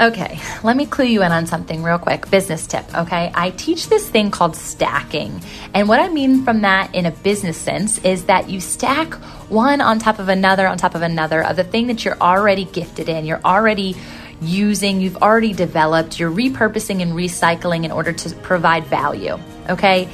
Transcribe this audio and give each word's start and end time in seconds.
Okay, 0.00 0.40
let 0.62 0.78
me 0.78 0.86
clue 0.86 1.04
you 1.04 1.22
in 1.22 1.30
on 1.30 1.44
something 1.44 1.82
real 1.82 1.98
quick. 1.98 2.30
Business 2.30 2.66
tip, 2.66 2.86
okay? 2.96 3.30
I 3.34 3.50
teach 3.50 3.90
this 3.90 4.08
thing 4.08 4.30
called 4.30 4.56
stacking. 4.56 5.42
And 5.74 5.90
what 5.90 6.00
I 6.00 6.08
mean 6.08 6.42
from 6.42 6.62
that 6.62 6.94
in 6.94 7.04
a 7.04 7.10
business 7.10 7.58
sense 7.58 7.98
is 7.98 8.24
that 8.24 8.48
you 8.48 8.60
stack 8.60 9.12
one 9.50 9.82
on 9.82 9.98
top 9.98 10.18
of 10.18 10.30
another 10.30 10.66
on 10.66 10.78
top 10.78 10.94
of 10.94 11.02
another 11.02 11.44
of 11.44 11.56
the 11.56 11.64
thing 11.64 11.88
that 11.88 12.02
you're 12.02 12.16
already 12.18 12.64
gifted 12.64 13.10
in, 13.10 13.26
you're 13.26 13.42
already 13.44 13.94
using, 14.40 15.02
you've 15.02 15.18
already 15.18 15.52
developed, 15.52 16.18
you're 16.18 16.30
repurposing 16.30 17.02
and 17.02 17.12
recycling 17.12 17.84
in 17.84 17.92
order 17.92 18.14
to 18.14 18.34
provide 18.36 18.84
value, 18.86 19.38
okay? 19.68 20.08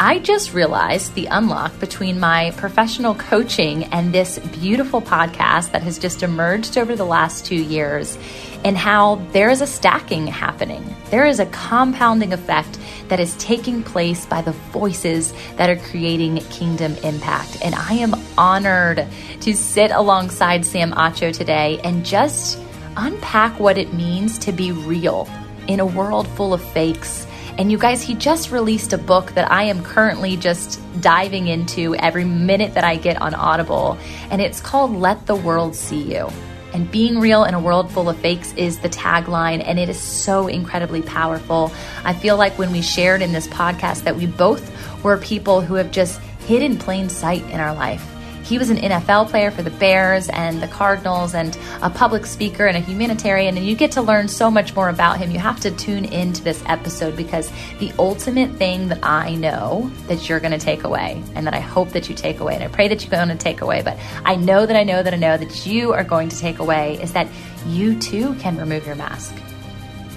I 0.00 0.18
just 0.18 0.52
realized 0.52 1.14
the 1.14 1.26
unlock 1.26 1.78
between 1.78 2.18
my 2.18 2.52
professional 2.56 3.14
coaching 3.14 3.84
and 3.84 4.12
this 4.12 4.38
beautiful 4.38 5.00
podcast 5.00 5.70
that 5.72 5.82
has 5.82 5.98
just 5.98 6.24
emerged 6.24 6.76
over 6.76 6.96
the 6.96 7.04
last 7.04 7.46
two 7.46 7.62
years, 7.62 8.18
and 8.64 8.76
how 8.76 9.16
there 9.32 9.50
is 9.50 9.60
a 9.60 9.66
stacking 9.66 10.26
happening. 10.26 10.94
There 11.10 11.26
is 11.26 11.40
a 11.40 11.46
compounding 11.46 12.32
effect 12.32 12.78
that 13.08 13.20
is 13.20 13.36
taking 13.36 13.82
place 13.82 14.24
by 14.26 14.42
the 14.42 14.52
voices 14.52 15.32
that 15.56 15.68
are 15.68 15.76
creating 15.76 16.36
kingdom 16.50 16.94
impact. 17.04 17.58
And 17.62 17.74
I 17.74 17.94
am 17.94 18.14
honored 18.38 19.06
to 19.40 19.54
sit 19.54 19.90
alongside 19.90 20.64
Sam 20.64 20.92
Acho 20.92 21.32
today 21.32 21.80
and 21.84 22.04
just 22.04 22.58
unpack 22.96 23.58
what 23.58 23.78
it 23.78 23.92
means 23.92 24.38
to 24.38 24.52
be 24.52 24.72
real 24.72 25.28
in 25.68 25.80
a 25.80 25.86
world 25.86 26.28
full 26.28 26.54
of 26.54 26.62
fakes 26.62 27.26
and 27.58 27.70
you 27.70 27.76
guys, 27.76 28.02
he 28.02 28.14
just 28.14 28.50
released 28.50 28.92
a 28.92 28.98
book 28.98 29.32
that 29.32 29.50
I 29.50 29.64
am 29.64 29.84
currently 29.84 30.36
just 30.36 30.80
diving 31.00 31.48
into 31.48 31.94
every 31.96 32.24
minute 32.24 32.74
that 32.74 32.84
I 32.84 32.96
get 32.96 33.20
on 33.20 33.34
Audible. 33.34 33.98
And 34.30 34.40
it's 34.40 34.60
called 34.60 34.92
Let 34.92 35.26
the 35.26 35.36
World 35.36 35.74
See 35.74 36.02
You. 36.02 36.30
And 36.74 36.90
being 36.90 37.18
real 37.18 37.44
in 37.44 37.54
a 37.54 37.60
world 37.60 37.90
full 37.90 38.08
of 38.08 38.18
fakes 38.18 38.52
is 38.54 38.78
the 38.78 38.88
tagline, 38.88 39.62
and 39.64 39.78
it 39.78 39.88
is 39.88 40.00
so 40.00 40.46
incredibly 40.46 41.02
powerful. 41.02 41.72
I 42.04 42.14
feel 42.14 42.36
like 42.36 42.58
when 42.58 42.72
we 42.72 42.82
shared 42.82 43.22
in 43.22 43.32
this 43.32 43.46
podcast 43.46 44.04
that 44.04 44.16
we 44.16 44.26
both 44.26 45.04
were 45.04 45.18
people 45.18 45.60
who 45.60 45.74
have 45.74 45.90
just 45.90 46.20
hid 46.46 46.62
in 46.62 46.78
plain 46.78 47.08
sight 47.08 47.42
in 47.50 47.60
our 47.60 47.74
life 47.74 48.11
he 48.52 48.58
was 48.58 48.68
an 48.68 48.76
NFL 48.76 49.30
player 49.30 49.50
for 49.50 49.62
the 49.62 49.70
Bears 49.70 50.28
and 50.28 50.62
the 50.62 50.68
Cardinals 50.68 51.34
and 51.34 51.56
a 51.80 51.88
public 51.88 52.26
speaker 52.26 52.66
and 52.66 52.76
a 52.76 52.80
humanitarian. 52.80 53.56
And 53.56 53.64
you 53.64 53.74
get 53.74 53.92
to 53.92 54.02
learn 54.02 54.28
so 54.28 54.50
much 54.50 54.76
more 54.76 54.90
about 54.90 55.16
him. 55.16 55.30
You 55.30 55.38
have 55.38 55.58
to 55.60 55.70
tune 55.70 56.04
into 56.04 56.44
this 56.44 56.62
episode 56.66 57.16
because 57.16 57.50
the 57.78 57.90
ultimate 57.98 58.50
thing 58.56 58.88
that 58.88 59.02
I 59.02 59.36
know 59.36 59.90
that 60.06 60.28
you're 60.28 60.38
going 60.38 60.52
to 60.52 60.58
take 60.58 60.84
away 60.84 61.22
and 61.34 61.46
that 61.46 61.54
I 61.54 61.60
hope 61.60 61.92
that 61.92 62.10
you 62.10 62.14
take 62.14 62.40
away, 62.40 62.54
and 62.54 62.62
I 62.62 62.68
pray 62.68 62.88
that 62.88 63.02
you're 63.02 63.10
going 63.10 63.28
to 63.28 63.42
take 63.42 63.62
away, 63.62 63.80
but 63.80 63.98
I 64.22 64.36
know 64.36 64.66
that 64.66 64.76
I 64.76 64.84
know 64.84 65.02
that 65.02 65.14
I 65.14 65.16
know 65.16 65.38
that 65.38 65.64
you 65.64 65.94
are 65.94 66.04
going 66.04 66.28
to 66.28 66.38
take 66.38 66.58
away 66.58 67.00
is 67.00 67.14
that 67.14 67.28
you 67.66 67.98
too 67.98 68.34
can 68.34 68.58
remove 68.58 68.84
your 68.84 68.96
mask. 68.96 69.34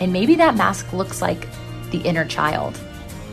And 0.01 0.11
maybe 0.11 0.35
that 0.35 0.57
mask 0.57 0.91
looks 0.91 1.21
like 1.21 1.47
the 1.91 1.99
inner 1.99 2.25
child 2.25 2.77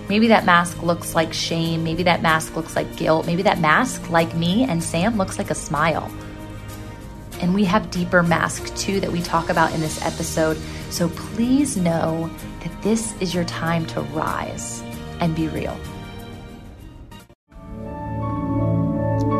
Maybe 0.08 0.28
that 0.28 0.44
mask 0.44 0.82
looks 0.82 1.14
like 1.14 1.32
shame. 1.32 1.84
Maybe 1.84 2.02
that 2.02 2.22
mask 2.22 2.56
looks 2.56 2.76
like 2.76 2.96
guilt. 2.96 3.26
Maybe 3.26 3.42
that 3.42 3.60
mask, 3.60 4.10
like 4.10 4.34
me 4.34 4.64
and 4.64 4.82
Sam, 4.82 5.16
looks 5.16 5.38
like 5.38 5.50
a 5.50 5.54
smile. 5.54 6.10
And 7.40 7.54
we 7.54 7.64
have 7.64 7.90
deeper 7.90 8.22
masks 8.22 8.70
too 8.70 9.00
that 9.00 9.10
we 9.10 9.20
talk 9.20 9.48
about 9.48 9.72
in 9.74 9.80
this 9.80 10.00
episode. 10.04 10.56
So 10.90 11.08
please 11.08 11.76
know 11.76 12.30
that 12.60 12.82
this 12.82 13.20
is 13.20 13.34
your 13.34 13.44
time 13.44 13.86
to 13.86 14.00
rise 14.00 14.82
and 15.20 15.34
be 15.34 15.48
real. 15.48 15.76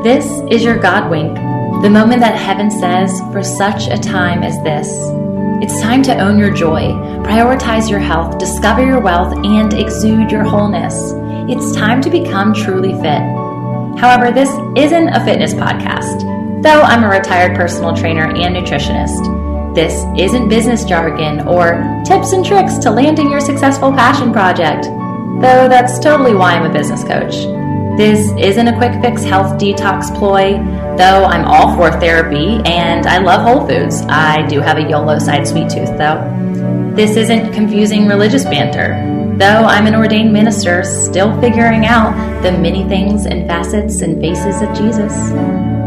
This 0.03 0.27
is 0.51 0.65
your 0.65 0.79
God 0.79 1.11
wink, 1.11 1.35
the 1.83 1.91
moment 1.91 2.21
that 2.21 2.35
heaven 2.35 2.71
says, 2.73 3.21
for 3.31 3.45
such 3.45 3.87
a 3.87 3.99
time 3.99 4.43
as 4.43 4.61
this. 4.65 5.22
It's 5.63 5.81
time 5.81 6.03
to 6.03 6.19
own 6.19 6.41
your 6.41 6.53
joy, 6.53 6.91
prioritize 7.23 7.89
your 7.89 8.01
health, 8.01 8.37
discover 8.37 8.85
your 8.85 8.99
wealth, 9.01 9.33
and 9.45 9.73
exude 9.73 10.33
your 10.33 10.43
wholeness. 10.43 11.13
It's 11.49 11.77
time 11.77 12.01
to 12.01 12.11
become 12.11 12.53
truly 12.53 12.95
fit. 12.95 13.23
However, 13.97 14.33
this 14.33 14.51
isn't 14.77 15.11
a 15.11 15.25
fitness 15.25 15.55
podcast, 15.55 16.65
though 16.65 16.83
I'm 16.83 17.05
a 17.05 17.09
retired 17.09 17.55
personal 17.55 17.95
trainer 17.95 18.27
and 18.27 18.57
nutritionist. 18.57 19.73
This 19.73 20.05
isn't 20.21 20.49
business 20.49 20.85
jargon 20.85 21.47
or 21.47 22.03
tips 22.05 22.33
and 22.33 22.45
tricks 22.45 22.79
to 22.79 22.91
landing 22.91 23.31
your 23.31 23.41
successful 23.41 23.93
passion 23.93 24.33
project, 24.33 24.87
though 24.87 25.69
that's 25.69 26.01
totally 26.01 26.35
why 26.35 26.55
I'm 26.55 26.69
a 26.69 26.73
business 26.73 27.05
coach. 27.05 27.62
This 27.97 28.33
isn't 28.39 28.69
a 28.69 28.77
quick 28.79 29.03
fix 29.03 29.23
health 29.23 29.61
detox 29.61 30.17
ploy, 30.17 30.55
though 30.97 31.25
I'm 31.25 31.45
all 31.45 31.77
for 31.77 31.91
therapy 32.01 32.61
and 32.65 33.07
I 33.07 33.19
love 33.19 33.43
Whole 33.43 33.67
Foods. 33.67 34.03
I 34.09 34.47
do 34.47 34.61
have 34.61 34.79
a 34.79 34.89
YOLO 34.89 35.19
side 35.19 35.47
sweet 35.47 35.69
tooth, 35.69 35.97
though. 35.99 36.27
This 36.97 37.17
isn't 37.17 37.53
confusing 37.53 38.07
religious 38.07 38.45
banter, 38.45 39.37
though 39.37 39.65
I'm 39.65 39.87
an 39.87 39.95
ordained 39.95 40.33
minister 40.33 40.83
still 40.85 41.39
figuring 41.41 41.85
out 41.85 42.43
the 42.43 42.53
many 42.53 42.89
things 42.89 43.27
and 43.27 43.47
facets 43.47 44.01
and 44.01 44.21
faces 44.21 44.63
of 44.63 44.75
Jesus. 44.75 45.13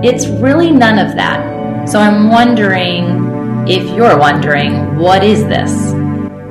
It's 0.04 0.28
really 0.28 0.70
none 0.70 1.00
of 1.00 1.16
that. 1.16 1.90
So 1.90 2.00
I'm 2.00 2.30
wondering 2.30 3.68
if 3.68 3.84
you're 3.96 4.18
wondering, 4.18 4.98
what 4.98 5.24
is 5.24 5.44
this? 5.46 5.94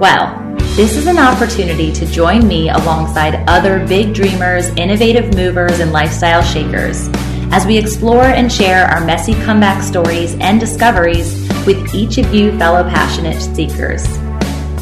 Well, 0.00 0.43
this 0.76 0.96
is 0.96 1.06
an 1.06 1.18
opportunity 1.18 1.92
to 1.92 2.04
join 2.06 2.48
me 2.48 2.68
alongside 2.68 3.48
other 3.48 3.86
big 3.86 4.12
dreamers, 4.12 4.66
innovative 4.70 5.32
movers, 5.36 5.78
and 5.78 5.92
lifestyle 5.92 6.42
shakers 6.42 7.08
as 7.52 7.64
we 7.64 7.78
explore 7.78 8.24
and 8.24 8.52
share 8.52 8.86
our 8.86 9.04
messy 9.04 9.34
comeback 9.44 9.84
stories 9.84 10.34
and 10.40 10.58
discoveries 10.58 11.48
with 11.64 11.94
each 11.94 12.18
of 12.18 12.34
you 12.34 12.50
fellow 12.58 12.82
passionate 12.90 13.40
seekers. 13.40 14.02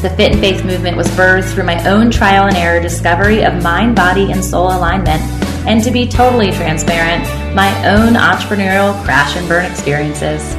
The 0.01 0.11
Fit 0.17 0.31
and 0.31 0.39
Faith 0.39 0.65
movement 0.65 0.97
was 0.97 1.07
birthed 1.09 1.53
through 1.53 1.65
my 1.65 1.87
own 1.87 2.09
trial 2.09 2.47
and 2.47 2.57
error 2.57 2.81
discovery 2.81 3.45
of 3.45 3.61
mind, 3.61 3.95
body, 3.95 4.31
and 4.31 4.43
soul 4.43 4.75
alignment, 4.75 5.21
and 5.67 5.83
to 5.83 5.91
be 5.91 6.07
totally 6.07 6.49
transparent, 6.53 7.23
my 7.53 7.69
own 7.87 8.13
entrepreneurial 8.13 8.99
crash 9.03 9.35
and 9.35 9.47
burn 9.47 9.69
experiences. 9.69 10.55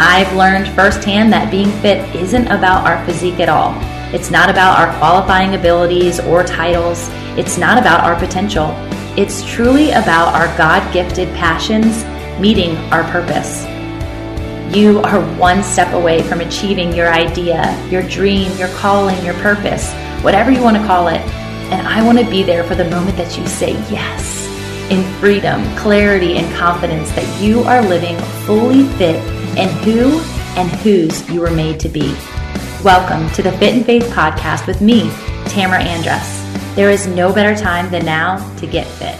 I've 0.00 0.34
learned 0.34 0.66
firsthand 0.68 1.30
that 1.34 1.50
being 1.50 1.70
fit 1.82 2.16
isn't 2.16 2.46
about 2.46 2.86
our 2.86 3.04
physique 3.04 3.40
at 3.40 3.50
all. 3.50 3.74
It's 4.12 4.30
not 4.30 4.48
about 4.48 4.78
our 4.78 4.96
qualifying 4.98 5.54
abilities 5.54 6.18
or 6.20 6.42
titles. 6.42 7.08
It's 7.36 7.58
not 7.58 7.76
about 7.76 8.04
our 8.04 8.18
potential. 8.18 8.70
It's 9.16 9.44
truly 9.44 9.90
about 9.90 10.34
our 10.34 10.46
God 10.56 10.92
gifted 10.92 11.28
passions 11.34 12.04
meeting 12.40 12.76
our 12.92 13.04
purpose. 13.10 13.64
You 14.74 15.00
are 15.00 15.20
one 15.36 15.62
step 15.62 15.92
away 15.92 16.22
from 16.22 16.40
achieving 16.40 16.94
your 16.94 17.12
idea, 17.12 17.76
your 17.90 18.02
dream, 18.02 18.56
your 18.56 18.68
calling, 18.68 19.22
your 19.24 19.34
purpose, 19.34 19.92
whatever 20.22 20.50
you 20.50 20.62
want 20.62 20.76
to 20.76 20.86
call 20.86 21.08
it. 21.08 21.20
And 21.70 21.86
I 21.86 22.02
want 22.02 22.18
to 22.18 22.30
be 22.30 22.42
there 22.42 22.64
for 22.64 22.74
the 22.74 22.88
moment 22.88 23.16
that 23.16 23.36
you 23.36 23.46
say 23.46 23.72
yes 23.90 24.46
in 24.90 25.02
freedom, 25.18 25.62
clarity, 25.76 26.38
and 26.38 26.56
confidence 26.56 27.10
that 27.12 27.42
you 27.42 27.60
are 27.64 27.82
living 27.82 28.18
fully 28.46 28.84
fit 28.96 29.16
in 29.58 29.68
who 29.84 30.18
and 30.56 30.70
whose 30.80 31.28
you 31.30 31.40
were 31.40 31.50
made 31.50 31.78
to 31.80 31.88
be. 31.88 32.16
Welcome 32.84 33.28
to 33.30 33.42
the 33.42 33.50
Fit 33.50 33.74
and 33.74 33.84
Faith 33.84 34.04
podcast 34.10 34.68
with 34.68 34.80
me, 34.80 35.08
Tamra 35.46 35.80
Andress. 35.80 36.76
There 36.76 36.90
is 36.90 37.08
no 37.08 37.32
better 37.32 37.60
time 37.60 37.90
than 37.90 38.04
now 38.04 38.36
to 38.58 38.68
get 38.68 38.86
fit. 38.86 39.16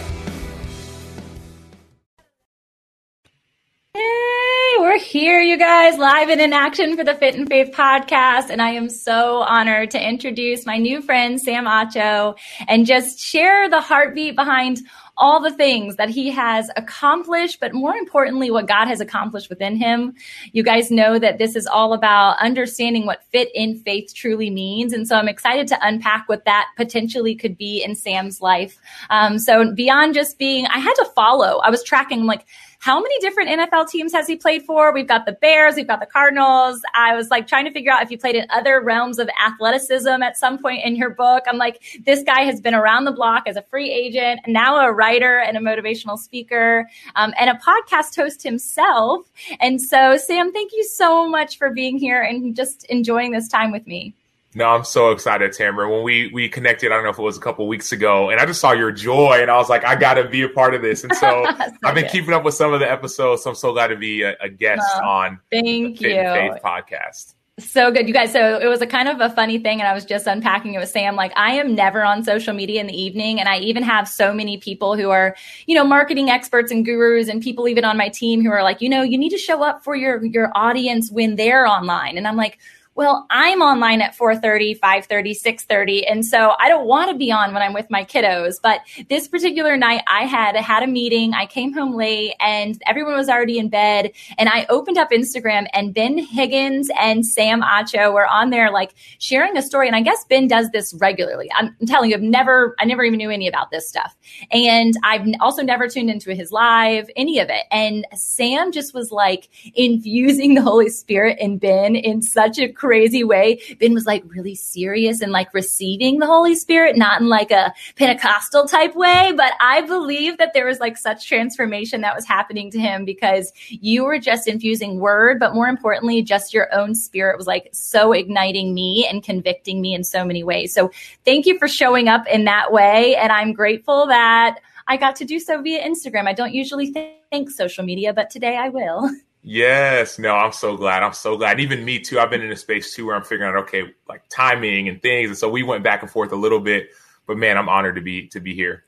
Hey, 3.93 4.75
we're 4.77 4.97
here, 4.97 5.41
you 5.41 5.57
guys, 5.57 5.97
live 5.97 6.29
and 6.29 6.39
in 6.39 6.53
action 6.53 6.95
for 6.95 7.03
the 7.03 7.15
Fit 7.15 7.35
and 7.35 7.49
Faith 7.49 7.71
podcast. 7.73 8.49
And 8.49 8.61
I 8.61 8.69
am 8.69 8.89
so 8.89 9.39
honored 9.39 9.91
to 9.91 10.01
introduce 10.01 10.65
my 10.65 10.77
new 10.77 11.01
friend, 11.01 11.37
Sam 11.37 11.65
Acho, 11.65 12.37
and 12.65 12.85
just 12.85 13.19
share 13.19 13.69
the 13.69 13.81
heartbeat 13.81 14.37
behind 14.37 14.79
all 15.19 15.39
the 15.41 15.51
things 15.51 15.97
that 15.97 16.09
he 16.09 16.31
has 16.31 16.71
accomplished, 16.75 17.59
but 17.59 17.73
more 17.73 17.93
importantly, 17.93 18.49
what 18.49 18.67
God 18.67 18.87
has 18.87 19.01
accomplished 19.01 19.49
within 19.49 19.75
him. 19.75 20.15
You 20.53 20.63
guys 20.63 20.89
know 20.89 21.19
that 21.19 21.37
this 21.37 21.55
is 21.55 21.67
all 21.67 21.93
about 21.93 22.39
understanding 22.39 23.05
what 23.05 23.23
fit 23.31 23.49
in 23.53 23.77
faith 23.79 24.13
truly 24.13 24.49
means. 24.49 24.93
And 24.93 25.07
so 25.07 25.17
I'm 25.17 25.27
excited 25.27 25.67
to 25.67 25.77
unpack 25.85 26.27
what 26.29 26.45
that 26.45 26.67
potentially 26.77 27.35
could 27.35 27.57
be 27.57 27.83
in 27.83 27.95
Sam's 27.95 28.41
life. 28.41 28.79
Um, 29.09 29.37
so 29.37 29.73
beyond 29.73 30.13
just 30.13 30.39
being, 30.39 30.65
I 30.67 30.79
had 30.79 30.93
to 30.95 31.05
follow, 31.13 31.59
I 31.59 31.69
was 31.69 31.83
tracking 31.83 32.25
like, 32.25 32.45
how 32.79 33.01
many 33.01 33.19
different 33.19 33.49
NFL 33.49 33.89
teams 33.89 34.13
has 34.13 34.25
he 34.25 34.37
played 34.37 34.63
for? 34.63 34.93
We've 34.93 35.07
got 35.07 35.25
the 35.25 35.33
Bears, 35.33 35.75
we've 35.75 35.87
got 35.87 35.99
the 35.99 36.05
Cardinals. 36.05 36.81
I 36.95 37.13
was 37.13 37.29
like 37.29 37.45
trying 37.45 37.65
to 37.65 37.71
figure 37.71 37.91
out 37.91 38.01
if 38.01 38.09
you 38.09 38.17
played 38.17 38.35
in 38.35 38.47
other 38.51 38.79
realms 38.79 39.19
of 39.19 39.29
athleticism 39.45 40.07
at 40.07 40.37
some 40.37 40.57
point 40.57 40.85
in 40.85 40.95
your 40.95 41.09
book. 41.09 41.43
I'm 41.45 41.57
like, 41.57 41.83
this 42.05 42.23
guy 42.23 42.43
has 42.43 42.61
been 42.61 42.73
around 42.73 43.03
the 43.03 43.11
block 43.11 43.43
as 43.47 43.57
a 43.57 43.63
free 43.63 43.91
agent, 43.91 44.39
now 44.47 44.77
a 44.77 44.93
writer 44.93 45.39
and 45.39 45.57
a 45.57 45.59
motivational 45.59 46.17
speaker, 46.17 46.89
um, 47.17 47.33
and 47.37 47.49
a 47.49 47.55
podcast 47.55 48.15
host 48.15 48.43
himself. 48.43 49.29
And 49.59 49.81
so, 49.81 50.15
Sam, 50.15 50.53
thank 50.53 50.71
you 50.71 50.85
so 50.85 51.27
much 51.27 51.57
for 51.57 51.71
being 51.71 51.97
here 51.97 52.21
and 52.21 52.55
just 52.55 52.85
enjoying 52.85 53.31
this 53.31 53.49
time 53.49 53.73
with 53.73 53.85
me. 53.87 54.13
No, 54.55 54.65
I'm 54.65 54.83
so 54.83 55.11
excited, 55.11 55.53
Tamara. 55.53 55.89
When 55.89 56.03
we 56.03 56.31
we 56.33 56.49
connected, 56.49 56.91
I 56.91 56.95
don't 56.95 57.03
know 57.03 57.11
if 57.11 57.19
it 57.19 57.23
was 57.23 57.37
a 57.37 57.41
couple 57.41 57.67
weeks 57.67 57.91
ago, 57.91 58.31
and 58.31 58.39
I 58.39 58.47
just 58.47 58.59
saw 58.59 58.71
your 58.71 58.91
joy, 58.91 59.37
and 59.41 59.51
I 59.51 59.57
was 59.57 59.69
like, 59.69 59.85
I 59.85 59.95
got 59.95 60.15
to 60.15 60.27
be 60.27 60.41
a 60.41 60.49
part 60.49 60.73
of 60.73 60.81
this. 60.81 61.03
And 61.03 61.15
so 61.15 61.45
I've 61.83 61.93
been 61.93 62.09
keeping 62.09 62.33
up 62.33 62.43
with 62.43 62.55
some 62.55 62.73
of 62.73 62.79
the 62.79 62.89
episodes. 62.89 63.43
So 63.43 63.51
I'm 63.51 63.55
so 63.55 63.73
glad 63.73 63.87
to 63.87 63.95
be 63.95 64.23
a, 64.23 64.35
a 64.41 64.49
guest 64.49 64.81
oh, 64.95 65.07
on 65.07 65.39
thank 65.51 65.99
the 65.99 66.09
you 66.09 66.15
Faith 66.15 66.61
podcast. 66.63 67.35
So 67.59 67.91
good, 67.91 68.07
you 68.07 68.13
guys. 68.13 68.31
So 68.31 68.57
it 68.57 68.67
was 68.67 68.81
a 68.81 68.87
kind 68.87 69.07
of 69.07 69.21
a 69.21 69.29
funny 69.29 69.59
thing, 69.59 69.81
and 69.81 69.87
I 69.87 69.93
was 69.93 70.03
just 70.03 70.25
unpacking 70.25 70.73
it 70.73 70.79
with 70.79 70.89
Sam. 70.89 71.15
Like, 71.15 71.33
I 71.35 71.51
am 71.53 71.75
never 71.75 72.03
on 72.03 72.23
social 72.23 72.53
media 72.53 72.81
in 72.81 72.87
the 72.87 72.99
evening, 72.99 73.39
and 73.39 73.47
I 73.47 73.59
even 73.59 73.83
have 73.83 74.07
so 74.07 74.33
many 74.33 74.57
people 74.57 74.95
who 74.95 75.11
are, 75.11 75.35
you 75.67 75.75
know, 75.75 75.83
marketing 75.83 76.31
experts 76.31 76.71
and 76.71 76.83
gurus, 76.83 77.27
and 77.27 77.41
people 77.41 77.67
even 77.67 77.85
on 77.85 77.97
my 77.97 78.09
team 78.09 78.43
who 78.43 78.49
are 78.49 78.63
like, 78.63 78.81
you 78.81 78.89
know, 78.89 79.03
you 79.03 79.17
need 79.17 79.29
to 79.29 79.37
show 79.37 79.63
up 79.63 79.83
for 79.83 79.95
your 79.95 80.23
your 80.25 80.51
audience 80.55 81.11
when 81.11 81.35
they're 81.35 81.67
online, 81.67 82.17
and 82.17 82.27
I'm 82.27 82.37
like 82.37 82.57
well, 82.99 83.25
I'm 83.29 83.61
online 83.61 84.01
at 84.01 84.13
4:30, 84.13 84.77
5:30, 84.77 85.33
6:30, 85.33 86.05
and 86.11 86.25
so 86.25 86.53
I 86.59 86.67
don't 86.67 86.85
want 86.85 87.09
to 87.09 87.15
be 87.15 87.31
on 87.31 87.53
when 87.53 87.63
I'm 87.63 87.71
with 87.71 87.89
my 87.89 88.03
kiddos. 88.03 88.55
But 88.61 88.81
this 89.07 89.25
particular 89.25 89.77
night, 89.77 90.01
I 90.07 90.25
had 90.25 90.57
had 90.57 90.83
a 90.83 90.87
meeting. 90.87 91.33
I 91.33 91.45
came 91.45 91.71
home 91.71 91.95
late, 91.95 92.33
and 92.41 92.77
everyone 92.85 93.13
was 93.13 93.29
already 93.29 93.57
in 93.57 93.69
bed. 93.69 94.11
And 94.37 94.49
I 94.49 94.65
opened 94.67 94.97
up 94.97 95.11
Instagram, 95.11 95.67
and 95.71 95.93
Ben 95.93 96.17
Higgins 96.17 96.89
and 96.99 97.25
Sam 97.25 97.61
Acho 97.61 98.13
were 98.13 98.27
on 98.27 98.49
there, 98.49 98.69
like 98.69 98.93
sharing 99.17 99.55
a 99.55 99.61
story. 99.61 99.87
And 99.87 99.95
I 99.95 100.01
guess 100.01 100.25
Ben 100.25 100.49
does 100.49 100.69
this 100.71 100.93
regularly. 100.99 101.49
I'm 101.55 101.73
telling 101.87 102.09
you, 102.09 102.17
I've 102.17 102.21
never, 102.21 102.75
I 102.79 102.83
never 102.83 103.05
even 103.05 103.19
knew 103.19 103.29
any 103.29 103.47
about 103.47 103.71
this 103.71 103.87
stuff, 103.87 104.13
and 104.51 104.93
I've 105.05 105.25
also 105.39 105.63
never 105.63 105.87
tuned 105.87 106.09
into 106.09 106.35
his 106.35 106.51
live, 106.51 107.09
any 107.15 107.39
of 107.39 107.49
it. 107.49 107.63
And 107.71 108.05
Sam 108.13 108.73
just 108.73 108.93
was 108.93 109.09
like 109.09 109.47
infusing 109.73 110.55
the 110.55 110.61
Holy 110.61 110.89
Spirit 110.89 111.37
in 111.39 111.59
Ben 111.59 111.95
in 111.95 112.21
such 112.21 112.59
a 112.59 112.67
crazy 112.89 113.23
way. 113.23 113.61
Ben 113.79 113.93
was 113.93 114.07
like 114.07 114.23
really 114.25 114.55
serious 114.55 115.21
and 115.21 115.31
like 115.31 115.53
receiving 115.53 116.17
the 116.17 116.25
Holy 116.25 116.55
Spirit, 116.55 116.97
not 116.97 117.21
in 117.21 117.29
like 117.29 117.51
a 117.51 117.71
Pentecostal 117.97 118.67
type 118.67 118.95
way. 118.95 119.31
But 119.37 119.53
I 119.59 119.81
believe 119.81 120.39
that 120.39 120.55
there 120.55 120.65
was 120.65 120.79
like 120.79 120.97
such 120.97 121.27
transformation 121.27 122.01
that 122.01 122.15
was 122.15 122.25
happening 122.25 122.71
to 122.71 122.79
him 122.79 123.05
because 123.05 123.53
you 123.67 124.05
were 124.05 124.17
just 124.17 124.47
infusing 124.47 124.99
word, 124.99 125.39
but 125.39 125.53
more 125.53 125.67
importantly, 125.67 126.23
just 126.23 126.51
your 126.51 126.73
own 126.73 126.95
spirit 126.95 127.37
was 127.37 127.45
like 127.45 127.69
so 127.73 128.11
igniting 128.11 128.73
me 128.73 129.05
and 129.07 129.21
convicting 129.21 129.81
me 129.81 129.93
in 129.93 130.03
so 130.03 130.25
many 130.25 130.43
ways. 130.43 130.73
So 130.73 130.89
thank 131.25 131.45
you 131.45 131.59
for 131.59 131.67
showing 131.67 132.07
up 132.07 132.25
in 132.25 132.45
that 132.45 132.71
way. 132.71 133.15
And 133.17 133.31
I'm 133.31 133.53
grateful 133.53 134.07
that 134.07 134.61
I 134.87 134.97
got 134.97 135.15
to 135.17 135.25
do 135.25 135.39
so 135.39 135.61
via 135.61 135.87
Instagram. 135.87 136.27
I 136.27 136.33
don't 136.33 136.55
usually 136.55 136.91
think 137.29 137.51
social 137.51 137.85
media, 137.85 138.15
but 138.15 138.31
today 138.31 138.57
I 138.57 138.69
will. 138.69 139.11
Yes, 139.41 140.19
no, 140.19 140.35
I'm 140.35 140.51
so 140.51 140.75
glad. 140.75 141.01
I'm 141.01 141.13
so 141.13 141.37
glad. 141.37 141.59
even 141.59 141.85
me 141.85 141.99
too. 141.99 142.19
I've 142.19 142.29
been 142.29 142.41
in 142.41 142.51
a 142.51 142.55
space 142.57 142.93
too 142.93 143.05
where 143.05 143.15
I'm 143.15 143.23
figuring 143.23 143.49
out 143.49 143.63
okay, 143.63 143.93
like 144.07 144.23
timing 144.29 144.89
and 144.89 145.01
things. 145.01 145.29
And 145.29 145.37
so 145.37 145.49
we 145.49 145.63
went 145.63 145.83
back 145.83 146.01
and 146.01 146.11
forth 146.11 146.31
a 146.33 146.35
little 146.35 146.59
bit. 146.59 146.89
But 147.25 147.37
man, 147.37 147.57
I'm 147.57 147.69
honored 147.69 147.95
to 147.95 148.01
be 148.01 148.27
to 148.29 148.39
be 148.41 148.53
here. 148.53 148.83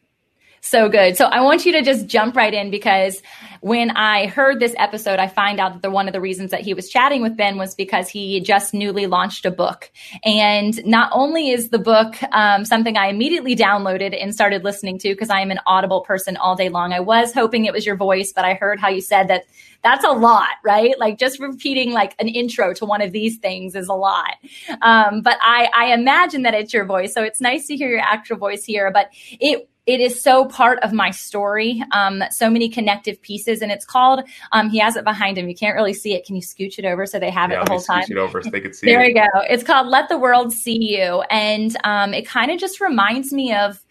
So 0.63 0.89
good. 0.89 1.17
So 1.17 1.25
I 1.25 1.41
want 1.41 1.65
you 1.65 1.71
to 1.71 1.81
just 1.81 2.05
jump 2.05 2.35
right 2.35 2.53
in 2.53 2.69
because 2.69 3.19
when 3.61 3.89
I 3.91 4.27
heard 4.27 4.59
this 4.59 4.75
episode, 4.77 5.17
I 5.17 5.27
find 5.27 5.59
out 5.59 5.73
that 5.73 5.81
the, 5.81 5.89
one 5.89 6.07
of 6.07 6.13
the 6.13 6.21
reasons 6.21 6.51
that 6.51 6.61
he 6.61 6.75
was 6.75 6.87
chatting 6.87 7.23
with 7.23 7.35
Ben 7.35 7.57
was 7.57 7.73
because 7.73 8.09
he 8.09 8.39
just 8.41 8.71
newly 8.71 9.07
launched 9.07 9.43
a 9.45 9.51
book. 9.51 9.91
And 10.23 10.83
not 10.85 11.11
only 11.13 11.49
is 11.49 11.69
the 11.69 11.79
book 11.79 12.15
um, 12.31 12.63
something 12.63 12.95
I 12.95 13.07
immediately 13.07 13.55
downloaded 13.55 14.15
and 14.19 14.35
started 14.35 14.63
listening 14.63 14.99
to 14.99 15.09
because 15.09 15.31
I 15.31 15.41
am 15.41 15.49
an 15.49 15.59
audible 15.65 16.01
person 16.01 16.37
all 16.37 16.55
day 16.55 16.69
long. 16.69 16.93
I 16.93 16.99
was 16.99 17.33
hoping 17.33 17.65
it 17.65 17.73
was 17.73 17.83
your 17.83 17.95
voice, 17.95 18.31
but 18.31 18.45
I 18.45 18.53
heard 18.53 18.79
how 18.79 18.89
you 18.89 19.01
said 19.01 19.29
that 19.29 19.45
that's 19.83 20.05
a 20.05 20.11
lot, 20.11 20.49
right? 20.63 20.93
Like 20.99 21.17
just 21.17 21.39
repeating 21.39 21.91
like 21.91 22.13
an 22.19 22.27
intro 22.27 22.71
to 22.75 22.85
one 22.85 23.01
of 23.01 23.11
these 23.11 23.39
things 23.39 23.73
is 23.75 23.87
a 23.87 23.95
lot. 23.95 24.35
Um, 24.83 25.21
but 25.21 25.37
I, 25.41 25.69
I 25.75 25.93
imagine 25.93 26.43
that 26.43 26.53
it's 26.53 26.71
your 26.71 26.85
voice. 26.85 27.15
So 27.15 27.23
it's 27.23 27.41
nice 27.41 27.65
to 27.65 27.75
hear 27.75 27.89
your 27.89 28.01
actual 28.01 28.37
voice 28.37 28.63
here, 28.63 28.91
but 28.91 29.09
it, 29.39 29.67
it 29.87 29.99
is 29.99 30.21
so 30.21 30.45
part 30.45 30.79
of 30.79 30.93
my 30.93 31.09
story. 31.11 31.83
Um, 31.91 32.23
so 32.29 32.49
many 32.49 32.69
connective 32.69 33.21
pieces, 33.21 33.61
and 33.61 33.71
it's 33.71 33.85
called. 33.85 34.21
Um, 34.51 34.69
he 34.69 34.77
has 34.79 34.95
it 34.95 35.03
behind 35.03 35.37
him. 35.37 35.49
You 35.49 35.55
can't 35.55 35.75
really 35.75 35.93
see 35.93 36.13
it. 36.13 36.25
Can 36.25 36.35
you 36.35 36.41
scooch 36.41 36.77
it 36.77 36.85
over 36.85 37.05
so 37.05 37.19
they 37.19 37.31
have 37.31 37.49
yeah, 37.49 37.61
it 37.61 37.65
the 37.65 37.71
whole 37.71 37.81
time? 37.81 38.03
Scooch 38.03 38.11
it 38.11 38.17
over 38.17 38.41
so 38.41 38.49
they 38.49 38.61
can 38.61 38.73
see. 38.73 38.87
there 38.87 39.01
it. 39.01 39.07
we 39.07 39.13
go. 39.13 39.27
It's 39.49 39.63
called 39.63 39.87
"Let 39.87 40.09
the 40.09 40.17
World 40.17 40.53
See 40.53 40.97
You," 40.97 41.23
and 41.31 41.75
um, 41.83 42.13
it 42.13 42.27
kind 42.27 42.51
of 42.51 42.59
just 42.59 42.79
reminds 42.79 43.33
me 43.33 43.53
of 43.53 43.83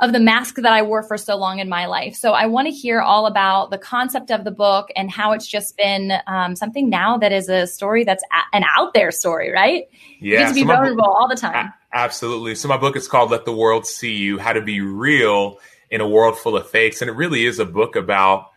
of 0.00 0.12
the 0.12 0.20
mask 0.20 0.56
that 0.56 0.72
I 0.72 0.82
wore 0.82 1.02
for 1.02 1.18
so 1.18 1.36
long 1.36 1.58
in 1.58 1.68
my 1.68 1.86
life. 1.86 2.14
So 2.14 2.32
I 2.32 2.46
want 2.46 2.68
to 2.68 2.72
hear 2.72 3.00
all 3.00 3.26
about 3.26 3.70
the 3.70 3.78
concept 3.78 4.30
of 4.30 4.44
the 4.44 4.52
book 4.52 4.88
and 4.94 5.10
how 5.10 5.32
it's 5.32 5.46
just 5.46 5.76
been 5.76 6.12
um, 6.28 6.54
something 6.54 6.88
now 6.88 7.18
that 7.18 7.32
is 7.32 7.48
a 7.48 7.66
story 7.66 8.04
that's 8.04 8.22
a- 8.32 8.56
an 8.56 8.64
out 8.76 8.94
there 8.94 9.10
story, 9.10 9.50
right? 9.52 9.88
Yeah, 10.20 10.38
you 10.38 10.38
get 10.38 10.48
to 10.48 10.54
be 10.54 10.60
so 10.60 10.66
vulnerable 10.68 11.02
book, 11.02 11.16
all 11.18 11.28
the 11.28 11.34
time. 11.34 11.72
Absolutely. 11.92 12.54
So 12.54 12.68
my 12.68 12.76
book 12.76 12.96
is 12.96 13.08
called 13.08 13.30
"Let 13.30 13.44
the 13.44 13.52
World 13.52 13.86
See 13.86 14.14
You: 14.14 14.38
How 14.38 14.52
to 14.52 14.60
Be 14.62 14.80
Real 14.80 15.58
in 15.90 16.00
a 16.00 16.08
World 16.08 16.38
Full 16.38 16.56
of 16.56 16.68
Fakes," 16.68 17.02
and 17.02 17.10
it 17.10 17.14
really 17.14 17.44
is 17.44 17.58
a 17.58 17.64
book 17.64 17.96
about 17.96 18.50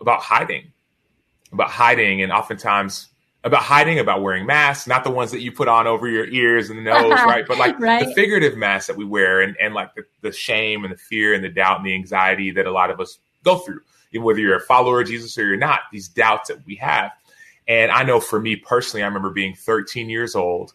about 0.00 0.20
hiding, 0.20 0.72
about 1.52 1.70
hiding, 1.70 2.22
and 2.22 2.32
oftentimes 2.32 3.08
about 3.42 3.62
hiding, 3.62 3.98
about 3.98 4.22
wearing 4.22 4.44
masks, 4.44 4.86
not 4.86 5.02
the 5.02 5.10
ones 5.10 5.30
that 5.30 5.40
you 5.40 5.50
put 5.50 5.66
on 5.66 5.86
over 5.86 6.06
your 6.06 6.26
ears 6.26 6.68
and 6.68 6.78
the 6.78 6.82
nose, 6.82 7.10
right? 7.24 7.46
But 7.46 7.58
like 7.58 7.78
right. 7.80 8.06
the 8.06 8.14
figurative 8.14 8.56
masks 8.56 8.88
that 8.88 8.96
we 8.96 9.04
wear 9.04 9.40
and, 9.40 9.56
and 9.60 9.72
like 9.72 9.94
the, 9.94 10.02
the 10.20 10.32
shame 10.32 10.84
and 10.84 10.92
the 10.92 10.98
fear 10.98 11.32
and 11.32 11.42
the 11.42 11.48
doubt 11.48 11.78
and 11.78 11.86
the 11.86 11.94
anxiety 11.94 12.50
that 12.50 12.66
a 12.66 12.70
lot 12.70 12.90
of 12.90 13.00
us 13.00 13.18
go 13.42 13.56
through, 13.56 13.80
whether 14.14 14.40
you're 14.40 14.56
a 14.56 14.60
follower 14.60 15.00
of 15.00 15.06
Jesus 15.06 15.38
or 15.38 15.46
you're 15.46 15.56
not, 15.56 15.80
these 15.90 16.08
doubts 16.08 16.48
that 16.48 16.64
we 16.66 16.74
have. 16.76 17.12
And 17.66 17.90
I 17.90 18.02
know 18.02 18.20
for 18.20 18.40
me 18.40 18.56
personally, 18.56 19.02
I 19.02 19.06
remember 19.06 19.30
being 19.30 19.54
13 19.54 20.10
years 20.10 20.34
old 20.34 20.74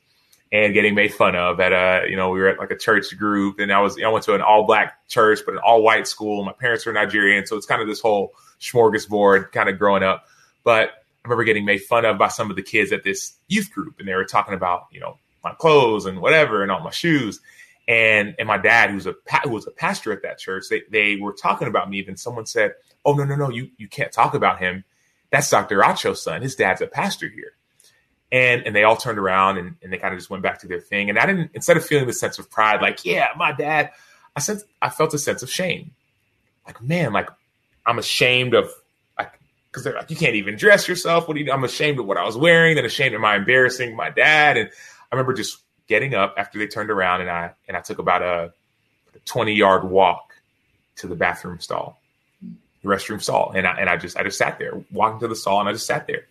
and 0.51 0.73
getting 0.73 0.95
made 0.95 1.13
fun 1.13 1.35
of 1.35 1.59
at 1.59 1.71
a, 1.71 2.09
you 2.09 2.15
know, 2.15 2.29
we 2.31 2.39
were 2.39 2.47
at 2.47 2.57
like 2.57 2.71
a 2.71 2.77
church 2.77 3.15
group 3.15 3.59
and 3.59 3.71
I 3.71 3.79
was, 3.79 4.01
I 4.01 4.07
went 4.07 4.25
to 4.25 4.33
an 4.33 4.41
all 4.41 4.63
black 4.63 5.07
church, 5.07 5.39
but 5.45 5.53
an 5.53 5.61
all 5.63 5.83
white 5.83 6.07
school. 6.07 6.43
My 6.43 6.53
parents 6.53 6.85
were 6.85 6.93
Nigerian. 6.93 7.45
So 7.45 7.57
it's 7.57 7.65
kind 7.67 7.81
of 7.81 7.87
this 7.87 7.99
whole 7.99 8.33
smorgasbord 8.59 9.51
kind 9.51 9.69
of 9.69 9.77
growing 9.77 10.01
up. 10.01 10.25
But 10.63 11.04
remember 11.25 11.43
getting 11.43 11.65
made 11.65 11.81
fun 11.83 12.05
of 12.05 12.17
by 12.17 12.29
some 12.29 12.49
of 12.49 12.55
the 12.55 12.61
kids 12.61 12.91
at 12.91 13.03
this 13.03 13.33
youth 13.47 13.71
group, 13.71 13.99
and 13.99 14.07
they 14.07 14.13
were 14.13 14.25
talking 14.25 14.53
about 14.53 14.87
you 14.91 14.99
know 14.99 15.17
my 15.43 15.53
clothes 15.53 16.05
and 16.05 16.19
whatever 16.19 16.63
and 16.63 16.71
all 16.71 16.81
my 16.81 16.91
shoes. 16.91 17.39
And 17.87 18.35
and 18.39 18.47
my 18.47 18.57
dad, 18.57 18.89
who's 18.89 19.05
a 19.05 19.15
who 19.43 19.51
was 19.51 19.67
a 19.67 19.71
pastor 19.71 20.11
at 20.11 20.23
that 20.23 20.39
church, 20.39 20.65
they 20.69 20.81
they 20.89 21.17
were 21.17 21.33
talking 21.33 21.67
about 21.67 21.89
me. 21.89 22.01
Then 22.01 22.17
someone 22.17 22.47
said, 22.47 22.73
"Oh 23.05 23.13
no 23.13 23.23
no 23.23 23.35
no, 23.35 23.49
you 23.49 23.69
you 23.77 23.87
can't 23.87 24.11
talk 24.11 24.33
about 24.33 24.59
him. 24.59 24.83
That's 25.29 25.49
Dr. 25.49 25.83
Acho's 25.83 26.21
son. 26.21 26.41
His 26.41 26.55
dad's 26.55 26.81
a 26.81 26.87
pastor 26.87 27.29
here." 27.29 27.53
And 28.31 28.63
and 28.65 28.75
they 28.75 28.83
all 28.83 28.95
turned 28.95 29.19
around 29.19 29.59
and, 29.59 29.75
and 29.83 29.93
they 29.93 29.97
kind 29.97 30.13
of 30.13 30.19
just 30.19 30.31
went 30.31 30.41
back 30.41 30.59
to 30.61 30.67
their 30.67 30.79
thing. 30.79 31.09
And 31.09 31.19
I 31.19 31.27
didn't 31.27 31.51
instead 31.53 31.77
of 31.77 31.85
feeling 31.85 32.07
the 32.07 32.13
sense 32.13 32.39
of 32.39 32.49
pride, 32.49 32.81
like 32.81 33.05
yeah, 33.05 33.27
my 33.37 33.51
dad, 33.51 33.91
I 34.35 34.39
sense 34.39 34.63
I 34.81 34.89
felt 34.89 35.13
a 35.13 35.19
sense 35.19 35.43
of 35.43 35.51
shame. 35.51 35.91
Like 36.65 36.81
man, 36.81 37.13
like 37.13 37.29
I'm 37.85 37.99
ashamed 37.99 38.55
of 38.55 38.71
because 39.75 39.83
they're 39.83 39.93
like, 39.93 40.09
you 40.09 40.15
can't 40.15 40.35
even 40.35 40.55
dress 40.55 40.87
yourself. 40.87 41.27
What 41.27 41.33
do 41.35 41.43
you? 41.43 41.51
I'm 41.51 41.65
ashamed 41.65 41.99
of 41.99 42.05
what 42.05 42.15
I 42.15 42.23
was 42.23 42.37
wearing, 42.37 42.75
then 42.75 42.85
ashamed 42.85 43.13
of 43.13 43.19
my 43.19 43.35
embarrassing 43.35 43.93
my 43.93 44.09
dad. 44.09 44.55
And 44.55 44.69
I 44.69 45.15
remember 45.15 45.33
just 45.33 45.57
getting 45.87 46.13
up 46.15 46.35
after 46.37 46.57
they 46.57 46.67
turned 46.67 46.89
around, 46.89 47.19
and 47.19 47.29
I 47.29 47.51
and 47.67 47.75
I 47.75 47.81
took 47.81 47.99
about 47.99 48.21
a, 48.21 48.53
a 49.13 49.19
20 49.25 49.53
yard 49.53 49.83
walk 49.83 50.33
to 50.97 51.07
the 51.07 51.15
bathroom 51.15 51.59
stall, 51.59 51.99
the 52.41 52.87
restroom 52.87 53.21
stall, 53.21 53.51
and 53.53 53.67
I 53.67 53.73
and 53.77 53.89
I 53.89 53.97
just 53.97 54.15
I 54.15 54.23
just 54.23 54.37
sat 54.37 54.59
there, 54.59 54.81
walking 54.91 55.19
to 55.19 55.27
the 55.27 55.35
stall, 55.35 55.59
and 55.59 55.67
I 55.67 55.73
just 55.73 55.87
sat 55.87 56.07
there, 56.07 56.25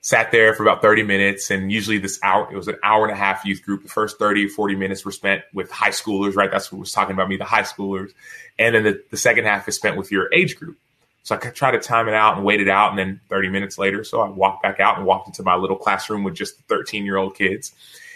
sat 0.00 0.30
there 0.30 0.54
for 0.54 0.62
about 0.62 0.80
30 0.80 1.02
minutes. 1.02 1.50
And 1.50 1.72
usually 1.72 1.98
this 1.98 2.20
hour, 2.22 2.48
it 2.52 2.56
was 2.56 2.68
an 2.68 2.76
hour 2.84 3.02
and 3.02 3.12
a 3.12 3.18
half 3.18 3.44
youth 3.44 3.64
group. 3.64 3.82
The 3.82 3.88
first 3.88 4.20
30 4.20 4.46
or 4.46 4.48
40 4.50 4.76
minutes 4.76 5.04
were 5.04 5.10
spent 5.10 5.42
with 5.52 5.72
high 5.72 5.90
schoolers, 5.90 6.36
right? 6.36 6.52
That's 6.52 6.70
what 6.70 6.78
was 6.78 6.92
talking 6.92 7.14
about 7.14 7.28
me, 7.28 7.36
the 7.36 7.44
high 7.44 7.62
schoolers, 7.62 8.12
and 8.60 8.76
then 8.76 8.84
the, 8.84 9.02
the 9.10 9.16
second 9.16 9.46
half 9.46 9.66
is 9.66 9.74
spent 9.74 9.96
with 9.96 10.12
your 10.12 10.32
age 10.32 10.56
group. 10.56 10.78
So 11.22 11.34
I 11.34 11.38
try 11.38 11.70
to 11.70 11.78
time 11.78 12.08
it 12.08 12.14
out 12.14 12.36
and 12.36 12.44
wait 12.44 12.60
it 12.60 12.68
out. 12.68 12.90
And 12.90 12.98
then 12.98 13.20
30 13.28 13.48
minutes 13.48 13.78
later, 13.78 14.04
so 14.04 14.20
I 14.20 14.28
walked 14.28 14.62
back 14.62 14.80
out 14.80 14.96
and 14.96 15.06
walked 15.06 15.28
into 15.28 15.42
my 15.42 15.54
little 15.54 15.76
classroom 15.76 16.24
with 16.24 16.34
just 16.34 16.58
13 16.68 17.04
year 17.04 17.16
old 17.16 17.36
kids. 17.36 17.72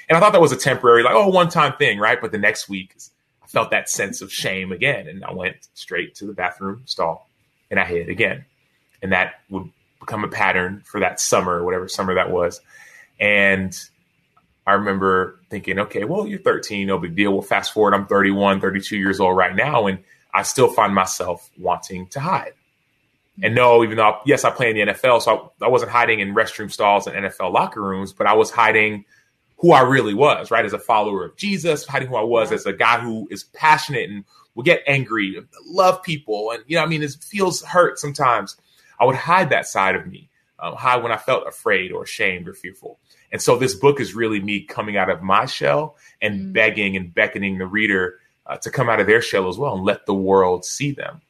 And 0.08 0.16
I 0.16 0.20
thought 0.20 0.32
that 0.32 0.40
was 0.40 0.52
a 0.52 0.56
temporary, 0.56 1.02
like, 1.02 1.14
oh, 1.14 1.28
one 1.28 1.48
time 1.48 1.74
thing, 1.78 1.98
right? 1.98 2.20
But 2.20 2.32
the 2.32 2.38
next 2.38 2.68
week, 2.68 2.94
I 3.42 3.46
felt 3.46 3.70
that 3.70 3.88
sense 3.88 4.20
of 4.20 4.32
shame 4.32 4.72
again. 4.72 5.06
And 5.08 5.24
I 5.24 5.32
went 5.32 5.68
straight 5.74 6.14
to 6.16 6.26
the 6.26 6.32
bathroom 6.32 6.82
stall 6.86 7.30
and 7.70 7.78
I 7.80 7.84
hid 7.84 8.08
again. 8.08 8.44
And 9.02 9.12
that 9.12 9.34
would 9.50 9.70
become 10.00 10.24
a 10.24 10.28
pattern 10.28 10.82
for 10.84 11.00
that 11.00 11.20
summer, 11.20 11.64
whatever 11.64 11.88
summer 11.88 12.14
that 12.14 12.30
was. 12.30 12.60
And 13.20 13.76
I 14.66 14.72
remember 14.72 15.40
thinking, 15.50 15.78
okay, 15.78 16.04
well, 16.04 16.26
you're 16.26 16.40
13, 16.40 16.86
no 16.86 16.98
big 16.98 17.14
deal. 17.14 17.32
Well, 17.32 17.42
fast 17.42 17.72
forward, 17.72 17.94
I'm 17.94 18.06
31, 18.06 18.60
32 18.60 18.96
years 18.96 19.20
old 19.20 19.36
right 19.36 19.54
now. 19.54 19.86
And 19.86 19.98
I 20.32 20.42
still 20.42 20.68
find 20.68 20.94
myself 20.94 21.50
wanting 21.58 22.08
to 22.08 22.20
hide. 22.20 22.54
And 23.42 23.54
no, 23.54 23.82
even 23.82 23.96
though, 23.96 24.18
yes, 24.24 24.44
I 24.44 24.50
play 24.50 24.70
in 24.70 24.76
the 24.76 24.92
NFL, 24.92 25.22
so 25.22 25.52
I, 25.60 25.64
I, 25.64 25.68
wasn't 25.68 25.90
hiding 25.90 26.20
in 26.20 26.34
restroom 26.34 26.70
stalls 26.70 27.06
and 27.06 27.16
NFL 27.16 27.52
locker 27.52 27.82
rooms, 27.82 28.12
but 28.12 28.28
I 28.28 28.34
was 28.34 28.50
hiding 28.50 29.04
who 29.58 29.72
I 29.72 29.80
really 29.80 30.14
was, 30.14 30.50
right? 30.50 30.64
As 30.64 30.72
a 30.72 30.78
follower 30.78 31.24
of 31.24 31.36
Jesus, 31.36 31.84
hiding 31.84 32.08
who 32.08 32.16
I 32.16 32.22
was 32.22 32.52
as 32.52 32.66
a 32.66 32.72
guy 32.72 33.00
who 33.00 33.26
is 33.30 33.44
passionate 33.44 34.08
and 34.08 34.24
will 34.54 34.62
get 34.62 34.82
angry, 34.86 35.36
love 35.66 36.02
people. 36.02 36.52
And, 36.52 36.62
you 36.66 36.76
know, 36.76 36.82
I 36.82 36.86
mean, 36.86 37.02
it 37.02 37.16
feels 37.20 37.62
hurt 37.62 37.98
sometimes. 37.98 38.56
I 39.00 39.04
would 39.04 39.16
hide 39.16 39.50
that 39.50 39.66
side 39.66 39.96
of 39.96 40.06
me, 40.06 40.30
um, 40.60 40.74
hide 40.74 41.02
when 41.02 41.12
I 41.12 41.16
felt 41.16 41.48
afraid 41.48 41.90
or 41.90 42.04
ashamed 42.04 42.46
or 42.46 42.54
fearful. 42.54 42.98
And 43.32 43.42
so 43.42 43.56
this 43.56 43.74
book 43.74 44.00
is 44.00 44.14
really 44.14 44.40
me 44.40 44.60
coming 44.60 44.96
out 44.96 45.10
of 45.10 45.22
my 45.22 45.46
shell 45.46 45.96
and 46.22 46.40
mm-hmm. 46.40 46.52
begging 46.52 46.96
and 46.96 47.12
beckoning 47.12 47.58
the 47.58 47.66
reader 47.66 48.20
uh, 48.46 48.58
to 48.58 48.70
come 48.70 48.88
out 48.88 49.00
of 49.00 49.08
their 49.08 49.20
shell 49.20 49.48
as 49.48 49.58
well 49.58 49.74
and 49.74 49.84
let 49.84 50.06
the 50.06 50.14
world 50.14 50.64
see 50.64 50.92
them. 50.92 51.20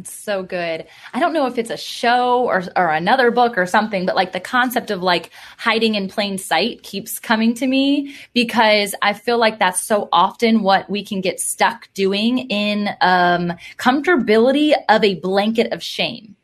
It's 0.00 0.14
so 0.14 0.42
good. 0.42 0.86
I 1.12 1.20
don't 1.20 1.34
know 1.34 1.46
if 1.46 1.58
it's 1.58 1.68
a 1.68 1.76
show 1.76 2.44
or 2.44 2.62
or 2.74 2.88
another 2.88 3.30
book 3.30 3.58
or 3.58 3.66
something, 3.66 4.06
but 4.06 4.16
like 4.16 4.32
the 4.32 4.40
concept 4.40 4.90
of 4.90 5.02
like 5.02 5.30
hiding 5.58 5.94
in 5.94 6.08
plain 6.08 6.38
sight 6.38 6.82
keeps 6.82 7.18
coming 7.18 7.52
to 7.56 7.66
me 7.66 8.16
because 8.32 8.94
I 9.02 9.12
feel 9.12 9.36
like 9.36 9.58
that's 9.58 9.82
so 9.82 10.08
often 10.10 10.62
what 10.62 10.88
we 10.88 11.04
can 11.04 11.20
get 11.20 11.38
stuck 11.38 11.92
doing 11.92 12.38
in 12.48 12.88
um, 13.02 13.52
comfortability 13.76 14.72
of 14.88 15.04
a 15.04 15.16
blanket 15.16 15.70
of 15.70 15.82
shame. 15.82 16.34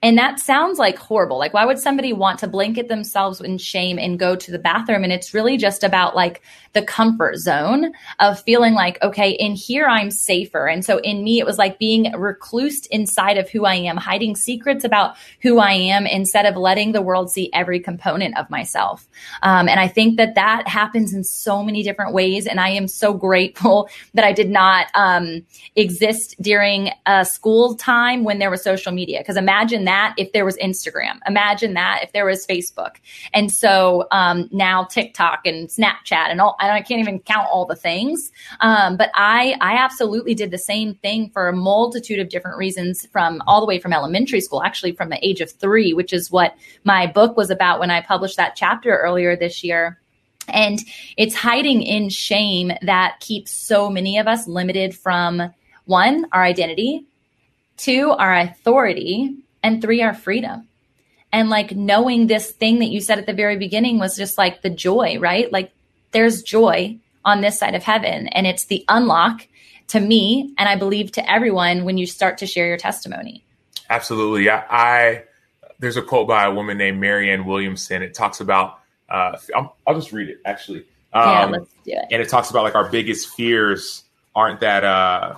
And 0.00 0.16
that 0.16 0.38
sounds 0.38 0.78
like 0.78 0.96
horrible. 0.96 1.38
Like, 1.38 1.52
why 1.52 1.64
would 1.64 1.78
somebody 1.78 2.12
want 2.12 2.38
to 2.40 2.46
blanket 2.46 2.86
themselves 2.88 3.40
in 3.40 3.58
shame 3.58 3.98
and 3.98 4.18
go 4.18 4.36
to 4.36 4.52
the 4.52 4.58
bathroom? 4.58 5.02
And 5.02 5.12
it's 5.12 5.34
really 5.34 5.56
just 5.56 5.82
about 5.82 6.14
like 6.14 6.40
the 6.72 6.82
comfort 6.82 7.36
zone 7.38 7.92
of 8.20 8.40
feeling 8.40 8.74
like, 8.74 9.02
okay, 9.02 9.30
in 9.30 9.56
here 9.56 9.86
I'm 9.86 10.12
safer. 10.12 10.68
And 10.68 10.84
so 10.84 10.98
in 10.98 11.24
me, 11.24 11.40
it 11.40 11.46
was 11.46 11.58
like 11.58 11.80
being 11.80 12.04
reclused 12.12 12.86
inside 12.92 13.38
of 13.38 13.50
who 13.50 13.64
I 13.64 13.74
am, 13.74 13.96
hiding 13.96 14.36
secrets 14.36 14.84
about 14.84 15.16
who 15.42 15.58
I 15.58 15.72
am 15.72 16.06
instead 16.06 16.46
of 16.46 16.56
letting 16.56 16.92
the 16.92 17.02
world 17.02 17.32
see 17.32 17.50
every 17.52 17.80
component 17.80 18.38
of 18.38 18.48
myself. 18.50 19.08
Um, 19.42 19.68
and 19.68 19.80
I 19.80 19.88
think 19.88 20.16
that 20.18 20.36
that 20.36 20.68
happens 20.68 21.12
in 21.12 21.24
so 21.24 21.64
many 21.64 21.82
different 21.82 22.12
ways. 22.12 22.46
And 22.46 22.60
I 22.60 22.68
am 22.68 22.86
so 22.86 23.14
grateful 23.14 23.88
that 24.14 24.24
I 24.24 24.32
did 24.32 24.50
not 24.50 24.86
um, 24.94 25.44
exist 25.74 26.36
during 26.40 26.90
a 27.04 27.24
school 27.24 27.74
time 27.74 28.22
when 28.22 28.38
there 28.38 28.50
was 28.50 28.62
social 28.62 28.92
media. 28.92 29.18
Because 29.18 29.36
imagine 29.36 29.86
that 29.88 30.14
if 30.18 30.32
there 30.32 30.44
was 30.44 30.56
Instagram. 30.58 31.18
Imagine 31.26 31.74
that 31.74 32.00
if 32.02 32.12
there 32.12 32.26
was 32.26 32.46
Facebook. 32.46 32.96
And 33.32 33.50
so 33.50 34.06
um, 34.10 34.48
now 34.52 34.84
TikTok 34.84 35.40
and 35.46 35.68
Snapchat 35.68 36.30
and 36.30 36.40
all, 36.40 36.56
I 36.60 36.82
can't 36.82 37.00
even 37.00 37.18
count 37.20 37.48
all 37.50 37.64
the 37.64 37.74
things. 37.74 38.30
Um, 38.60 38.96
but 38.96 39.10
I, 39.14 39.56
I 39.60 39.76
absolutely 39.76 40.34
did 40.34 40.50
the 40.50 40.58
same 40.58 40.94
thing 40.94 41.30
for 41.30 41.48
a 41.48 41.52
multitude 41.52 42.20
of 42.20 42.28
different 42.28 42.58
reasons 42.58 43.06
from 43.06 43.42
all 43.46 43.60
the 43.60 43.66
way 43.66 43.80
from 43.80 43.92
elementary 43.92 44.42
school, 44.42 44.62
actually 44.62 44.92
from 44.92 45.08
the 45.08 45.26
age 45.26 45.40
of 45.40 45.50
three, 45.50 45.94
which 45.94 46.12
is 46.12 46.30
what 46.30 46.54
my 46.84 47.06
book 47.06 47.36
was 47.36 47.50
about 47.50 47.80
when 47.80 47.90
I 47.90 48.02
published 48.02 48.36
that 48.36 48.54
chapter 48.54 48.94
earlier 48.96 49.36
this 49.36 49.64
year. 49.64 49.98
And 50.48 50.78
it's 51.16 51.34
hiding 51.34 51.82
in 51.82 52.08
shame 52.08 52.72
that 52.82 53.20
keeps 53.20 53.50
so 53.50 53.90
many 53.90 54.18
of 54.18 54.26
us 54.26 54.46
limited 54.46 54.94
from 54.94 55.52
one, 55.84 56.26
our 56.32 56.42
identity, 56.42 57.06
two, 57.76 58.10
our 58.10 58.34
authority, 58.34 59.36
and 59.62 59.82
three, 59.82 60.02
our 60.02 60.14
freedom. 60.14 60.68
And 61.32 61.50
like 61.50 61.76
knowing 61.76 62.26
this 62.26 62.50
thing 62.50 62.78
that 62.78 62.88
you 62.88 63.00
said 63.00 63.18
at 63.18 63.26
the 63.26 63.34
very 63.34 63.56
beginning 63.56 63.98
was 63.98 64.16
just 64.16 64.38
like 64.38 64.62
the 64.62 64.70
joy, 64.70 65.18
right? 65.18 65.52
Like 65.52 65.72
there's 66.12 66.42
joy 66.42 66.98
on 67.24 67.40
this 67.40 67.58
side 67.58 67.74
of 67.74 67.82
heaven. 67.82 68.28
And 68.28 68.46
it's 68.46 68.64
the 68.64 68.84
unlock 68.88 69.46
to 69.88 70.00
me, 70.00 70.54
and 70.58 70.68
I 70.68 70.76
believe 70.76 71.12
to 71.12 71.30
everyone 71.30 71.84
when 71.84 71.96
you 71.96 72.06
start 72.06 72.38
to 72.38 72.46
share 72.46 72.66
your 72.66 72.76
testimony. 72.76 73.42
Absolutely. 73.88 74.50
I, 74.50 74.64
I 74.68 75.24
there's 75.78 75.96
a 75.96 76.02
quote 76.02 76.28
by 76.28 76.44
a 76.44 76.50
woman 76.50 76.76
named 76.76 77.00
Marianne 77.00 77.46
Williamson. 77.46 78.02
It 78.02 78.12
talks 78.14 78.40
about, 78.40 78.80
uh, 79.08 79.38
I'll, 79.54 79.76
I'll 79.86 79.94
just 79.94 80.12
read 80.12 80.28
it 80.28 80.40
actually. 80.44 80.80
Um, 81.12 81.28
yeah, 81.30 81.44
let's 81.46 81.72
do 81.84 81.92
it. 81.92 82.04
And 82.10 82.20
it 82.20 82.28
talks 82.28 82.50
about 82.50 82.64
like 82.64 82.74
our 82.74 82.90
biggest 82.90 83.28
fears 83.30 84.04
aren't 84.34 84.60
that, 84.60 84.84
uh, 84.84 85.36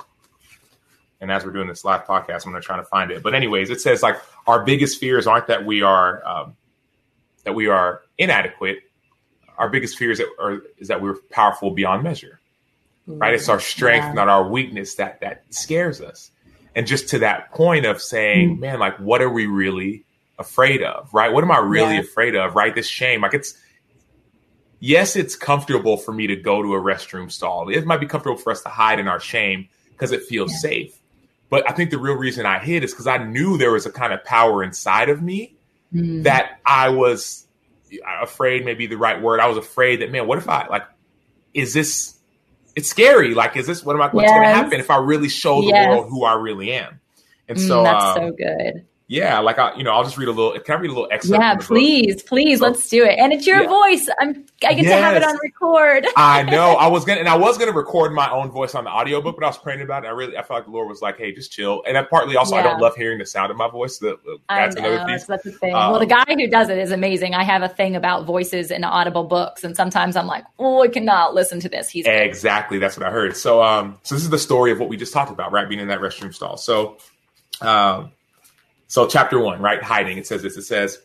and 1.21 1.31
as 1.31 1.45
we're 1.45 1.53
doing 1.53 1.69
this 1.69 1.85
live 1.85 2.05
podcast, 2.05 2.47
I'm 2.47 2.53
going 2.53 2.63
to 2.63 2.67
try 2.67 2.77
to 2.77 2.85
find 2.85 3.11
it. 3.11 3.23
But 3.23 3.35
anyways, 3.35 3.71
it 3.71 3.81
says 3.81 4.03
like 4.03 4.17
our 4.47 4.65
biggest 4.65 4.99
fears 4.99 5.27
aren't 5.27 5.49
that 5.49 5.65
we 5.65 5.83
are 5.83 6.27
um, 6.27 6.57
that 7.45 7.55
we 7.55 7.69
are 7.69 8.03
inadequate. 8.19 8.79
Our 9.59 9.69
biggest 9.69 9.99
fears 9.99 10.19
that 10.19 10.29
are, 10.39 10.63
is 10.79 10.89
that 10.89 11.03
we're 11.03 11.17
powerful 11.31 11.71
beyond 11.73 12.03
measure. 12.03 12.41
Right? 13.07 13.35
It's 13.35 13.49
our 13.49 13.61
strength, 13.61 14.05
yeah. 14.05 14.13
not 14.13 14.29
our 14.29 14.49
weakness, 14.49 14.95
that 14.97 15.21
that 15.21 15.43
scares 15.51 16.01
us. 16.01 16.31
And 16.77 16.87
just 16.87 17.09
to 17.09 17.19
that 17.21 17.51
point 17.51 17.85
of 17.85 18.01
saying, 18.01 18.57
mm. 18.57 18.61
man, 18.61 18.79
like, 18.79 18.97
what 18.99 19.21
are 19.21 19.29
we 19.29 19.47
really 19.47 20.05
afraid 20.39 20.83
of? 20.83 21.13
Right? 21.13 21.33
What 21.33 21.43
am 21.43 21.51
I 21.51 21.59
really 21.59 21.95
yeah. 21.95 22.01
afraid 22.01 22.37
of? 22.37 22.55
Right? 22.55 22.75
This 22.75 22.87
shame, 22.87 23.23
like, 23.23 23.35
it's 23.35 23.59
yes, 24.79 25.17
it's 25.17 25.35
comfortable 25.35 25.97
for 25.97 26.13
me 26.13 26.29
to 26.29 26.37
go 26.37 26.63
to 26.63 26.75
a 26.75 26.81
restroom 26.81 27.31
stall. 27.31 27.69
It 27.69 27.85
might 27.85 28.01
be 28.01 28.07
comfortable 28.07 28.39
for 28.39 28.53
us 28.53 28.63
to 28.63 28.69
hide 28.69 29.01
in 29.01 29.09
our 29.09 29.21
shame 29.21 29.69
because 29.91 30.13
it 30.13 30.23
feels 30.25 30.53
yeah. 30.53 30.59
safe. 30.59 31.00
But 31.51 31.69
I 31.69 31.73
think 31.73 31.91
the 31.91 31.99
real 31.99 32.15
reason 32.15 32.47
I 32.47 32.59
hid 32.59 32.85
is 32.85 32.93
because 32.93 33.07
I 33.07 33.19
knew 33.19 33.59
there 33.59 33.73
was 33.73 33.85
a 33.85 33.93
kind 33.93 34.13
of 34.13 34.25
power 34.25 34.63
inside 34.63 35.09
of 35.09 35.21
me 35.21 35.57
mm. 35.93 36.23
that 36.23 36.61
I 36.65 36.91
was 36.91 37.47
afraid, 38.23 38.65
maybe 38.65 38.87
the 38.87 38.97
right 38.97 39.21
word. 39.21 39.41
I 39.41 39.49
was 39.49 39.59
afraid 39.59 40.01
that, 40.01 40.11
man, 40.11 40.27
what 40.27 40.39
if 40.39 40.49
I 40.49 40.69
like, 40.69 40.85
is 41.53 41.75
this, 41.75 42.15
it's 42.77 42.89
scary. 42.89 43.35
Like, 43.35 43.57
is 43.57 43.67
this, 43.67 43.85
what 43.85 43.97
am 43.97 44.03
I, 44.03 44.09
what's 44.09 44.27
yes. 44.27 44.33
going 44.33 44.49
to 44.49 44.55
happen 44.55 44.81
if 44.81 44.91
I 44.91 44.99
really 44.99 45.29
show 45.29 45.61
the 45.61 45.69
yes. 45.69 45.89
world 45.89 46.09
who 46.09 46.25
I 46.25 46.35
really 46.35 46.73
am? 46.73 47.01
And 47.49 47.59
mm, 47.59 47.67
so, 47.67 47.83
mm, 47.83 47.85
that's 47.85 48.05
um, 48.05 48.15
so 48.15 48.33
good 48.33 48.87
yeah, 49.11 49.41
like 49.41 49.59
I, 49.59 49.75
you 49.75 49.83
know, 49.83 49.91
I'll 49.91 50.05
just 50.05 50.17
read 50.17 50.29
a 50.29 50.31
little. 50.31 50.57
Can 50.61 50.77
I 50.77 50.79
read 50.79 50.91
a 50.93 50.95
little 50.95 51.09
excerpt? 51.11 51.41
Yeah, 51.41 51.57
please, 51.57 52.23
please, 52.23 52.61
so, 52.61 52.67
let's 52.67 52.89
do 52.89 53.05
it. 53.05 53.19
And 53.19 53.33
it's 53.33 53.45
your 53.45 53.63
yeah. 53.63 53.69
voice. 53.69 54.09
I'm, 54.21 54.47
I 54.65 54.75
get 54.75 54.85
yes. 54.85 54.93
to 54.93 55.03
have 55.03 55.17
it 55.17 55.25
on 55.25 55.37
record. 55.43 56.07
I 56.17 56.45
know. 56.45 56.77
I 56.77 56.87
was 56.87 57.05
gonna, 57.07 57.19
and 57.19 57.29
I 57.29 57.37
was 57.37 57.59
gonna 57.59 57.73
record 57.73 58.13
my 58.13 58.31
own 58.31 58.53
voice 58.53 58.77
on 58.77 58.85
the 58.85 58.91
audiobook, 58.91 59.35
but 59.35 59.43
I 59.43 59.49
was 59.49 59.59
praying 59.59 59.81
about 59.81 60.05
it. 60.05 60.07
I 60.07 60.11
really, 60.13 60.37
I 60.37 60.43
felt 60.43 60.59
like 60.59 60.67
the 60.67 60.71
Lord 60.71 60.89
was 60.89 61.03
like, 61.03 61.19
"Hey, 61.19 61.33
just 61.33 61.51
chill." 61.51 61.83
And 61.89 61.99
I, 61.99 62.05
partly 62.05 62.37
also, 62.37 62.55
yeah. 62.55 62.61
I 62.61 62.63
don't 62.63 62.81
love 62.81 62.95
hearing 62.95 63.19
the 63.19 63.27
sound 63.27 63.51
of 63.51 63.57
my 63.57 63.69
voice. 63.69 63.99
The, 63.99 64.17
that's 64.49 64.77
know, 64.77 64.85
another 64.85 65.13
piece. 65.13 65.25
That's 65.25 65.43
the 65.43 65.51
thing. 65.51 65.75
Um, 65.75 65.91
well, 65.91 65.99
the 65.99 66.07
guy 66.07 66.25
who 66.29 66.47
does 66.47 66.69
it 66.69 66.79
is 66.79 66.93
amazing. 66.93 67.35
I 67.35 67.43
have 67.43 67.63
a 67.63 67.69
thing 67.69 67.97
about 67.97 68.27
voices 68.27 68.71
in 68.71 68.85
audible 68.85 69.25
books, 69.25 69.65
and 69.65 69.75
sometimes 69.75 70.15
I'm 70.15 70.29
like, 70.29 70.45
"Oh, 70.61 70.85
I 70.85 70.89
cannot 70.89 71.35
listen 71.35 71.59
to 71.59 71.69
this." 71.69 71.91
He's 71.91 72.07
exactly 72.07 72.79
that's 72.79 72.97
what 72.97 73.05
I 73.05 73.11
heard. 73.11 73.37
So, 73.37 73.61
um, 73.61 73.99
so 74.05 74.15
this 74.15 74.23
is 74.23 74.31
the 74.31 74.39
story 74.39 74.71
of 74.71 74.79
what 74.79 74.89
we 74.89 74.97
just 74.97 75.13
talked 75.13 75.33
about, 75.33 75.51
right? 75.51 75.69
Being 75.69 75.81
in 75.81 75.89
that 75.89 75.99
restroom 75.99 76.33
stall. 76.33 76.57
So, 76.59 76.99
um 77.61 78.13
so, 78.91 79.07
chapter 79.07 79.39
one, 79.39 79.63
right? 79.63 79.81
Hiding. 79.81 80.19
It 80.19 80.27
says 80.27 80.43
this 80.43 80.57
it 80.57 80.63
says, 80.63 80.99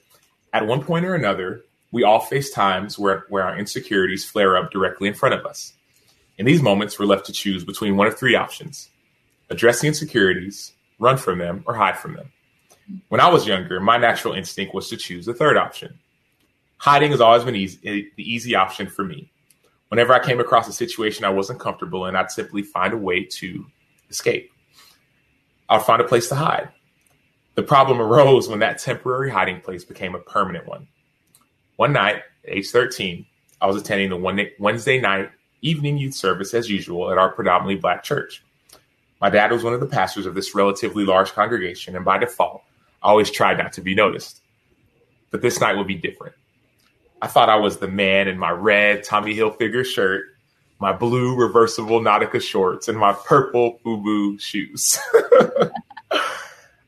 at 0.52 0.66
one 0.66 0.84
point 0.84 1.06
or 1.06 1.14
another, 1.14 1.64
we 1.92 2.04
all 2.04 2.20
face 2.20 2.50
times 2.50 2.98
where, 2.98 3.26
where 3.30 3.44
our 3.44 3.56
insecurities 3.60 4.26
flare 4.26 4.58
up 4.58 4.72
directly 4.72 5.08
in 5.08 5.14
front 5.14 5.36
of 5.36 5.46
us. 5.46 5.72
In 6.40 6.48
these 6.48 6.64
moments, 6.64 6.98
we're 6.98 7.06
left 7.06 7.28
to 7.28 7.32
choose 7.32 7.64
between 7.64 7.96
one 7.96 8.08
of 8.08 8.18
three 8.18 8.34
options 8.34 8.90
address 9.52 9.82
the 9.82 9.88
insecurities, 9.88 10.74
run 10.98 11.16
from 11.16 11.38
them, 11.38 11.64
or 11.68 11.76
hide 11.76 11.96
from 11.96 12.16
them. 12.16 12.32
When 13.10 13.22
I 13.22 13.30
was 13.30 13.46
younger, 13.46 13.80
my 13.80 13.98
natural 13.98 14.34
instinct 14.34 14.74
was 14.74 14.90
to 14.90 14.98
choose 14.98 15.28
the 15.28 15.36
third 15.36 15.56
option. 15.56 16.00
Hiding 16.78 17.12
has 17.12 17.22
always 17.22 17.44
been 17.44 17.56
easy, 17.56 17.78
eh, 17.86 18.10
the 18.16 18.34
easy 18.34 18.56
option 18.56 18.88
for 18.88 19.06
me. 19.06 19.32
Whenever 19.90 20.12
I 20.12 20.26
came 20.26 20.40
across 20.40 20.68
a 20.68 20.74
situation 20.74 21.24
I 21.24 21.30
wasn't 21.30 21.60
comfortable 21.60 22.08
in, 22.08 22.16
I'd 22.16 22.32
simply 22.32 22.64
find 22.64 22.96
a 22.96 22.98
way 22.98 23.26
to 23.26 23.64
escape. 24.10 24.50
I'd 25.70 25.84
find 25.84 26.02
a 26.02 26.06
place 26.06 26.30
to 26.30 26.36
hide. 26.36 26.70
The 27.56 27.64
problem 27.64 28.02
arose 28.02 28.48
when 28.48 28.60
that 28.60 28.80
temporary 28.80 29.32
hiding 29.32 29.62
place 29.62 29.84
became 29.84 30.16
a 30.16 30.20
permanent 30.20 30.68
one. 30.68 30.88
One 31.78 31.94
night, 31.94 32.18
at 32.46 32.58
age 32.58 32.70
13, 32.70 33.26
I 33.62 33.68
was 33.68 33.76
attending 33.76 34.10
the 34.10 34.52
Wednesday 34.60 35.00
night 35.00 35.32
evening 35.62 35.98
youth 35.98 36.14
service 36.14 36.54
as 36.54 36.70
usual 36.70 37.12
at 37.12 37.18
our 37.18 37.30
predominantly 37.30 37.76
black 37.76 38.04
church. 38.04 38.44
My 39.20 39.30
dad 39.30 39.52
was 39.52 39.64
one 39.64 39.74
of 39.74 39.80
the 39.80 39.88
pastors 39.88 40.26
of 40.26 40.36
this 40.36 40.54
relatively 40.54 41.06
large 41.06 41.32
congregation, 41.32 41.96
and 41.96 42.06
by 42.06 42.18
default, 42.18 42.62
I 43.02 43.10
always 43.10 43.32
tried 43.32 43.58
not 43.58 43.74
to 43.74 43.82
be 43.82 43.96
noticed. 43.96 44.42
But 45.32 45.42
this 45.42 45.60
night 45.60 45.78
would 45.78 45.88
be 45.88 45.96
different. 45.96 46.36
I 47.22 47.28
thought 47.28 47.50
I 47.50 47.56
was 47.56 47.78
the 47.78 47.88
man 47.88 48.28
in 48.28 48.38
my 48.38 48.52
red 48.52 49.04
Tommy 49.04 49.36
Hilfiger 49.36 49.86
shirt, 49.86 50.26
my 50.80 50.94
blue 50.94 51.36
reversible 51.36 52.02
Nautica 52.02 52.42
shorts, 52.42 52.88
and 52.88 52.98
my 52.98 53.14
purple 53.14 53.80
FUBU 53.84 54.40
shoes. 54.40 55.00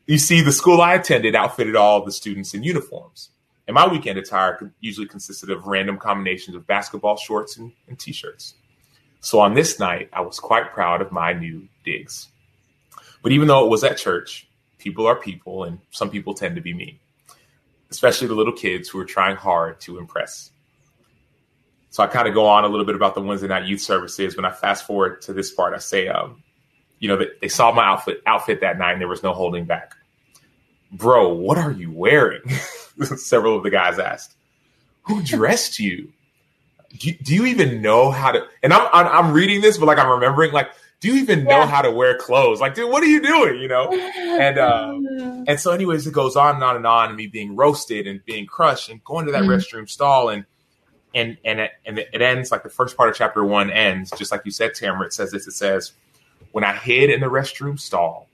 You 0.07 0.17
see, 0.17 0.39
the 0.39 0.53
school 0.53 0.79
I 0.79 0.93
attended 0.93 1.35
outfitted 1.35 1.75
all 1.75 2.05
the 2.05 2.13
students 2.13 2.53
in 2.53 2.63
uniforms, 2.63 3.29
and 3.67 3.75
my 3.75 3.85
weekend 3.85 4.17
attire 4.17 4.71
usually 4.79 5.05
consisted 5.05 5.49
of 5.49 5.67
random 5.67 5.97
combinations 5.97 6.55
of 6.55 6.65
basketball 6.65 7.17
shorts 7.17 7.57
and, 7.57 7.73
and 7.89 7.99
t 7.99 8.13
shirts. 8.13 8.53
So 9.19 9.41
on 9.41 9.53
this 9.53 9.79
night, 9.79 10.09
I 10.13 10.21
was 10.21 10.39
quite 10.39 10.71
proud 10.71 11.01
of 11.01 11.11
my 11.11 11.33
new 11.33 11.67
digs. 11.83 12.29
But 13.21 13.33
even 13.33 13.49
though 13.49 13.65
it 13.65 13.69
was 13.69 13.83
at 13.83 13.97
church, 13.97 14.47
people 14.77 15.05
are 15.05 15.17
people, 15.17 15.65
and 15.65 15.79
some 15.91 16.09
people 16.09 16.33
tend 16.33 16.55
to 16.55 16.61
be 16.61 16.73
mean, 16.73 16.99
especially 17.91 18.29
the 18.29 18.35
little 18.35 18.53
kids 18.53 18.87
who 18.87 18.99
are 18.99 19.05
trying 19.05 19.35
hard 19.35 19.81
to 19.81 19.97
impress. 19.97 20.51
So 21.89 22.01
I 22.01 22.07
kind 22.07 22.29
of 22.29 22.33
go 22.33 22.45
on 22.45 22.63
a 22.63 22.69
little 22.69 22.85
bit 22.85 22.95
about 22.95 23.13
the 23.13 23.21
Wednesday 23.21 23.49
night 23.49 23.65
youth 23.65 23.81
services. 23.81 24.37
When 24.37 24.45
I 24.45 24.51
fast 24.51 24.87
forward 24.87 25.21
to 25.23 25.33
this 25.33 25.51
part, 25.51 25.73
I 25.73 25.79
say, 25.79 26.07
um, 26.07 26.43
you 26.99 27.07
know, 27.07 27.23
they 27.41 27.47
saw 27.47 27.71
my 27.71 27.83
outfit 27.83 28.21
outfit 28.25 28.61
that 28.61 28.77
night 28.77 28.93
and 28.93 29.01
there 29.01 29.07
was 29.07 29.23
no 29.23 29.33
holding 29.33 29.65
back. 29.65 29.95
Bro, 30.91 31.33
what 31.35 31.57
are 31.57 31.71
you 31.71 31.91
wearing? 31.91 32.47
Several 33.01 33.57
of 33.57 33.63
the 33.63 33.69
guys 33.69 33.99
asked. 33.99 34.35
Who 35.03 35.21
dressed 35.21 35.79
you? 35.79 36.11
Do, 36.97 37.11
do, 37.11 37.35
you 37.35 37.45
even 37.45 37.81
know 37.81 38.11
how 38.11 38.31
to? 38.31 38.47
And 38.63 38.73
I'm, 38.73 38.87
I'm, 38.93 39.07
I'm 39.07 39.33
reading 39.33 39.61
this, 39.61 39.77
but 39.77 39.85
like 39.85 39.99
I'm 39.99 40.09
remembering, 40.09 40.53
like, 40.53 40.69
do 40.99 41.09
you 41.09 41.21
even 41.21 41.43
know 41.43 41.65
how 41.65 41.81
to 41.81 41.91
wear 41.91 42.17
clothes? 42.17 42.59
Like, 42.59 42.73
dude, 42.73 42.89
what 42.89 43.03
are 43.03 43.07
you 43.07 43.21
doing? 43.21 43.61
You 43.61 43.67
know? 43.67 43.89
And 44.37 44.59
um, 44.59 45.45
and 45.47 45.59
so, 45.59 45.71
anyways, 45.71 46.05
it 46.05 46.13
goes 46.13 46.35
on 46.35 46.55
and 46.55 46.63
on 46.63 46.75
and 46.75 46.85
on, 46.85 47.07
and 47.07 47.17
me 47.17 47.25
being 47.25 47.55
roasted 47.55 48.05
and 48.05 48.23
being 48.23 48.45
crushed, 48.45 48.87
and 48.87 49.03
going 49.03 49.25
to 49.25 49.31
that 49.31 49.43
mm-hmm. 49.43 49.51
restroom 49.51 49.89
stall, 49.89 50.29
and 50.29 50.45
and 51.15 51.37
and 51.43 51.59
it, 51.59 51.71
and 51.87 51.97
it 51.97 52.21
ends 52.21 52.51
like 52.51 52.61
the 52.61 52.69
first 52.69 52.95
part 52.95 53.09
of 53.09 53.15
chapter 53.15 53.43
one 53.43 53.71
ends 53.71 54.11
just 54.15 54.31
like 54.31 54.41
you 54.45 54.51
said, 54.51 54.75
Tamara. 54.75 55.07
It 55.07 55.13
says 55.13 55.31
this. 55.31 55.47
It 55.47 55.53
says 55.53 55.93
when 56.57 56.63
I 56.63 56.73
hid 56.73 57.11
in 57.11 57.19
the 57.19 57.27
restroom 57.27 57.79
stall, 57.79 58.27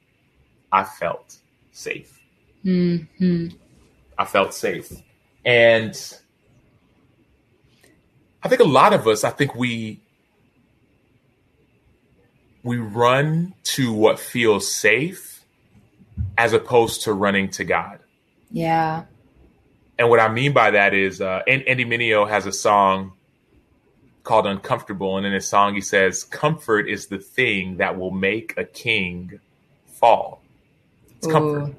I 0.72 0.86
felt 0.86 1.36
safe. 1.74 2.22
Mm-hmm. 2.64 3.50
I 4.18 4.24
felt 4.24 4.54
safe. 4.54 4.94
And 5.44 5.94
I 8.42 8.48
think 8.48 8.62
a 8.62 8.64
lot 8.64 8.94
of 8.94 9.10
us, 9.10 9.26
I 9.26 9.30
think 9.30 9.56
we 9.56 10.00
we 12.64 12.78
run 12.78 13.56
to 13.64 13.92
what 13.92 14.20
feels 14.20 14.74
safe 14.74 15.44
as 16.38 16.54
opposed 16.54 17.02
to 17.02 17.12
running 17.12 17.50
to 17.50 17.66
God. 17.66 18.00
Yeah. 18.50 19.04
And 20.00 20.10
what 20.10 20.22
I 20.22 20.30
mean 20.30 20.54
by 20.54 20.72
that 20.72 20.94
is, 20.94 21.20
uh, 21.20 21.42
Andy 21.46 21.84
Mineo 21.84 22.26
has 22.30 22.46
a 22.46 22.54
song 22.54 23.12
called 24.24 24.48
Uncomfortable. 24.48 25.18
And 25.18 25.26
in 25.26 25.34
his 25.34 25.48
song, 25.48 25.76
he 25.76 25.82
says, 25.82 26.24
Comfort 26.24 26.88
is 26.88 27.08
the 27.08 27.20
thing 27.20 27.78
that 27.78 27.98
will 27.98 28.12
make 28.12 28.54
a 28.58 28.64
king 28.64 29.40
fall. 29.88 30.42
It's 31.18 31.28
comfort. 31.28 31.76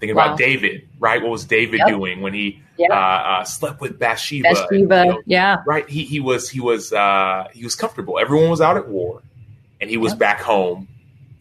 Thinking 0.00 0.16
wow. 0.16 0.26
about 0.26 0.38
David, 0.38 0.88
right? 0.98 1.22
What 1.22 1.30
was 1.30 1.44
David 1.44 1.78
yep. 1.78 1.88
doing 1.88 2.22
when 2.22 2.34
he 2.34 2.60
yep. 2.76 2.90
uh, 2.90 2.94
uh, 2.94 3.44
slept 3.44 3.80
with 3.80 4.00
Bathsheba? 4.00 4.48
Bathsheba, 4.52 4.94
and, 4.96 5.06
you 5.06 5.12
know, 5.12 5.22
yeah. 5.26 5.62
Right. 5.64 5.88
He 5.88 6.02
he 6.02 6.18
was 6.18 6.50
he 6.50 6.58
was 6.58 6.92
uh, 6.92 7.46
he 7.52 7.62
was 7.62 7.76
comfortable. 7.76 8.18
Everyone 8.18 8.50
was 8.50 8.60
out 8.60 8.76
at 8.76 8.88
war, 8.88 9.22
and 9.80 9.88
he 9.88 9.96
was 9.96 10.12
yep. 10.12 10.18
back 10.18 10.40
home 10.40 10.88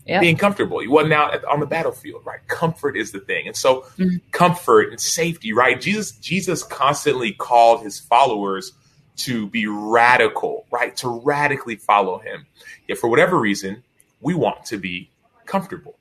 yep. 0.05 0.21
being 0.21 0.37
comfortable. 0.37 0.79
He 0.79 0.87
wasn't 0.87 1.13
out 1.13 1.33
at, 1.33 1.45
on 1.45 1.59
the 1.59 1.65
battlefield, 1.65 2.25
right? 2.25 2.45
Comfort 2.47 2.97
is 2.97 3.11
the 3.11 3.19
thing. 3.19 3.47
And 3.47 3.55
so 3.55 3.81
mm-hmm. 3.97 4.17
comfort 4.31 4.91
and 4.91 4.99
safety, 4.99 5.53
right? 5.53 5.79
Jesus, 5.79 6.11
Jesus 6.11 6.63
constantly 6.63 7.31
called 7.31 7.83
his 7.83 7.99
followers 7.99 8.73
to 9.17 9.47
be 9.47 9.67
radical, 9.67 10.65
right? 10.71 10.95
To 10.97 11.09
radically 11.09 11.75
follow 11.75 12.19
him. 12.19 12.45
Yet 12.87 12.97
for 12.97 13.09
whatever 13.09 13.39
reason, 13.39 13.83
we 14.21 14.33
want 14.33 14.65
to 14.65 14.77
be 14.77 15.09
comfortable. 15.45 15.95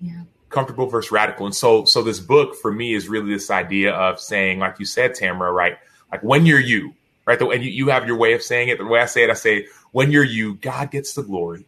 Yeah. 0.00 0.22
Comfortable 0.48 0.86
versus 0.86 1.10
radical. 1.10 1.46
And 1.46 1.54
so 1.54 1.84
so 1.84 2.02
this 2.02 2.20
book 2.20 2.54
for 2.56 2.72
me 2.72 2.94
is 2.94 3.08
really 3.08 3.32
this 3.32 3.50
idea 3.50 3.92
of 3.92 4.20
saying, 4.20 4.58
like 4.58 4.78
you 4.78 4.86
said, 4.86 5.14
Tamara, 5.14 5.52
right? 5.52 5.76
Like 6.10 6.22
when 6.22 6.46
you're 6.46 6.60
you, 6.60 6.94
right? 7.26 7.40
And 7.40 7.64
you, 7.64 7.70
you 7.70 7.88
have 7.88 8.06
your 8.06 8.16
way 8.16 8.32
of 8.32 8.42
saying 8.42 8.68
it. 8.68 8.78
The 8.78 8.86
way 8.86 9.00
I 9.00 9.06
say 9.06 9.24
it, 9.24 9.30
I 9.30 9.34
say, 9.34 9.66
when 9.92 10.10
you're 10.10 10.24
you, 10.24 10.54
God 10.54 10.90
gets 10.90 11.14
the 11.14 11.22
glory 11.22 11.66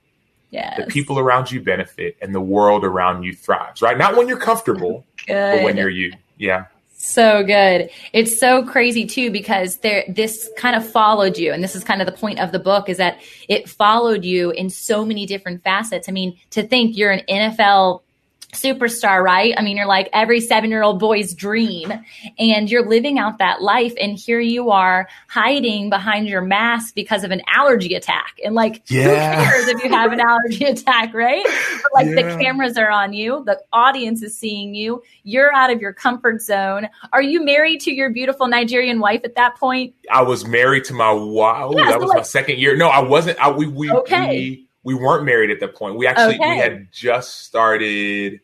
Yes. 0.50 0.78
The 0.78 0.86
people 0.86 1.18
around 1.18 1.50
you 1.50 1.60
benefit 1.60 2.16
and 2.22 2.34
the 2.34 2.40
world 2.40 2.84
around 2.84 3.22
you 3.22 3.34
thrives, 3.34 3.82
right? 3.82 3.98
Not 3.98 4.16
when 4.16 4.28
you're 4.28 4.38
comfortable, 4.38 5.04
good. 5.26 5.58
but 5.58 5.64
when 5.64 5.76
you're 5.76 5.90
you. 5.90 6.12
Yeah. 6.38 6.66
So 7.00 7.44
good. 7.44 7.90
It's 8.12 8.40
so 8.40 8.64
crazy 8.64 9.06
too 9.06 9.30
because 9.30 9.76
there 9.78 10.04
this 10.08 10.50
kind 10.56 10.74
of 10.74 10.86
followed 10.86 11.38
you 11.38 11.52
and 11.52 11.62
this 11.62 11.76
is 11.76 11.84
kind 11.84 12.02
of 12.02 12.06
the 12.06 12.12
point 12.12 12.40
of 12.40 12.50
the 12.50 12.58
book 12.58 12.88
is 12.88 12.96
that 12.96 13.20
it 13.48 13.68
followed 13.68 14.24
you 14.24 14.50
in 14.50 14.68
so 14.68 15.04
many 15.04 15.24
different 15.24 15.62
facets. 15.62 16.08
I 16.08 16.12
mean, 16.12 16.36
to 16.50 16.64
think 16.64 16.96
you're 16.96 17.12
an 17.12 17.22
NFL 17.28 18.02
superstar, 18.52 19.22
right? 19.22 19.54
I 19.56 19.62
mean, 19.62 19.76
you're 19.76 19.86
like 19.86 20.08
every 20.12 20.40
seven 20.40 20.70
year 20.70 20.82
old 20.82 20.98
boy's 20.98 21.34
dream, 21.34 21.92
and 22.38 22.70
you're 22.70 22.86
living 22.86 23.18
out 23.18 23.38
that 23.38 23.60
life. 23.62 23.92
And 24.00 24.18
here 24.18 24.40
you 24.40 24.70
are 24.70 25.08
hiding 25.28 25.90
behind 25.90 26.28
your 26.28 26.40
mask 26.40 26.94
because 26.94 27.24
of 27.24 27.30
an 27.30 27.42
allergy 27.52 27.94
attack. 27.94 28.38
And 28.44 28.54
like, 28.54 28.82
yeah. 28.90 29.44
who 29.44 29.50
cares 29.50 29.68
if 29.68 29.84
you 29.84 29.90
have 29.90 30.12
an 30.12 30.20
allergy 30.20 30.64
attack, 30.66 31.12
right? 31.12 31.44
But 31.44 31.92
like, 31.94 32.06
yeah. 32.06 32.14
the 32.14 32.42
cameras 32.42 32.76
are 32.78 32.90
on 32.90 33.12
you, 33.12 33.44
the 33.44 33.60
audience 33.72 34.22
is 34.22 34.36
seeing 34.36 34.74
you, 34.74 35.02
you're 35.24 35.54
out 35.54 35.70
of 35.70 35.80
your 35.80 35.92
comfort 35.92 36.40
zone. 36.40 36.88
Are 37.12 37.22
you 37.22 37.44
married 37.44 37.80
to 37.82 37.92
your 37.92 38.10
beautiful 38.10 38.46
Nigerian 38.48 39.00
wife 39.00 39.22
at 39.24 39.34
that 39.34 39.56
point? 39.56 39.94
I 40.10 40.22
was 40.22 40.46
married 40.46 40.84
to 40.84 40.94
my 40.94 41.12
wife. 41.12 41.74
Yeah, 41.76 41.84
that 41.84 41.92
so 41.92 41.98
was 41.98 42.08
like, 42.08 42.18
my 42.18 42.22
second 42.22 42.58
year. 42.58 42.76
No, 42.76 42.88
I 42.88 43.00
wasn't. 43.00 43.38
I, 43.38 43.50
we, 43.50 43.66
we, 43.66 43.90
okay. 43.90 44.28
we, 44.28 44.67
we 44.82 44.94
weren't 44.94 45.24
married 45.24 45.50
at 45.50 45.60
that 45.60 45.74
point. 45.74 45.96
We 45.96 46.06
actually 46.06 46.36
okay. 46.36 46.50
we 46.50 46.56
had 46.58 46.88
just 46.92 47.42
started. 47.44 48.40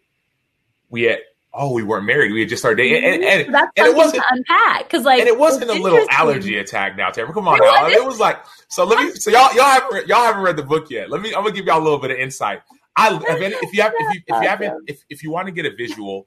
We 0.90 1.02
had 1.02 1.18
oh 1.52 1.72
we 1.72 1.82
weren't 1.82 2.04
married. 2.04 2.32
We 2.32 2.40
had 2.40 2.48
just 2.48 2.60
started 2.60 2.76
dating, 2.76 3.04
and, 3.04 3.22
and, 3.22 3.46
and, 3.46 3.54
that's 3.54 3.70
and 3.76 3.86
it 3.86 3.96
wasn't 3.96 4.22
to 4.22 4.24
unpack 4.30 4.84
because 4.84 5.04
like 5.04 5.20
and 5.20 5.28
it 5.28 5.38
wasn't 5.38 5.70
a 5.70 5.74
little 5.74 6.06
allergy 6.10 6.58
attack 6.58 6.96
now. 6.96 7.10
Tamara, 7.10 7.32
come 7.32 7.48
on 7.48 7.58
now. 7.58 7.88
It 7.88 8.04
was 8.04 8.20
like 8.20 8.44
so. 8.68 8.84
Let 8.84 8.98
me 8.98 9.12
so 9.12 9.30
y'all 9.30 9.54
y'all 9.54 9.64
haven't 9.64 10.08
y'all 10.08 10.24
haven't 10.24 10.42
read 10.42 10.56
the 10.56 10.62
book 10.62 10.90
yet. 10.90 11.10
Let 11.10 11.20
me 11.20 11.34
I'm 11.34 11.42
gonna 11.42 11.54
give 11.54 11.66
y'all 11.66 11.80
a 11.80 11.84
little 11.84 11.99
bit 11.99 12.10
of 12.10 12.18
insight. 12.18 12.62
I 12.97 13.16
if, 13.16 13.40
any, 13.40 13.54
if 13.54 13.73
you 13.73 13.82
have 13.82 13.92
if 13.97 14.14
you 14.14 14.20
if 14.26 14.42
you 14.42 14.49
haven't 14.49 14.84
if, 14.88 15.04
if 15.08 15.23
you 15.23 15.30
want 15.30 15.47
to 15.47 15.52
get 15.52 15.66
a 15.66 15.75
visual, 15.75 16.26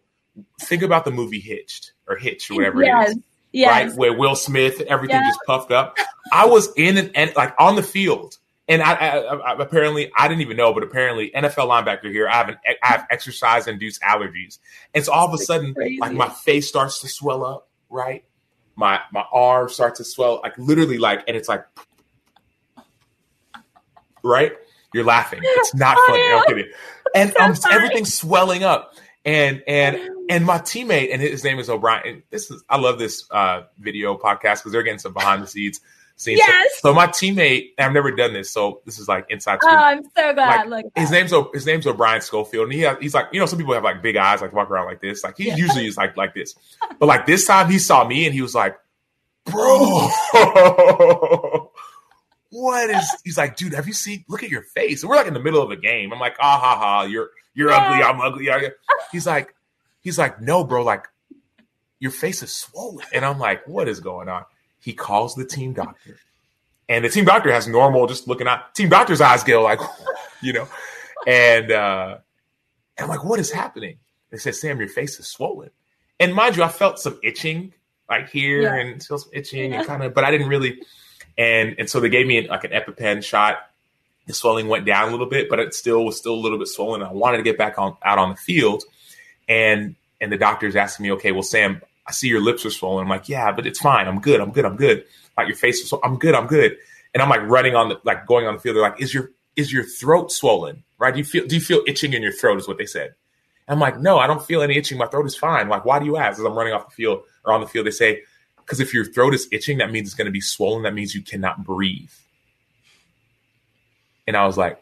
think 0.62 0.84
about 0.84 1.06
the 1.06 1.12
movie 1.12 1.40
Hitched 1.40 1.94
or 2.08 2.16
Hitch 2.16 2.50
or 2.50 2.56
whatever 2.56 2.84
yes. 2.84 3.10
it 3.10 3.18
is. 3.18 3.24
Yes. 3.54 3.70
Right, 3.70 3.98
where 3.98 4.14
Will 4.14 4.36
Smith, 4.36 4.82
everything 4.82 5.16
yeah. 5.16 5.30
just 5.30 5.40
puffed 5.48 5.72
up. 5.72 5.98
I 6.34 6.46
was 6.46 6.72
in 6.76 6.98
and, 6.98 7.12
and 7.16 7.36
like 7.36 7.56
on 7.58 7.76
the 7.76 7.84
field 7.84 8.38
and 8.68 8.82
I, 8.82 8.94
I, 8.94 9.18
I, 9.36 9.62
apparently 9.62 10.12
I 10.18 10.28
didn't 10.28 10.42
even 10.42 10.58
know, 10.58 10.74
but 10.74 10.84
apparently 10.84 11.32
NFL 11.32 11.70
linebacker 11.70 12.12
here, 12.12 12.28
I 12.28 12.34
have 12.34 12.50
an 12.50 12.58
I 12.84 12.88
have 12.88 13.08
exercise 13.10 13.68
induced 13.68 14.02
allergies, 14.02 14.60
and 14.94 15.06
so 15.06 15.14
all 15.14 15.28
of 15.28 15.34
a 15.34 15.38
sudden, 15.38 15.74
like 16.00 16.14
my 16.14 16.30
face 16.30 16.68
starts 16.68 17.00
to 17.02 17.08
swell 17.08 17.46
up, 17.46 17.70
right? 17.90 18.26
My 18.76 19.00
my 19.12 19.24
arms 19.32 19.74
start 19.74 19.96
to 19.96 20.04
swell, 20.04 20.42
like 20.44 20.58
literally, 20.58 20.98
like, 20.98 21.24
and 21.28 21.38
it's 21.38 21.48
like, 21.48 21.66
right? 24.24 24.52
You're 24.94 25.06
laughing. 25.06 25.40
It's 25.44 25.74
not 25.74 25.98
funny. 26.08 26.24
I'm 26.34 26.44
kidding. 26.46 26.72
And 27.16 27.34
so 27.34 27.44
um, 27.44 27.56
everything's 27.72 28.14
swelling 28.14 28.64
up, 28.64 28.96
and 29.24 29.64
and 29.66 29.98
and 30.30 30.46
my 30.46 30.58
teammate, 30.58 31.14
and 31.14 31.22
his 31.22 31.44
name 31.44 31.60
is 31.60 31.70
O'Brien. 31.70 32.24
This 32.32 32.52
is 32.52 32.64
I 32.70 32.78
love 32.78 33.00
this 33.00 33.26
uh, 33.32 33.62
video 33.80 34.18
podcast 34.18 34.58
because 34.58 34.74
they're 34.74 34.84
getting 34.84 35.00
some 35.00 35.14
behind 35.14 35.42
the 35.42 35.48
scenes 35.48 35.80
scenes. 36.18 36.40
Yes. 36.40 36.74
So, 36.82 36.90
so, 36.90 36.94
my 36.94 37.08
teammate, 37.08 37.70
I've 37.80 37.94
never 37.94 38.12
done 38.12 38.34
this, 38.34 38.52
so 38.52 38.82
this 38.86 39.00
is 39.00 39.08
like 39.08 39.28
inside. 39.30 39.60
Oh, 39.64 39.70
I'm 39.70 40.04
so 40.04 40.34
glad. 40.34 40.68
Like, 40.68 40.86
his 40.96 41.10
name's 41.12 41.32
his 41.54 41.66
name's 41.66 41.88
O'Brien 41.88 42.22
Schofield, 42.22 42.66
and 42.66 42.74
he 42.74 42.82
has, 42.82 42.98
he's 43.00 43.14
like 43.14 43.28
you 43.32 43.40
know 43.40 43.46
some 43.46 43.58
people 43.58 43.74
have 43.74 43.84
like 43.84 44.02
big 44.02 44.18
eyes, 44.18 44.42
like 44.42 44.52
walk 44.52 44.70
around 44.70 44.88
like 44.88 45.00
this. 45.00 45.24
Like 45.24 45.38
he 45.38 45.48
yeah. 45.48 45.56
usually 45.56 45.88
is 45.88 45.96
like 45.96 46.18
like 46.18 46.34
this, 46.34 46.56
but 47.00 47.06
like 47.06 47.26
this 47.26 47.48
time 47.48 47.72
he 47.72 47.80
saw 47.80 48.06
me 48.06 48.26
and 48.26 48.34
he 48.34 48.42
was 48.42 48.54
like, 48.54 48.78
"Bro, 49.46 50.10
what 52.50 52.90
is?" 52.90 53.16
He's 53.24 53.38
like, 53.38 53.56
"Dude, 53.56 53.74
have 53.74 53.88
you 53.88 53.94
seen? 53.94 54.26
Look 54.28 54.44
at 54.44 54.50
your 54.50 54.64
face." 54.64 55.04
And 55.04 55.10
we're 55.10 55.16
like 55.16 55.28
in 55.28 55.34
the 55.34 55.40
middle 55.40 55.62
of 55.62 55.72
a 55.72 55.78
game. 55.78 56.12
I'm 56.12 56.20
like, 56.20 56.36
"Ah 56.42 56.60
ha 56.60 56.78
ha, 56.78 57.04
you're 57.04 57.30
you're 57.54 57.70
yeah. 57.70 57.78
ugly. 57.78 58.04
I'm 58.04 58.20
ugly." 58.22 58.50
He's 59.12 59.26
like, 59.26 59.56
he's 60.02 60.18
like, 60.18 60.42
"No, 60.42 60.64
bro, 60.64 60.84
like." 60.84 61.08
Your 62.00 62.12
face 62.12 62.44
is 62.44 62.52
swollen. 62.52 63.08
And 63.12 63.26
I'm 63.26 63.40
like, 63.40 63.68
what 63.68 63.88
is 63.88 64.02
going 64.02 64.30
on? 64.30 64.46
He 64.80 64.94
calls 64.94 65.36
the 65.36 65.46
team 65.46 65.74
doctor. 65.74 66.18
And 66.90 67.04
the 67.04 67.10
team 67.10 67.26
doctor 67.26 67.52
has 67.52 67.68
normal, 67.68 68.08
just 68.08 68.28
looking 68.28 68.48
at 68.48 68.74
team 68.74 68.90
doctor's 68.90 69.20
eyes 69.20 69.44
go 69.44 69.62
like, 69.62 69.80
you 70.42 70.54
know, 70.54 70.68
and, 71.26 71.72
uh, 71.72 72.18
and 72.98 73.04
I'm 73.04 73.10
like, 73.10 73.24
what 73.24 73.40
is 73.40 73.52
happening? 73.52 73.98
They 74.32 74.38
said, 74.38 74.56
Sam, 74.56 74.80
your 74.80 74.88
face 74.88 75.20
is 75.20 75.28
swollen. 75.28 75.70
And 76.20 76.34
mind 76.34 76.58
you, 76.58 76.64
I 76.64 76.70
felt 76.70 77.00
some 77.00 77.20
itching 77.24 77.74
like 78.10 78.30
here 78.30 78.64
yeah. 78.64 78.76
and 78.76 79.02
still 79.02 79.18
some 79.18 79.32
itching 79.34 79.72
yeah. 79.72 79.80
and 79.80 79.88
kind 79.88 80.04
of, 80.04 80.14
but 80.14 80.24
I 80.24 80.32
didn't 80.32 80.48
really. 80.48 80.82
And 81.38 81.76
and 81.78 81.90
so 81.90 82.00
they 82.00 82.10
gave 82.10 82.26
me 82.26 82.48
like 82.48 82.64
an 82.64 82.72
EpiPen 82.72 83.24
shot. 83.24 83.58
The 84.26 84.34
swelling 84.34 84.68
went 84.68 84.86
down 84.86 85.08
a 85.08 85.12
little 85.12 85.28
bit, 85.28 85.50
but 85.50 85.60
it 85.60 85.74
still 85.74 86.04
was 86.04 86.18
still 86.18 86.34
a 86.34 86.42
little 86.42 86.58
bit 86.58 86.68
swollen. 86.68 87.04
I 87.04 87.12
wanted 87.12 87.38
to 87.38 87.44
get 87.44 87.58
back 87.58 87.78
on 87.78 87.96
out 88.04 88.18
on 88.18 88.32
the 88.32 88.36
field, 88.36 88.84
and 89.48 89.96
and 90.20 90.32
the 90.32 90.38
doctor's 90.38 90.76
asking 90.76 91.04
me, 91.04 91.12
okay, 91.14 91.32
well, 91.32 91.44
Sam, 91.44 91.82
I 92.08 92.12
see 92.14 92.28
your 92.28 92.42
lips 92.42 92.66
are 92.66 92.70
swollen. 92.70 93.04
I'm 93.04 93.10
like, 93.10 93.28
yeah, 93.28 93.52
but 93.52 93.68
it's 93.68 93.80
fine. 93.80 94.08
I'm 94.08 94.20
good. 94.20 94.40
I'm 94.40 94.52
good. 94.52 94.66
I'm 94.66 94.78
good. 94.78 95.04
Like 95.38 95.48
your 95.48 95.58
face 95.58 95.80
is 95.82 95.90
so 95.90 96.00
I'm 96.04 96.18
good. 96.18 96.34
I'm 96.34 96.48
good. 96.48 96.78
And 97.14 97.22
I'm 97.22 97.30
like 97.30 97.42
running 97.42 97.76
on 97.76 97.90
the 97.90 98.00
like 98.04 98.26
going 98.26 98.48
on 98.48 98.56
the 98.56 98.60
field. 98.60 98.76
They're 98.76 98.84
like, 98.84 99.02
is 99.02 99.14
your 99.14 99.32
is 99.56 99.72
your 99.72 99.84
throat 99.84 100.32
swollen? 100.32 100.84
Right? 100.98 101.14
Do 101.14 101.20
you 101.20 101.26
feel 101.26 101.46
do 101.46 101.56
you 101.56 101.62
feel 101.62 101.84
itching 101.86 102.14
in 102.14 102.22
your 102.22 102.32
throat? 102.32 102.58
Is 102.60 102.68
what 102.68 102.78
they 102.78 102.86
said. 102.86 103.14
And 103.68 103.76
I'm 103.76 103.80
like, 103.80 104.00
no, 104.00 104.18
I 104.18 104.28
don't 104.28 104.44
feel 104.44 104.62
any 104.62 104.78
itching. 104.78 104.98
My 104.98 105.08
throat 105.08 105.26
is 105.26 105.36
fine. 105.36 105.68
Like, 105.68 105.84
why 105.84 106.00
do 106.00 106.06
you 106.06 106.16
ask? 106.16 106.40
As 106.40 106.46
I'm 106.46 106.54
running 106.56 106.74
off 106.74 106.88
the 106.90 106.96
field 106.96 107.24
or 107.44 107.52
on 107.52 107.60
the 107.60 107.68
field, 107.68 107.86
they 107.86 107.92
say, 107.92 108.24
because 108.58 108.80
if 108.80 108.94
your 108.94 109.04
throat 109.04 109.34
is 109.34 109.48
itching, 109.52 109.80
that 109.80 109.92
means 109.92 110.08
it's 110.08 110.16
going 110.16 110.26
to 110.26 110.32
be 110.32 110.40
swollen. 110.40 110.84
That 110.84 110.94
means 110.94 111.14
you 111.14 111.22
cannot 111.22 111.66
breathe. 111.66 112.12
And 114.26 114.38
I 114.38 114.46
was 114.46 114.58
like, 114.58 114.82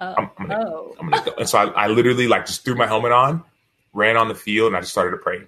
oh, 0.00 0.14
I'm, 0.18 0.30
I'm, 0.38 0.46
gonna, 0.48 0.68
oh. 0.68 0.96
I'm 1.00 1.08
gonna 1.08 1.24
go. 1.24 1.32
And 1.38 1.48
so 1.48 1.58
I, 1.58 1.84
I 1.84 1.86
literally 1.86 2.28
like 2.28 2.44
just 2.44 2.62
threw 2.62 2.74
my 2.74 2.86
helmet 2.86 3.12
on 3.12 3.42
ran 3.92 4.16
on 4.16 4.28
the 4.28 4.34
field, 4.34 4.68
and 4.68 4.76
I 4.76 4.80
just 4.80 4.92
started 4.92 5.12
to 5.12 5.16
pray. 5.16 5.40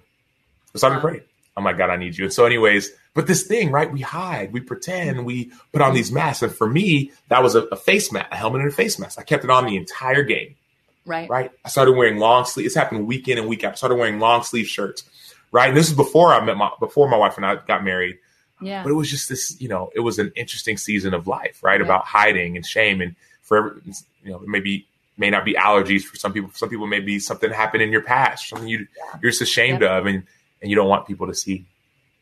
I 0.73 0.77
started 0.77 0.97
wow. 0.97 1.01
to 1.01 1.07
pray. 1.07 1.23
I'm 1.55 1.63
like, 1.63 1.77
God, 1.77 1.89
I 1.89 1.97
need 1.97 2.17
you. 2.17 2.25
And 2.25 2.33
so, 2.33 2.45
anyways, 2.45 2.91
but 3.13 3.27
this 3.27 3.43
thing, 3.43 3.71
right? 3.71 3.91
We 3.91 4.01
hide, 4.01 4.53
we 4.53 4.59
pretend, 4.59 5.25
we 5.25 5.51
put 5.71 5.81
on 5.81 5.93
these 5.93 6.11
masks. 6.11 6.41
And 6.41 6.51
for 6.51 6.67
me, 6.67 7.11
that 7.29 7.43
was 7.43 7.53
a, 7.55 7.63
a 7.65 7.75
face 7.75 8.11
mask, 8.11 8.27
a 8.31 8.35
helmet 8.35 8.61
and 8.61 8.71
a 8.71 8.73
face 8.73 8.97
mask. 8.97 9.19
I 9.19 9.23
kept 9.23 9.43
it 9.43 9.51
on 9.51 9.65
the 9.65 9.77
entire 9.77 10.23
game. 10.23 10.55
Right. 11.05 11.29
Right. 11.29 11.51
I 11.63 11.69
started 11.69 11.93
wearing 11.93 12.17
long 12.17 12.45
sleeve. 12.45 12.65
It's 12.65 12.75
happened 12.75 13.05
week 13.07 13.27
in 13.27 13.37
and 13.37 13.47
week 13.47 13.63
out. 13.63 13.73
I 13.73 13.75
started 13.75 13.95
wearing 13.95 14.19
long 14.19 14.43
sleeve 14.43 14.67
shirts. 14.67 15.03
Right. 15.51 15.67
And 15.67 15.77
this 15.77 15.89
is 15.89 15.95
before 15.95 16.33
I 16.33 16.43
met 16.43 16.57
my 16.57 16.71
before 16.79 17.09
my 17.09 17.17
wife 17.17 17.37
and 17.37 17.45
I 17.45 17.57
got 17.67 17.83
married. 17.83 18.17
Yeah. 18.61 18.81
But 18.81 18.91
it 18.91 18.93
was 18.93 19.11
just 19.11 19.29
this, 19.29 19.59
you 19.59 19.67
know, 19.67 19.91
it 19.93 19.99
was 19.99 20.17
an 20.17 20.31
interesting 20.35 20.77
season 20.77 21.13
of 21.13 21.27
life, 21.27 21.61
right? 21.61 21.73
right. 21.73 21.81
About 21.81 22.05
hiding 22.05 22.55
and 22.55 22.65
shame 22.65 23.01
and 23.01 23.15
for 23.41 23.81
you 24.23 24.31
know, 24.31 24.39
maybe 24.47 24.87
may 25.17 25.29
not 25.29 25.45
be 25.45 25.53
allergies 25.53 26.03
for 26.03 26.15
some 26.15 26.33
people. 26.33 26.49
For 26.49 26.57
some 26.57 26.69
people, 26.69 26.87
may 26.87 26.99
be 26.99 27.19
something 27.19 27.51
happened 27.51 27.83
in 27.83 27.91
your 27.91 28.01
past, 28.01 28.49
something 28.49 28.67
you 28.67 28.87
you're 29.21 29.31
just 29.31 29.41
ashamed 29.41 29.83
of, 29.83 30.05
and 30.05 30.23
and 30.61 30.69
you 30.69 30.75
don't 30.75 30.89
want 30.89 31.07
people 31.07 31.27
to 31.27 31.35
see. 31.35 31.65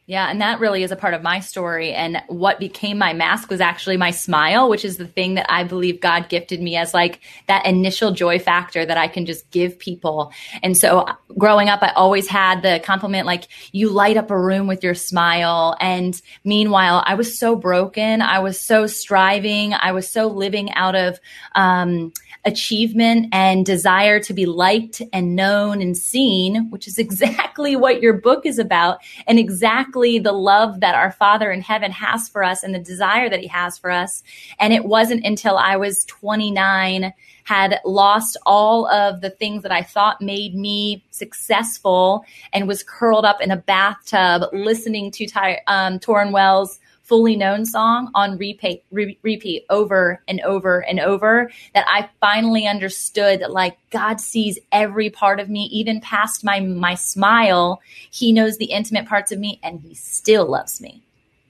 Yeah, 0.08 0.30
and 0.30 0.42
that 0.42 0.60
really 0.60 0.84
is 0.84 0.92
a 0.92 0.98
part 0.98 1.14
of 1.14 1.22
my 1.22 1.40
story. 1.40 1.94
And 1.94 2.22
what 2.28 2.60
became 2.60 2.98
my 2.98 3.14
mask 3.14 3.50
was 3.50 3.62
actually 3.62 3.96
my 3.96 4.12
smile, 4.12 4.68
which 4.68 4.84
is 4.84 4.98
the 4.98 5.08
thing 5.08 5.36
that 5.36 5.46
I 5.48 5.64
believe 5.64 6.02
God 6.02 6.28
gifted 6.28 6.62
me 6.62 6.76
as 6.76 6.94
like 6.94 7.22
that 7.48 7.66
initial 7.66 8.12
joy 8.12 8.38
factor 8.38 8.86
that 8.86 8.98
I 8.98 9.08
can 9.08 9.26
just 9.26 9.50
give 9.52 9.80
people. 9.80 10.34
And 10.64 10.76
so 10.76 11.06
growing 11.38 11.70
up, 11.70 11.82
I 11.82 11.92
always 11.92 12.28
had 12.28 12.62
the 12.62 12.82
compliment 12.84 13.26
like, 13.26 13.48
you 13.72 13.90
light 13.90 14.18
up 14.18 14.32
a 14.32 14.38
room 14.38 14.68
with 14.68 14.84
your 14.84 14.96
smile. 14.96 15.78
And 15.80 16.20
meanwhile, 16.44 17.04
I 17.06 17.14
was 17.14 17.40
so 17.40 17.56
broken. 17.56 18.22
I 18.22 18.40
was 18.40 18.60
so 18.60 18.88
striving. 18.88 19.74
I 19.74 19.94
was 19.94 20.10
so 20.10 20.28
living 20.28 20.74
out 20.74 20.96
of, 20.96 21.22
um, 21.56 22.12
achievement 22.46 23.28
and 23.32 23.66
desire 23.66 24.20
to 24.20 24.34
be 24.34 24.46
liked 24.46 25.02
and 25.14 25.36
known 25.36 25.82
and 25.82 25.98
seen, 25.98 26.70
which 26.70 26.88
is 26.88 26.98
exactly 27.00 27.76
what 27.76 28.02
your 28.02 28.14
book 28.14 28.46
is 28.46 28.60
about 28.60 29.00
and 29.28 29.40
exactly 29.40 30.20
the 30.20 30.32
love 30.32 30.80
that 30.80 30.96
our 30.96 31.12
Father 31.12 31.52
in 31.52 31.62
heaven 31.62 31.92
has 31.92 32.28
for 32.30 32.44
us 32.44 32.64
and 32.64 32.74
the 32.74 32.80
desire 32.80 33.30
that 33.30 33.40
he 33.40 33.48
has 33.48 33.78
for 33.78 33.92
us. 33.92 34.24
And 34.60 34.74
it 34.74 34.86
wasn't 34.86 35.26
until 35.26 35.58
I 35.58 35.76
was 35.76 36.06
29 36.06 37.14
had 37.44 37.80
lost 37.86 38.38
all 38.46 38.88
of 38.88 39.22
the 39.22 39.30
things 39.30 39.64
that 39.64 39.72
I 39.72 39.82
thought 39.82 40.22
made 40.22 40.56
me 40.56 41.04
successful 41.12 42.24
and 42.54 42.68
was 42.68 42.84
curled 42.84 43.26
up 43.26 43.42
in 43.42 43.52
a 43.52 43.58
bathtub 43.58 44.44
listening 44.54 45.12
to 45.12 45.26
Ty, 45.26 45.62
um, 45.68 46.00
Wells' 46.32 46.80
fully 47.12 47.36
known 47.36 47.66
song 47.66 48.10
on 48.16 48.38
repeat, 48.38 48.86
re- 48.90 49.20
repeat 49.22 49.66
over 49.70 50.24
and 50.30 50.40
over 50.46 50.80
and 50.80 50.98
over 50.98 51.52
that 51.74 51.86
I 51.90 52.10
finally 52.22 52.66
understood 52.66 53.42
that 53.42 53.52
like 53.52 53.78
God 53.90 54.22
sees 54.22 54.58
every 54.72 55.10
part 55.10 55.42
of 55.42 55.50
me, 55.50 55.64
even 55.74 56.00
past 56.00 56.46
my, 56.46 56.62
my 56.62 56.96
smile. 56.96 57.82
He 58.12 58.32
knows 58.32 58.60
the 58.60 58.68
intimate 58.68 59.10
parts 59.10 59.34
of 59.34 59.40
me 59.40 59.60
and 59.62 59.82
he 59.82 59.94
still 59.94 60.50
loves 60.50 60.80
me. 60.80 61.04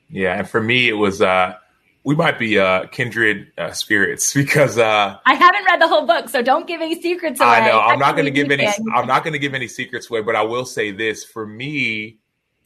Yeah. 0.09 0.35
And 0.35 0.49
for 0.49 0.59
me, 0.59 0.89
it 0.89 0.93
was, 0.93 1.21
uh, 1.21 1.53
we 2.03 2.15
might 2.15 2.39
be 2.39 2.57
uh, 2.57 2.87
kindred 2.87 3.51
uh, 3.55 3.71
spirits 3.73 4.33
because 4.33 4.79
uh, 4.79 5.19
I 5.23 5.33
haven't 5.35 5.63
read 5.65 5.79
the 5.79 5.87
whole 5.87 6.07
book, 6.07 6.29
so 6.29 6.41
don't 6.41 6.65
give 6.65 6.81
any 6.81 6.99
secrets 6.99 7.39
away. 7.39 7.49
I 7.49 7.67
know 7.67 7.79
I'm 7.79 7.99
not 7.99 8.15
going 8.15 8.25
to 8.25 8.31
give 8.31 8.49
any. 8.49 8.67
I'm 8.91 9.05
not 9.05 9.23
going 9.23 9.33
to 9.33 9.39
give 9.39 9.53
any 9.53 9.67
secrets 9.67 10.09
away, 10.09 10.21
but 10.21 10.35
I 10.35 10.41
will 10.41 10.65
say 10.65 10.89
this: 10.89 11.23
for 11.23 11.45
me, 11.45 12.17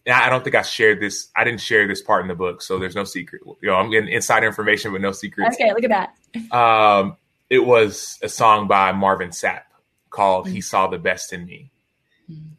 I 0.07 0.29
don't 0.29 0.43
think 0.43 0.55
I 0.55 0.61
shared 0.61 0.99
this. 0.99 1.29
I 1.35 1.43
didn't 1.43 1.61
share 1.61 1.87
this 1.87 2.01
part 2.01 2.21
in 2.21 2.27
the 2.27 2.35
book, 2.35 2.61
so 2.61 2.77
there's 2.77 2.95
no 2.95 3.05
secret. 3.05 3.41
You 3.61 3.69
know, 3.69 3.75
I'm 3.75 3.89
getting 3.89 4.09
insider 4.09 4.45
information, 4.45 4.91
but 4.91 5.01
no 5.01 5.11
secrets. 5.11 5.55
Okay, 5.55 5.71
look 5.73 5.83
at 5.83 5.89
that. 5.89 6.55
Um, 6.55 7.17
it 7.49 7.65
was 7.65 8.19
a 8.21 8.29
song 8.29 8.67
by 8.67 8.91
Marvin 8.91 9.29
Sapp 9.29 9.63
called 10.09 10.45
mm-hmm. 10.45 10.55
"He 10.55 10.61
Saw 10.61 10.87
the 10.87 10.99
Best 10.99 11.33
in 11.33 11.45
Me." 11.45 11.71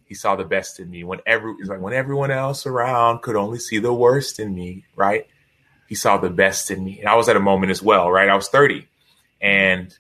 He 0.06 0.14
saw 0.14 0.36
the 0.36 0.44
best 0.44 0.78
in 0.78 0.88
me 0.88 1.02
when 1.02 1.18
every 1.26 1.54
like 1.64 1.80
when 1.80 1.92
everyone 1.92 2.30
else 2.30 2.64
around 2.64 3.22
could 3.22 3.34
only 3.34 3.58
see 3.58 3.78
the 3.78 3.92
worst 3.92 4.38
in 4.38 4.54
me. 4.54 4.84
Right? 4.94 5.26
He 5.88 5.96
saw 5.96 6.16
the 6.16 6.30
best 6.30 6.70
in 6.70 6.84
me, 6.84 7.00
and 7.00 7.08
I 7.08 7.16
was 7.16 7.28
at 7.28 7.36
a 7.36 7.40
moment 7.40 7.70
as 7.70 7.82
well. 7.82 8.10
Right? 8.10 8.28
I 8.28 8.36
was 8.36 8.48
30, 8.48 8.86
and 9.40 9.96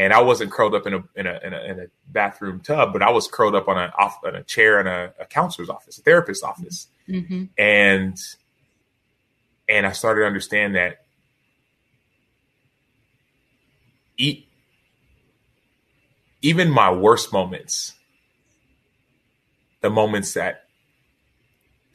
and 0.00 0.14
I 0.14 0.22
wasn't 0.22 0.50
curled 0.50 0.74
up 0.74 0.86
in 0.86 0.94
a 0.94 1.04
in 1.14 1.26
a 1.26 1.40
in 1.44 1.52
a, 1.52 1.60
in 1.60 1.80
a 1.80 1.86
bathroom 2.08 2.60
tub, 2.60 2.94
but 2.94 3.02
I 3.02 3.10
was 3.10 3.28
curled 3.28 3.54
up 3.54 3.68
on 3.68 3.76
a 3.76 3.92
off 3.98 4.18
on 4.24 4.34
a 4.34 4.42
chair 4.42 4.80
in 4.80 4.86
a, 4.86 5.12
a 5.20 5.26
counselor's 5.26 5.68
office, 5.68 5.98
a 5.98 6.02
therapist's 6.02 6.42
office, 6.42 6.88
mm-hmm. 7.06 7.44
and 7.58 8.18
and 9.68 9.86
I 9.86 9.92
started 9.92 10.22
to 10.22 10.26
understand 10.26 10.74
that 10.74 11.04
e- 14.16 14.46
even 16.40 16.70
my 16.70 16.90
worst 16.90 17.30
moments, 17.30 17.92
the 19.82 19.90
moments 19.90 20.32
that 20.32 20.64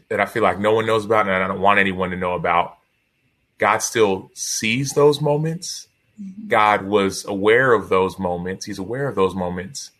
that 0.09 0.19
I 0.19 0.27
feel 0.27 0.43
like 0.43 0.59
no 0.59 0.75
one 0.75 0.85
knows 0.85 1.05
about 1.05 1.25
and 1.25 1.35
I 1.35 1.47
don't 1.47 1.59
want 1.59 1.79
anyone 1.79 2.11
to 2.11 2.17
know 2.17 2.35
about, 2.35 2.77
God 3.57 3.79
still 3.79 4.29
sees 4.35 4.91
those 4.91 5.21
moments. 5.21 5.87
God 6.47 6.83
was 6.85 7.25
aware 7.25 7.73
of 7.73 7.89
those 7.89 8.17
moments. 8.17 8.65
He's 8.65 8.79
aware 8.79 9.07
of 9.07 9.15
those 9.15 9.35
moments. 9.35 9.91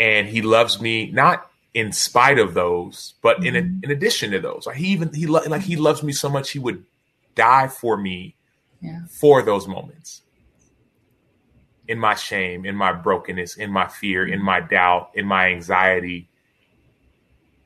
And 0.00 0.28
he 0.28 0.42
loves 0.42 0.80
me 0.80 1.10
not 1.10 1.48
in 1.74 1.92
spite 1.92 2.38
of 2.38 2.54
those, 2.54 3.14
but 3.22 3.38
mm-hmm. 3.38 3.56
in 3.56 3.80
in 3.84 3.90
addition 3.90 4.30
to 4.32 4.40
those. 4.40 4.66
Like 4.66 4.76
he 4.76 4.88
even 4.88 5.12
he 5.12 5.26
lo- 5.26 5.42
like 5.46 5.62
he 5.62 5.76
loves 5.76 6.02
me 6.02 6.12
so 6.12 6.28
much 6.28 6.50
he 6.50 6.58
would 6.58 6.84
die 7.34 7.68
for 7.68 7.96
me 7.96 8.34
yeah. 8.80 9.00
for 9.08 9.42
those 9.42 9.68
moments. 9.68 10.22
In 11.86 11.98
my 11.98 12.14
shame, 12.14 12.66
in 12.66 12.74
my 12.74 12.92
brokenness, 12.92 13.56
in 13.56 13.70
my 13.70 13.86
fear, 13.86 14.26
in 14.26 14.42
my 14.42 14.60
doubt, 14.60 15.10
in 15.14 15.24
my 15.24 15.48
anxiety, 15.48 16.28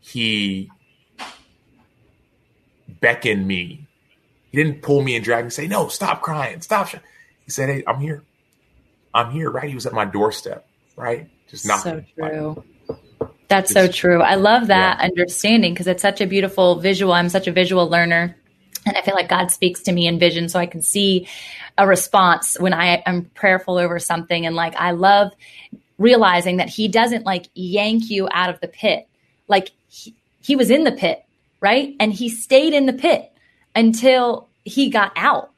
he 0.00 0.70
beckoned 3.00 3.46
me. 3.46 3.87
He 4.50 4.62
didn't 4.62 4.82
pull 4.82 5.02
me 5.02 5.16
and 5.16 5.24
drag 5.24 5.40
me 5.40 5.46
and 5.46 5.52
say, 5.52 5.66
"No, 5.66 5.88
stop 5.88 6.22
crying, 6.22 6.61
stop." 6.61 6.90
He 7.44 7.50
said, 7.50 7.68
Hey, 7.68 7.85
I'm 7.87 8.00
here. 8.00 8.22
I'm 9.14 9.31
here, 9.31 9.50
right? 9.50 9.68
He 9.68 9.74
was 9.74 9.87
at 9.87 9.92
my 9.92 10.05
doorstep, 10.05 10.66
right? 10.96 11.28
Just 11.48 11.66
knocking. 11.66 12.07
So 12.18 12.28
true. 12.28 12.64
That's 13.48 13.70
so 13.70 13.87
true. 13.87 14.22
I 14.22 14.37
love 14.37 14.68
that 14.68 14.98
yeah. 14.98 15.05
understanding 15.05 15.74
because 15.74 15.87
it's 15.87 16.00
such 16.00 16.22
a 16.22 16.26
beautiful 16.26 16.76
visual. 16.76 17.12
I'm 17.12 17.28
such 17.28 17.46
a 17.46 17.52
visual 17.52 17.88
learner. 17.88 18.35
And 18.87 18.96
I 18.96 19.02
feel 19.02 19.14
like 19.14 19.28
God 19.28 19.50
speaks 19.50 19.83
to 19.83 19.92
me 19.92 20.07
in 20.07 20.18
vision 20.18 20.48
so 20.48 20.59
I 20.59 20.66
can 20.66 20.81
see 20.83 21.28
a 21.78 21.87
response 21.87 22.59
when 22.59 22.72
I 22.72 23.02
am 23.07 23.31
prayerful 23.35 23.76
over 23.76 23.98
something. 23.98 24.46
And 24.46 24.57
like, 24.57 24.74
I 24.76 24.92
love 24.92 25.33
realizing 25.98 26.57
that 26.57 26.70
He 26.70 26.88
doesn't 26.88 27.26
like 27.26 27.48
yank 27.55 28.11
you 28.11 28.28
out 28.33 28.48
of 28.48 28.61
the 28.61 28.68
pit. 28.68 29.07
Like, 29.48 29.72
he, 29.87 30.14
he 30.40 30.57
was 30.57 30.70
in 30.70 30.85
the 30.85 30.92
pit, 30.92 31.22
right? 31.61 31.94
And 32.00 32.12
He 32.12 32.31
stayed 32.31 32.72
in 32.72 32.87
the 32.87 32.92
pit 32.92 33.31
until 33.76 34.48
He 34.64 34.88
got 34.88 35.12
out. 35.14 35.51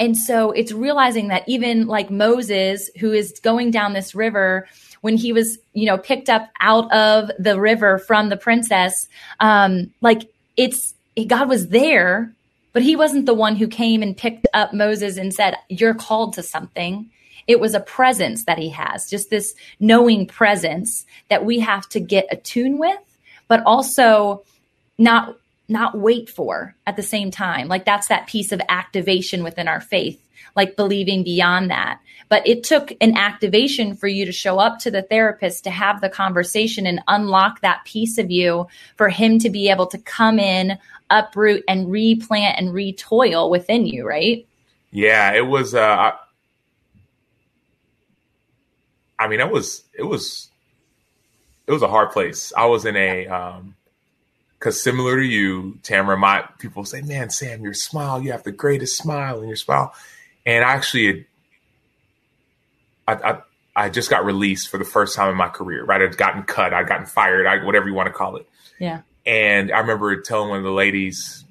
And 0.00 0.16
so 0.16 0.50
it's 0.50 0.72
realizing 0.72 1.28
that 1.28 1.44
even 1.46 1.86
like 1.86 2.10
Moses, 2.10 2.90
who 2.98 3.12
is 3.12 3.38
going 3.40 3.70
down 3.70 3.92
this 3.92 4.14
river, 4.14 4.66
when 5.02 5.16
he 5.16 5.32
was, 5.32 5.58
you 5.74 5.86
know, 5.86 5.98
picked 5.98 6.30
up 6.30 6.48
out 6.58 6.90
of 6.90 7.30
the 7.38 7.60
river 7.60 7.98
from 7.98 8.30
the 8.30 8.36
princess, 8.36 9.08
um, 9.40 9.92
like 10.00 10.22
it's 10.56 10.94
God 11.26 11.50
was 11.50 11.68
there, 11.68 12.32
but 12.72 12.82
he 12.82 12.96
wasn't 12.96 13.26
the 13.26 13.34
one 13.34 13.56
who 13.56 13.68
came 13.68 14.02
and 14.02 14.16
picked 14.16 14.46
up 14.54 14.72
Moses 14.72 15.18
and 15.18 15.34
said, 15.34 15.56
You're 15.68 15.94
called 15.94 16.32
to 16.34 16.42
something. 16.42 17.10
It 17.46 17.60
was 17.60 17.74
a 17.74 17.80
presence 17.80 18.44
that 18.44 18.58
he 18.58 18.70
has, 18.70 19.10
just 19.10 19.28
this 19.28 19.54
knowing 19.80 20.26
presence 20.26 21.04
that 21.28 21.44
we 21.44 21.58
have 21.60 21.88
to 21.90 22.00
get 22.00 22.26
attuned 22.30 22.78
with, 22.78 22.98
but 23.48 23.62
also 23.66 24.44
not 24.98 25.36
not 25.70 25.96
wait 25.96 26.28
for 26.28 26.74
at 26.86 26.96
the 26.96 27.02
same 27.02 27.30
time. 27.30 27.68
Like 27.68 27.84
that's 27.84 28.08
that 28.08 28.26
piece 28.26 28.52
of 28.52 28.60
activation 28.68 29.42
within 29.44 29.68
our 29.68 29.80
faith, 29.80 30.20
like 30.56 30.76
believing 30.76 31.22
beyond 31.22 31.70
that. 31.70 32.00
But 32.28 32.46
it 32.46 32.62
took 32.62 32.92
an 33.00 33.16
activation 33.16 33.94
for 33.94 34.06
you 34.06 34.24
to 34.24 34.32
show 34.32 34.58
up 34.58 34.78
to 34.80 34.90
the 34.90 35.02
therapist 35.02 35.64
to 35.64 35.70
have 35.70 36.00
the 36.00 36.08
conversation 36.08 36.86
and 36.86 37.00
unlock 37.08 37.60
that 37.60 37.84
piece 37.84 38.18
of 38.18 38.30
you 38.30 38.68
for 38.96 39.08
him 39.08 39.38
to 39.40 39.50
be 39.50 39.68
able 39.68 39.86
to 39.88 39.98
come 39.98 40.38
in, 40.38 40.78
uproot 41.10 41.64
and 41.66 41.90
replant 41.90 42.58
and 42.58 42.68
retoil 42.68 43.50
within 43.50 43.86
you, 43.86 44.06
right? 44.06 44.46
Yeah, 44.90 45.32
it 45.32 45.46
was 45.46 45.74
uh 45.74 46.12
I, 49.18 49.28
mean, 49.28 49.40
it 49.40 49.50
was 49.50 49.84
it 49.92 50.02
was 50.02 50.50
it 51.66 51.72
was 51.72 51.82
a 51.82 51.88
hard 51.88 52.10
place. 52.10 52.52
I 52.56 52.66
was 52.66 52.86
in 52.86 52.96
a 52.96 53.26
um 53.26 53.76
because 54.60 54.80
similar 54.80 55.16
to 55.16 55.24
you, 55.24 55.78
Tamara, 55.82 56.18
my 56.18 56.44
people 56.58 56.84
say, 56.84 57.00
"Man, 57.00 57.30
Sam, 57.30 57.64
your 57.64 57.72
smile, 57.72 58.22
you 58.22 58.30
have 58.32 58.42
the 58.42 58.52
greatest 58.52 58.98
smile 58.98 59.40
in 59.40 59.48
your 59.48 59.56
smile." 59.56 59.94
And 60.44 60.62
actually, 60.62 61.26
I, 63.08 63.14
I, 63.14 63.38
I 63.74 63.88
just 63.88 64.10
got 64.10 64.24
released 64.24 64.68
for 64.68 64.76
the 64.76 64.84
first 64.84 65.16
time 65.16 65.30
in 65.30 65.36
my 65.36 65.48
career. 65.48 65.84
Right, 65.84 66.02
I'd 66.02 66.16
gotten 66.16 66.42
cut, 66.42 66.74
I'd 66.74 66.86
gotten 66.86 67.06
fired, 67.06 67.46
I, 67.46 67.64
whatever 67.64 67.88
you 67.88 67.94
want 67.94 68.08
to 68.08 68.12
call 68.12 68.36
it. 68.36 68.46
Yeah. 68.78 69.00
And 69.24 69.72
I 69.72 69.78
remember 69.78 70.20
telling 70.20 70.50
one 70.50 70.58
of 70.58 70.64
the 70.64 70.70
ladies 70.70 71.44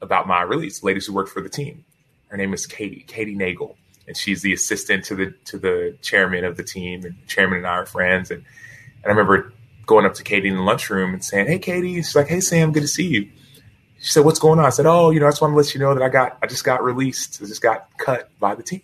about 0.00 0.26
my 0.26 0.42
release, 0.42 0.82
ladies 0.82 1.06
who 1.06 1.12
worked 1.12 1.30
for 1.30 1.42
the 1.42 1.48
team. 1.48 1.84
Her 2.28 2.36
name 2.36 2.54
is 2.54 2.66
Katie, 2.66 3.04
Katie 3.06 3.34
Nagel, 3.34 3.76
and 4.06 4.16
she's 4.16 4.40
the 4.40 4.54
assistant 4.54 5.04
to 5.06 5.14
the 5.14 5.34
to 5.44 5.58
the 5.58 5.96
chairman 6.00 6.44
of 6.44 6.56
the 6.56 6.64
team. 6.64 7.04
And 7.04 7.16
the 7.22 7.26
chairman 7.26 7.58
and 7.58 7.66
I 7.66 7.72
are 7.72 7.86
friends. 7.86 8.30
And, 8.30 8.44
and 9.02 9.06
I 9.06 9.08
remember 9.08 9.52
going 9.88 10.06
up 10.06 10.14
to 10.14 10.22
Katie 10.22 10.48
in 10.48 10.54
the 10.54 10.62
lunchroom 10.62 11.14
and 11.14 11.24
saying, 11.24 11.46
"Hey, 11.48 11.58
Katie." 11.58 11.94
She's 11.96 12.14
like, 12.14 12.28
"Hey, 12.28 12.40
Sam, 12.40 12.70
good 12.70 12.82
to 12.82 12.88
see 12.88 13.08
you." 13.08 13.28
She 13.98 14.12
said, 14.12 14.24
"What's 14.24 14.38
going 14.38 14.60
on?" 14.60 14.66
I 14.66 14.68
said, 14.68 14.86
"Oh, 14.86 15.10
you 15.10 15.18
know, 15.18 15.26
I 15.26 15.30
just 15.30 15.40
want 15.40 15.52
to 15.52 15.56
let 15.56 15.74
you 15.74 15.80
know 15.80 15.94
that 15.94 16.02
I 16.02 16.08
got, 16.08 16.38
I 16.40 16.46
just 16.46 16.62
got 16.62 16.84
released. 16.84 17.40
I 17.42 17.46
just 17.46 17.62
got 17.62 17.88
cut 17.98 18.30
by 18.38 18.54
the 18.54 18.62
team." 18.62 18.82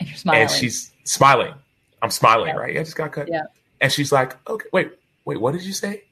And 0.00 0.08
you're 0.08 0.16
smiling. 0.16 0.42
And 0.42 0.50
she's 0.50 0.92
smiling. 1.04 1.54
I'm 2.00 2.10
smiling, 2.10 2.48
yeah. 2.48 2.60
right? 2.60 2.72
Yeah, 2.72 2.80
I 2.80 2.84
just 2.84 2.96
got 2.96 3.12
cut. 3.12 3.28
Yeah. 3.28 3.42
And 3.80 3.92
she's 3.92 4.12
like, 4.12 4.36
"Okay, 4.48 4.66
wait, 4.72 4.92
wait, 5.26 5.40
what 5.40 5.52
did 5.52 5.64
you 5.64 5.74
say?" 5.74 6.04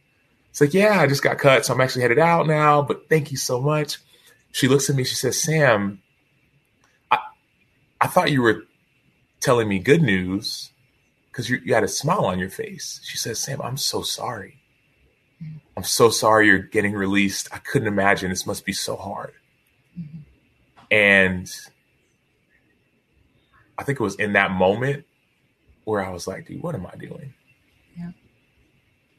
It's 0.50 0.60
like, 0.60 0.74
"Yeah, 0.74 1.00
I 1.00 1.06
just 1.06 1.22
got 1.22 1.38
cut, 1.38 1.64
so 1.64 1.72
I'm 1.72 1.80
actually 1.80 2.02
headed 2.02 2.18
out 2.18 2.46
now. 2.46 2.82
But 2.82 3.08
thank 3.08 3.30
you 3.30 3.38
so 3.38 3.60
much." 3.60 3.98
She 4.52 4.68
looks 4.68 4.90
at 4.90 4.96
me. 4.96 5.04
She 5.04 5.14
says, 5.14 5.40
"Sam, 5.40 6.02
I, 7.10 7.18
I 8.00 8.06
thought 8.08 8.30
you 8.30 8.42
were 8.42 8.64
telling 9.40 9.68
me 9.68 9.78
good 9.78 10.02
news." 10.02 10.70
Because 11.34 11.50
you, 11.50 11.60
you, 11.64 11.74
had 11.74 11.82
a 11.82 11.88
smile 11.88 12.26
on 12.26 12.38
your 12.38 12.48
face. 12.48 13.00
She 13.02 13.18
says, 13.18 13.40
Sam, 13.40 13.60
I'm 13.60 13.76
so 13.76 14.02
sorry. 14.02 14.60
I'm 15.76 15.82
so 15.82 16.08
sorry 16.08 16.46
you're 16.46 16.60
getting 16.60 16.92
released. 16.92 17.48
I 17.50 17.58
couldn't 17.58 17.88
imagine. 17.88 18.30
This 18.30 18.46
must 18.46 18.64
be 18.64 18.72
so 18.72 18.94
hard. 18.94 19.32
Mm-hmm. 19.98 20.18
And 20.92 21.52
I 23.76 23.82
think 23.82 23.98
it 23.98 24.02
was 24.02 24.14
in 24.14 24.34
that 24.34 24.52
moment 24.52 25.06
where 25.82 26.04
I 26.04 26.10
was 26.10 26.28
like, 26.28 26.46
dude, 26.46 26.62
what 26.62 26.76
am 26.76 26.86
I 26.86 26.94
doing? 26.94 27.34
Yeah. 27.98 28.10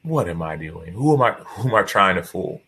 What 0.04 0.30
am 0.30 0.42
I 0.42 0.56
doing? 0.56 0.94
Who 0.94 1.14
am 1.14 1.22
I 1.22 1.32
who 1.34 1.68
am 1.68 1.76
I 1.76 1.84
trying 1.84 2.16
to 2.16 2.24
fool? 2.24 2.62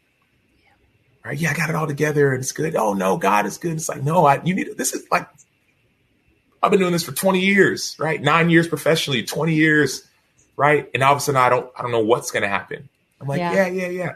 Yeah. 0.59 1.29
Right? 1.29 1.37
Yeah, 1.37 1.51
I 1.51 1.53
got 1.53 1.69
it 1.69 1.75
all 1.75 1.87
together 1.87 2.33
and 2.33 2.41
it's 2.41 2.51
good. 2.51 2.75
Oh 2.75 2.93
no, 2.93 3.15
God 3.15 3.45
is 3.45 3.57
good. 3.57 3.77
It's 3.77 3.87
like, 3.87 4.03
no, 4.03 4.25
I 4.25 4.43
you 4.43 4.53
need 4.53 4.75
this 4.75 4.93
is 4.93 5.07
like 5.09 5.29
I've 6.61 6.71
been 6.71 6.79
doing 6.79 6.91
this 6.91 7.03
for 7.03 7.11
20 7.11 7.39
years, 7.39 7.95
right? 7.99 8.21
Nine 8.21 8.49
years 8.49 8.67
professionally, 8.67 9.23
20 9.23 9.53
years, 9.53 10.07
right? 10.55 10.89
And 10.93 11.03
all 11.03 11.13
of 11.13 11.17
a 11.19 11.21
sudden 11.21 11.39
I 11.39 11.49
don't 11.49 11.71
I 11.77 11.81
don't 11.81 11.91
know 11.91 12.03
what's 12.03 12.31
gonna 12.31 12.47
happen. 12.47 12.89
I'm 13.21 13.27
like, 13.27 13.39
yeah, 13.39 13.53
yeah, 13.53 13.67
yeah. 13.67 13.87
yeah. 13.89 14.15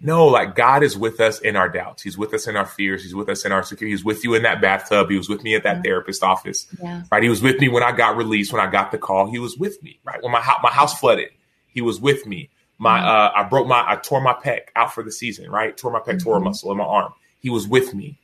No, 0.00 0.26
like 0.26 0.54
God 0.54 0.82
is 0.82 0.96
with 0.96 1.20
us 1.20 1.40
in 1.40 1.56
our 1.56 1.70
doubts. 1.70 2.02
He's 2.02 2.18
with 2.18 2.34
us 2.34 2.46
in 2.46 2.56
our 2.56 2.66
fears. 2.66 3.02
He's 3.02 3.14
with 3.14 3.30
us 3.30 3.46
in 3.46 3.52
our 3.52 3.62
security. 3.62 3.92
He's 3.92 4.04
with 4.04 4.24
you 4.24 4.34
in 4.34 4.42
that 4.42 4.60
bathtub. 4.60 5.08
He 5.08 5.16
was 5.16 5.28
with 5.28 5.42
me 5.42 5.54
at 5.54 5.62
that 5.62 5.76
yeah. 5.76 5.82
therapist 5.82 6.22
office. 6.22 6.66
Yeah. 6.82 7.04
Right. 7.10 7.22
He 7.22 7.30
was 7.30 7.40
with 7.40 7.58
me 7.60 7.68
when 7.68 7.82
I 7.82 7.92
got 7.92 8.16
released, 8.16 8.52
when 8.52 8.60
I 8.60 8.70
got 8.70 8.92
the 8.92 8.98
call. 8.98 9.30
He 9.30 9.38
was 9.38 9.56
with 9.56 9.82
me. 9.82 9.98
Right. 10.04 10.22
When 10.22 10.32
my 10.32 10.42
my 10.62 10.70
house 10.70 10.98
flooded, 10.98 11.30
he 11.68 11.80
was 11.80 11.98
with 11.98 12.26
me. 12.26 12.50
My 12.78 12.98
mm-hmm. 12.98 13.08
uh, 13.08 13.40
I 13.40 13.48
broke 13.48 13.66
my 13.66 13.82
I 13.86 13.96
tore 13.96 14.20
my 14.20 14.34
pec 14.34 14.60
out 14.76 14.92
for 14.92 15.02
the 15.02 15.12
season. 15.12 15.50
Right. 15.50 15.74
Tore 15.74 15.92
my 15.92 16.00
pectoral 16.00 16.36
mm-hmm. 16.36 16.44
muscle 16.44 16.70
in 16.72 16.76
my 16.76 16.84
arm. 16.84 17.14
He 17.40 17.48
was 17.48 17.66
with 17.66 17.94
me. 17.94 18.18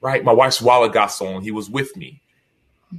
Right. 0.00 0.24
My 0.24 0.32
wife's 0.32 0.62
wallet 0.62 0.94
got 0.94 1.08
stolen. 1.08 1.42
He 1.42 1.50
was 1.50 1.68
with 1.68 1.94
me. 1.98 2.22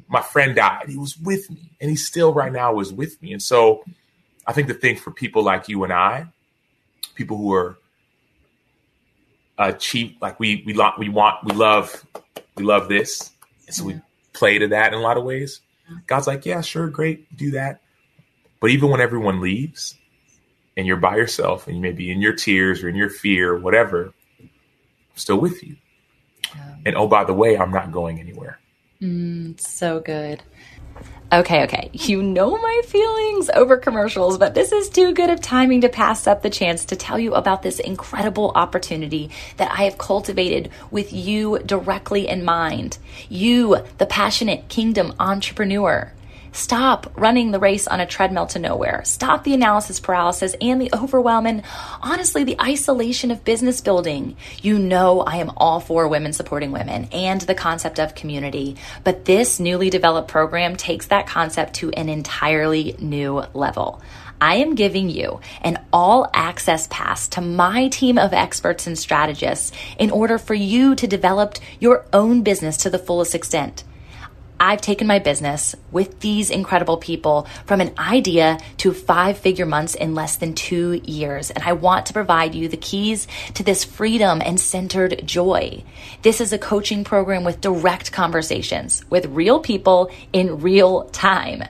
My 0.08 0.22
friend 0.22 0.56
died. 0.56 0.86
He 0.88 0.98
was 0.98 1.18
with 1.18 1.50
me, 1.50 1.72
and 1.80 1.90
he 1.90 1.96
still 1.96 2.34
right 2.34 2.52
now 2.52 2.80
is 2.80 2.94
with 2.94 3.22
me. 3.22 3.34
And 3.34 3.42
so, 3.42 3.84
I 4.48 4.54
think 4.54 4.68
the 4.68 4.74
thing 4.74 4.96
for 4.96 5.12
people 5.12 5.44
like 5.44 5.68
you 5.68 5.84
and 5.84 5.92
I, 5.92 6.28
people 7.16 7.38
who 7.38 7.54
are 7.54 7.78
uh, 9.62 9.72
cheap. 9.74 10.18
Like 10.22 10.40
we 10.40 10.64
we 10.66 10.74
lo- 10.74 10.94
we 10.98 11.10
want 11.10 11.44
we 11.46 11.54
love 11.54 12.06
we 12.56 12.64
love 12.64 12.90
this, 12.90 13.32
and 13.68 13.76
so 13.76 13.88
yeah. 13.88 13.96
we 13.96 14.02
play 14.34 14.58
to 14.58 14.68
that 14.70 14.94
in 14.94 15.00
a 15.00 15.02
lot 15.02 15.18
of 15.18 15.24
ways. 15.24 15.62
God's 16.08 16.26
like, 16.26 16.46
yeah, 16.46 16.62
sure, 16.62 16.88
great, 16.88 17.36
do 17.36 17.52
that. 17.52 17.82
But 18.62 18.70
even 18.70 18.90
when 18.90 19.02
everyone 19.02 19.42
leaves, 19.42 19.96
and 20.78 20.88
you're 20.88 20.98
by 20.98 21.18
yourself, 21.18 21.68
and 21.68 21.76
you 21.76 21.82
may 21.82 21.92
be 21.92 22.12
in 22.12 22.22
your 22.22 22.34
tears 22.34 22.82
or 22.84 22.90
in 22.90 22.96
your 22.96 23.10
fear, 23.10 23.54
or 23.54 23.60
whatever, 23.60 24.14
I'm 24.40 24.50
still 25.16 25.38
with 25.38 25.62
you. 25.64 25.76
Yeah. 26.56 26.76
And 26.86 26.96
oh, 26.96 27.08
by 27.08 27.26
the 27.26 27.34
way, 27.34 27.58
I'm 27.58 27.72
not 27.72 27.92
going 27.92 28.20
anywhere. 28.20 28.60
Mm, 29.02 29.60
so 29.60 30.00
good. 30.00 30.44
Okay, 31.34 31.64
okay. 31.64 31.90
You 31.94 32.22
know 32.22 32.58
my 32.58 32.82
feelings 32.86 33.50
over 33.56 33.78
commercials, 33.78 34.38
but 34.38 34.54
this 34.54 34.74
is 34.74 34.90
too 34.90 35.14
good 35.14 35.30
of 35.30 35.40
timing 35.40 35.82
to 35.82 35.90
pass 35.90 36.28
up 36.28 36.42
the 36.42 36.50
chance 36.50 36.84
to 36.86 36.98
tell 36.98 37.18
you 37.18 37.34
about 37.34 37.64
this 37.64 37.80
incredible 37.80 38.52
opportunity 38.54 39.30
that 39.56 39.72
I 39.72 39.86
have 39.86 39.98
cultivated 39.98 40.70
with 40.92 41.14
you 41.14 41.60
directly 41.60 42.28
in 42.28 42.44
mind. 42.44 42.98
You, 43.30 43.78
the 43.98 44.06
passionate 44.06 44.68
kingdom 44.68 45.14
entrepreneur. 45.20 46.12
Stop 46.54 47.14
running 47.16 47.52
the 47.52 47.60
race 47.60 47.88
on 47.88 48.02
a 48.02 48.06
treadmill 48.06 48.46
to 48.48 48.60
nowhere. 48.60 49.04
Stop 49.06 49.46
the 49.46 49.54
analysis 49.54 50.02
paralysis 50.02 50.54
and 50.60 50.82
the 50.82 50.90
overwhelm 50.94 51.46
and 51.46 51.64
honestly, 52.02 52.44
the 52.44 52.60
isolation 52.62 53.32
of 53.32 53.46
business 53.46 53.80
building. 53.80 54.36
You 54.62 54.78
know, 54.78 55.22
I 55.22 55.38
am 55.38 55.52
all 55.56 55.80
for 55.80 56.10
women 56.10 56.34
supporting 56.34 56.74
women 56.74 57.08
and 57.14 57.40
the 57.40 57.56
concept 57.56 58.00
of 58.00 58.16
community, 58.16 58.76
but 59.06 59.24
this 59.24 59.62
newly 59.62 59.90
developed 59.90 60.28
program 60.28 60.76
takes 60.76 61.08
that 61.08 61.26
concept 61.26 61.76
to 61.76 61.92
an 61.92 62.10
entirely 62.10 62.98
new 63.00 63.44
level. 63.54 64.02
I 64.42 64.56
am 64.56 64.76
giving 64.76 65.10
you 65.10 65.40
an 65.62 65.80
all 65.94 66.30
access 66.34 66.88
pass 66.88 67.28
to 67.30 67.42
my 67.42 67.88
team 67.90 68.18
of 68.18 68.34
experts 68.34 68.88
and 68.88 68.98
strategists 68.98 69.72
in 70.00 70.12
order 70.12 70.38
for 70.38 70.56
you 70.56 70.96
to 70.96 71.08
develop 71.08 71.56
your 71.80 72.06
own 72.12 72.42
business 72.42 72.76
to 72.78 72.90
the 72.90 73.00
fullest 73.00 73.36
extent. 73.36 73.84
I've 74.64 74.80
taken 74.80 75.08
my 75.08 75.18
business 75.18 75.76
with 75.90 76.20
these 76.20 76.52
incredible 76.52 76.98
people 76.98 77.48
from 77.66 77.82
an 77.82 77.94
idea 77.98 78.60
to 78.78 78.94
five 78.94 79.40
figure 79.40 79.66
months 79.66 79.96
in 79.96 80.14
less 80.14 80.36
than 80.36 80.54
two 80.54 81.02
years. 81.04 81.50
And 81.50 81.64
I 81.64 81.74
want 81.74 82.06
to 82.06 82.14
provide 82.14 82.54
you 82.54 82.68
the 82.68 82.78
keys 82.78 83.28
to 83.56 83.64
this 83.64 83.84
freedom 83.84 84.40
and 84.40 84.60
centered 84.60 85.24
joy. 85.26 85.84
This 86.22 86.42
is 86.42 86.54
a 86.54 86.60
coaching 86.60 87.04
program 87.04 87.44
with 87.44 87.60
direct 87.60 88.12
conversations 88.12 89.04
with 89.10 89.26
real 89.26 89.62
people 89.62 90.12
in 90.32 90.62
real 90.62 91.06
time. 91.06 91.64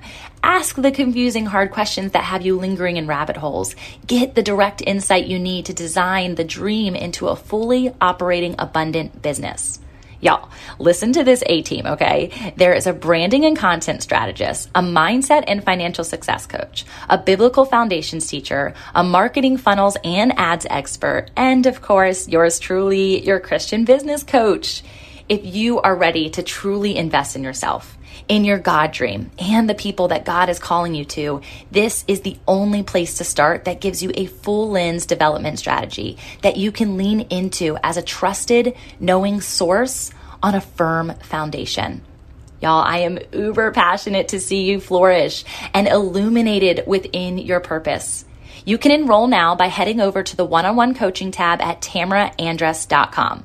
Ask 0.44 0.76
the 0.76 0.92
confusing, 0.92 1.46
hard 1.46 1.72
questions 1.72 2.12
that 2.12 2.26
have 2.26 2.46
you 2.46 2.60
lingering 2.60 2.98
in 2.98 3.08
rabbit 3.08 3.38
holes. 3.38 3.74
Get 4.06 4.36
the 4.36 4.44
direct 4.44 4.84
insight 4.86 5.28
you 5.28 5.40
need 5.40 5.68
to 5.68 5.74
design 5.74 6.36
the 6.36 6.44
dream 6.44 6.96
into 6.96 7.30
a 7.30 7.38
fully 7.38 7.94
operating, 8.02 8.56
abundant 8.60 9.22
business. 9.22 9.80
Y'all, 10.22 10.50
listen 10.78 11.12
to 11.14 11.24
this 11.24 11.44
A 11.48 11.64
team, 11.64 11.88
okay? 11.88 12.54
There 12.56 12.74
is 12.74 12.86
a 12.86 12.94
branding 12.94 13.44
and 13.44 13.58
content 13.58 14.04
strategist, 14.04 14.70
a 14.76 14.82
mindset 14.82 15.46
and 15.48 15.64
financial 15.64 16.04
success 16.04 16.46
coach, 16.46 16.86
a 17.10 17.18
biblical 17.18 17.66
foundations 17.66 18.28
teacher, 18.28 18.76
a 18.94 19.04
marketing 19.04 19.58
funnels 19.58 19.98
and 20.04 20.32
ads 20.38 20.68
expert, 20.70 21.32
and 21.36 21.66
of 21.66 21.82
course, 21.82 22.28
yours 22.28 22.60
truly, 22.60 23.26
your 23.26 23.40
Christian 23.40 23.84
business 23.84 24.22
coach. 24.22 24.84
If 25.28 25.44
you 25.44 25.82
are 25.82 25.96
ready 25.96 26.30
to 26.32 26.44
truly 26.44 26.96
invest 26.96 27.36
in 27.36 27.44
yourself, 27.44 27.98
in 28.32 28.46
your 28.46 28.58
God 28.58 28.94
dream 28.94 29.30
and 29.38 29.70
the 29.70 29.76
people 29.76 30.08
that 30.08 30.24
God 30.24 30.48
is 30.48 30.58
calling 30.58 30.96
you 30.96 31.04
to, 31.04 31.42
this 31.70 32.06
is 32.08 32.22
the 32.22 32.38
only 32.48 32.82
place 32.82 33.18
to 33.18 33.26
start 33.26 33.66
that 33.66 33.82
gives 33.82 34.02
you 34.02 34.10
a 34.16 34.26
full 34.26 34.70
lens 34.70 35.06
development 35.06 35.60
strategy 35.60 36.18
that 36.42 36.56
you 36.56 36.72
can 36.72 36.96
lean 36.96 37.20
into 37.30 37.78
as 37.84 37.98
a 37.98 38.02
trusted, 38.02 38.74
knowing 39.02 39.42
source 39.42 40.12
on 40.42 40.56
a 40.56 40.62
firm 40.62 41.14
foundation. 41.16 42.02
Y'all, 42.62 42.82
I 42.82 43.00
am 43.00 43.20
uber 43.34 43.72
passionate 43.72 44.30
to 44.30 44.40
see 44.40 44.64
you 44.64 44.80
flourish 44.80 45.44
and 45.74 45.90
illuminated 45.90 46.86
within 46.88 47.38
your 47.38 47.60
purpose. 47.60 48.24
You 48.64 48.78
can 48.78 48.94
enroll 48.94 49.28
now 49.28 49.56
by 49.56 49.68
heading 49.68 50.00
over 50.00 50.24
to 50.24 50.38
the 50.38 50.46
one 50.46 50.66
on 50.66 50.78
one 50.78 50.94
coaching 50.94 51.32
tab 51.32 51.60
at 51.60 51.82
tamraandress.com. 51.82 53.44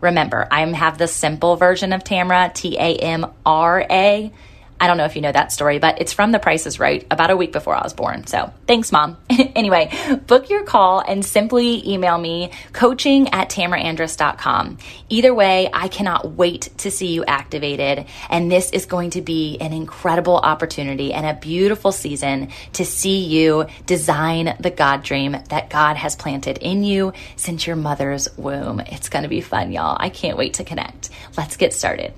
Remember, 0.00 0.46
I 0.50 0.64
have 0.74 0.98
the 0.98 1.08
simple 1.08 1.56
version 1.56 1.92
of 1.92 2.04
Tamra, 2.04 2.52
T 2.54 2.76
A 2.78 2.96
M 2.96 3.26
R 3.44 3.86
A. 3.90 4.32
I 4.80 4.86
don't 4.86 4.96
know 4.96 5.04
if 5.04 5.14
you 5.14 5.20
know 5.20 5.30
that 5.30 5.52
story, 5.52 5.78
but 5.78 6.00
it's 6.00 6.14
from 6.14 6.32
The 6.32 6.38
Price 6.38 6.64
is 6.64 6.80
Right 6.80 7.06
about 7.10 7.30
a 7.30 7.36
week 7.36 7.52
before 7.52 7.76
I 7.76 7.82
was 7.82 7.92
born. 7.92 8.26
So 8.26 8.50
thanks, 8.66 8.90
mom. 8.90 9.18
anyway, 9.30 9.92
book 10.26 10.48
your 10.48 10.64
call 10.64 11.00
and 11.00 11.22
simply 11.22 11.86
email 11.86 12.16
me 12.16 12.50
coaching 12.72 13.28
at 13.28 13.50
tamraandress.com. 13.50 14.78
Either 15.10 15.34
way, 15.34 15.68
I 15.70 15.88
cannot 15.88 16.32
wait 16.32 16.70
to 16.78 16.90
see 16.90 17.08
you 17.08 17.24
activated. 17.26 18.06
And 18.30 18.50
this 18.50 18.70
is 18.70 18.86
going 18.86 19.10
to 19.10 19.20
be 19.20 19.58
an 19.60 19.74
incredible 19.74 20.38
opportunity 20.38 21.12
and 21.12 21.26
a 21.26 21.34
beautiful 21.34 21.92
season 21.92 22.48
to 22.72 22.86
see 22.86 23.24
you 23.24 23.66
design 23.84 24.56
the 24.60 24.70
God 24.70 25.02
dream 25.02 25.36
that 25.50 25.68
God 25.68 25.96
has 25.96 26.16
planted 26.16 26.56
in 26.58 26.84
you 26.84 27.12
since 27.36 27.66
your 27.66 27.76
mother's 27.76 28.34
womb. 28.38 28.80
It's 28.80 29.10
going 29.10 29.24
to 29.24 29.28
be 29.28 29.42
fun, 29.42 29.72
y'all. 29.72 29.98
I 30.00 30.08
can't 30.08 30.38
wait 30.38 30.54
to 30.54 30.64
connect. 30.64 31.10
Let's 31.36 31.58
get 31.58 31.74
started. 31.74 32.14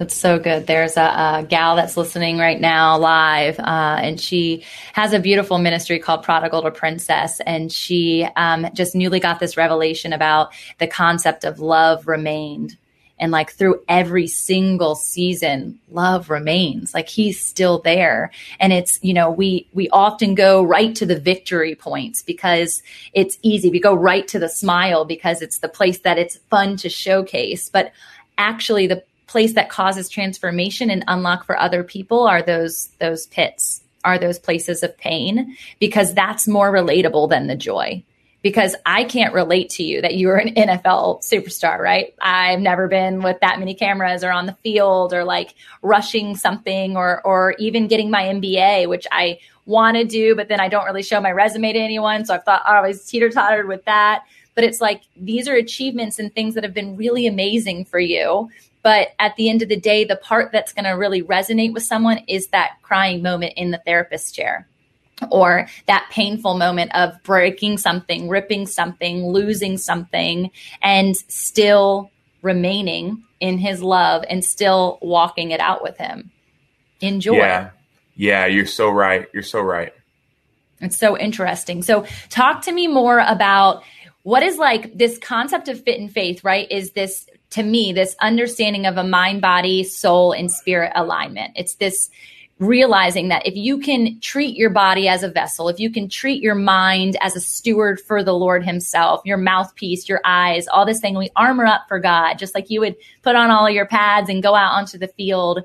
That's 0.00 0.16
so 0.16 0.38
good. 0.38 0.66
There's 0.66 0.96
a, 0.96 1.02
a, 1.02 1.46
gal 1.46 1.76
that's 1.76 1.94
listening 1.94 2.38
right 2.38 2.58
now 2.58 2.96
live, 2.96 3.60
uh, 3.60 3.98
and 4.00 4.18
she 4.18 4.64
has 4.94 5.12
a 5.12 5.18
beautiful 5.18 5.58
ministry 5.58 5.98
called 5.98 6.22
Prodigal 6.22 6.62
to 6.62 6.70
Princess. 6.70 7.38
And 7.40 7.70
she 7.70 8.26
um, 8.34 8.66
just 8.72 8.94
newly 8.94 9.20
got 9.20 9.40
this 9.40 9.58
revelation 9.58 10.14
about 10.14 10.54
the 10.78 10.86
concept 10.86 11.44
of 11.44 11.58
love 11.58 12.08
remained. 12.08 12.78
And 13.18 13.30
like 13.30 13.52
through 13.52 13.82
every 13.90 14.26
single 14.26 14.94
season, 14.94 15.78
love 15.90 16.30
remains. 16.30 16.94
Like 16.94 17.10
he's 17.10 17.38
still 17.38 17.80
there. 17.80 18.30
And 18.58 18.72
it's, 18.72 18.98
you 19.02 19.12
know, 19.12 19.30
we, 19.30 19.68
we 19.74 19.90
often 19.90 20.34
go 20.34 20.62
right 20.62 20.94
to 20.94 21.04
the 21.04 21.20
victory 21.20 21.74
points 21.74 22.22
because 22.22 22.82
it's 23.12 23.38
easy. 23.42 23.68
We 23.68 23.80
go 23.80 23.92
right 23.92 24.26
to 24.28 24.38
the 24.38 24.48
smile 24.48 25.04
because 25.04 25.42
it's 25.42 25.58
the 25.58 25.68
place 25.68 25.98
that 25.98 26.16
it's 26.16 26.38
fun 26.48 26.78
to 26.78 26.88
showcase. 26.88 27.68
But 27.68 27.92
actually 28.38 28.86
the 28.86 29.04
place 29.30 29.54
that 29.54 29.70
causes 29.70 30.08
transformation 30.08 30.90
and 30.90 31.04
unlock 31.06 31.44
for 31.44 31.56
other 31.56 31.84
people 31.84 32.26
are 32.26 32.42
those 32.42 32.88
those 32.98 33.26
pits 33.28 33.80
are 34.04 34.18
those 34.18 34.38
places 34.38 34.82
of 34.82 34.96
pain 34.98 35.56
because 35.78 36.12
that's 36.14 36.48
more 36.48 36.72
relatable 36.72 37.28
than 37.30 37.46
the 37.46 37.54
joy 37.54 38.02
because 38.42 38.74
I 38.86 39.04
can't 39.04 39.34
relate 39.34 39.70
to 39.70 39.82
you 39.82 40.00
that 40.00 40.16
you're 40.16 40.36
an 40.36 40.54
NFL 40.54 41.22
superstar, 41.22 41.78
right? 41.78 42.14
I've 42.20 42.60
never 42.60 42.88
been 42.88 43.20
with 43.20 43.38
that 43.40 43.58
many 43.58 43.74
cameras 43.74 44.24
or 44.24 44.32
on 44.32 44.46
the 44.46 44.56
field 44.62 45.12
or 45.12 45.24
like 45.24 45.54
rushing 45.82 46.36
something 46.36 46.96
or 46.96 47.20
or 47.24 47.54
even 47.58 47.86
getting 47.86 48.10
my 48.10 48.24
MBA, 48.24 48.88
which 48.88 49.06
I 49.12 49.38
want 49.66 49.96
to 49.96 50.04
do, 50.04 50.34
but 50.34 50.48
then 50.48 50.58
I 50.58 50.68
don't 50.68 50.86
really 50.86 51.02
show 51.02 51.20
my 51.20 51.30
resume 51.30 51.72
to 51.72 51.78
anyone. 51.78 52.24
So 52.24 52.34
I've 52.34 52.44
thought 52.44 52.62
oh, 52.66 52.72
I 52.72 52.80
was 52.80 53.04
teeter 53.04 53.30
tottered 53.30 53.68
with 53.68 53.84
that. 53.84 54.24
But 54.54 54.64
it's 54.64 54.80
like 54.80 55.02
these 55.16 55.48
are 55.48 55.54
achievements 55.54 56.18
and 56.18 56.34
things 56.34 56.54
that 56.54 56.64
have 56.64 56.74
been 56.74 56.96
really 56.96 57.26
amazing 57.26 57.84
for 57.84 57.98
you 57.98 58.50
but 58.82 59.08
at 59.18 59.36
the 59.36 59.50
end 59.50 59.62
of 59.62 59.68
the 59.68 59.76
day, 59.76 60.04
the 60.04 60.16
part 60.16 60.52
that's 60.52 60.72
going 60.72 60.84
to 60.84 60.90
really 60.92 61.22
resonate 61.22 61.72
with 61.72 61.82
someone 61.82 62.24
is 62.28 62.48
that 62.48 62.78
crying 62.82 63.22
moment 63.22 63.54
in 63.56 63.70
the 63.70 63.80
therapist 63.84 64.34
chair. 64.34 64.66
or 65.30 65.66
that 65.86 66.08
painful 66.10 66.56
moment 66.56 66.90
of 66.94 67.22
breaking 67.24 67.76
something, 67.76 68.26
ripping 68.26 68.66
something, 68.66 69.26
losing 69.26 69.76
something, 69.76 70.50
and 70.80 71.14
still 71.14 72.10
remaining 72.40 73.22
in 73.38 73.58
his 73.58 73.82
love 73.82 74.24
and 74.30 74.42
still 74.42 74.98
walking 75.02 75.50
it 75.50 75.60
out 75.60 75.82
with 75.82 75.98
him. 75.98 76.30
Enjoy. 77.02 77.36
Yeah. 77.36 77.70
Yeah, 78.16 78.46
you're 78.46 78.64
so 78.64 78.88
right. 78.88 79.28
You're 79.34 79.42
so 79.42 79.60
right. 79.60 79.92
It's 80.80 80.96
so 80.96 81.18
interesting. 81.18 81.82
So, 81.82 82.06
talk 82.30 82.62
to 82.62 82.72
me 82.72 82.86
more 82.86 83.18
about 83.18 83.82
what 84.22 84.42
is 84.42 84.58
like 84.58 84.96
this 84.96 85.18
concept 85.18 85.68
of 85.68 85.82
fit 85.82 85.98
and 85.98 86.12
faith, 86.12 86.44
right? 86.44 86.70
Is 86.70 86.92
this 86.92 87.26
to 87.50 87.62
me 87.62 87.92
this 87.92 88.14
understanding 88.20 88.86
of 88.86 88.96
a 88.96 89.04
mind, 89.04 89.40
body, 89.40 89.84
soul, 89.84 90.32
and 90.32 90.50
spirit 90.50 90.92
alignment? 90.94 91.52
It's 91.56 91.76
this 91.76 92.10
realizing 92.58 93.28
that 93.28 93.46
if 93.46 93.56
you 93.56 93.78
can 93.78 94.20
treat 94.20 94.54
your 94.54 94.68
body 94.68 95.08
as 95.08 95.22
a 95.22 95.30
vessel, 95.30 95.70
if 95.70 95.80
you 95.80 95.90
can 95.90 96.10
treat 96.10 96.42
your 96.42 96.54
mind 96.54 97.16
as 97.22 97.34
a 97.34 97.40
steward 97.40 97.98
for 97.98 98.22
the 98.22 98.34
Lord 98.34 98.62
Himself, 98.62 99.22
your 99.24 99.38
mouthpiece, 99.38 100.08
your 100.08 100.20
eyes, 100.26 100.68
all 100.68 100.84
this 100.84 101.00
thing, 101.00 101.16
we 101.16 101.30
armor 101.34 101.64
up 101.64 101.86
for 101.88 101.98
God, 101.98 102.34
just 102.34 102.54
like 102.54 102.68
you 102.68 102.80
would 102.80 102.96
put 103.22 103.34
on 103.34 103.50
all 103.50 103.70
your 103.70 103.86
pads 103.86 104.28
and 104.28 104.42
go 104.42 104.54
out 104.54 104.74
onto 104.74 104.98
the 104.98 105.08
field. 105.08 105.60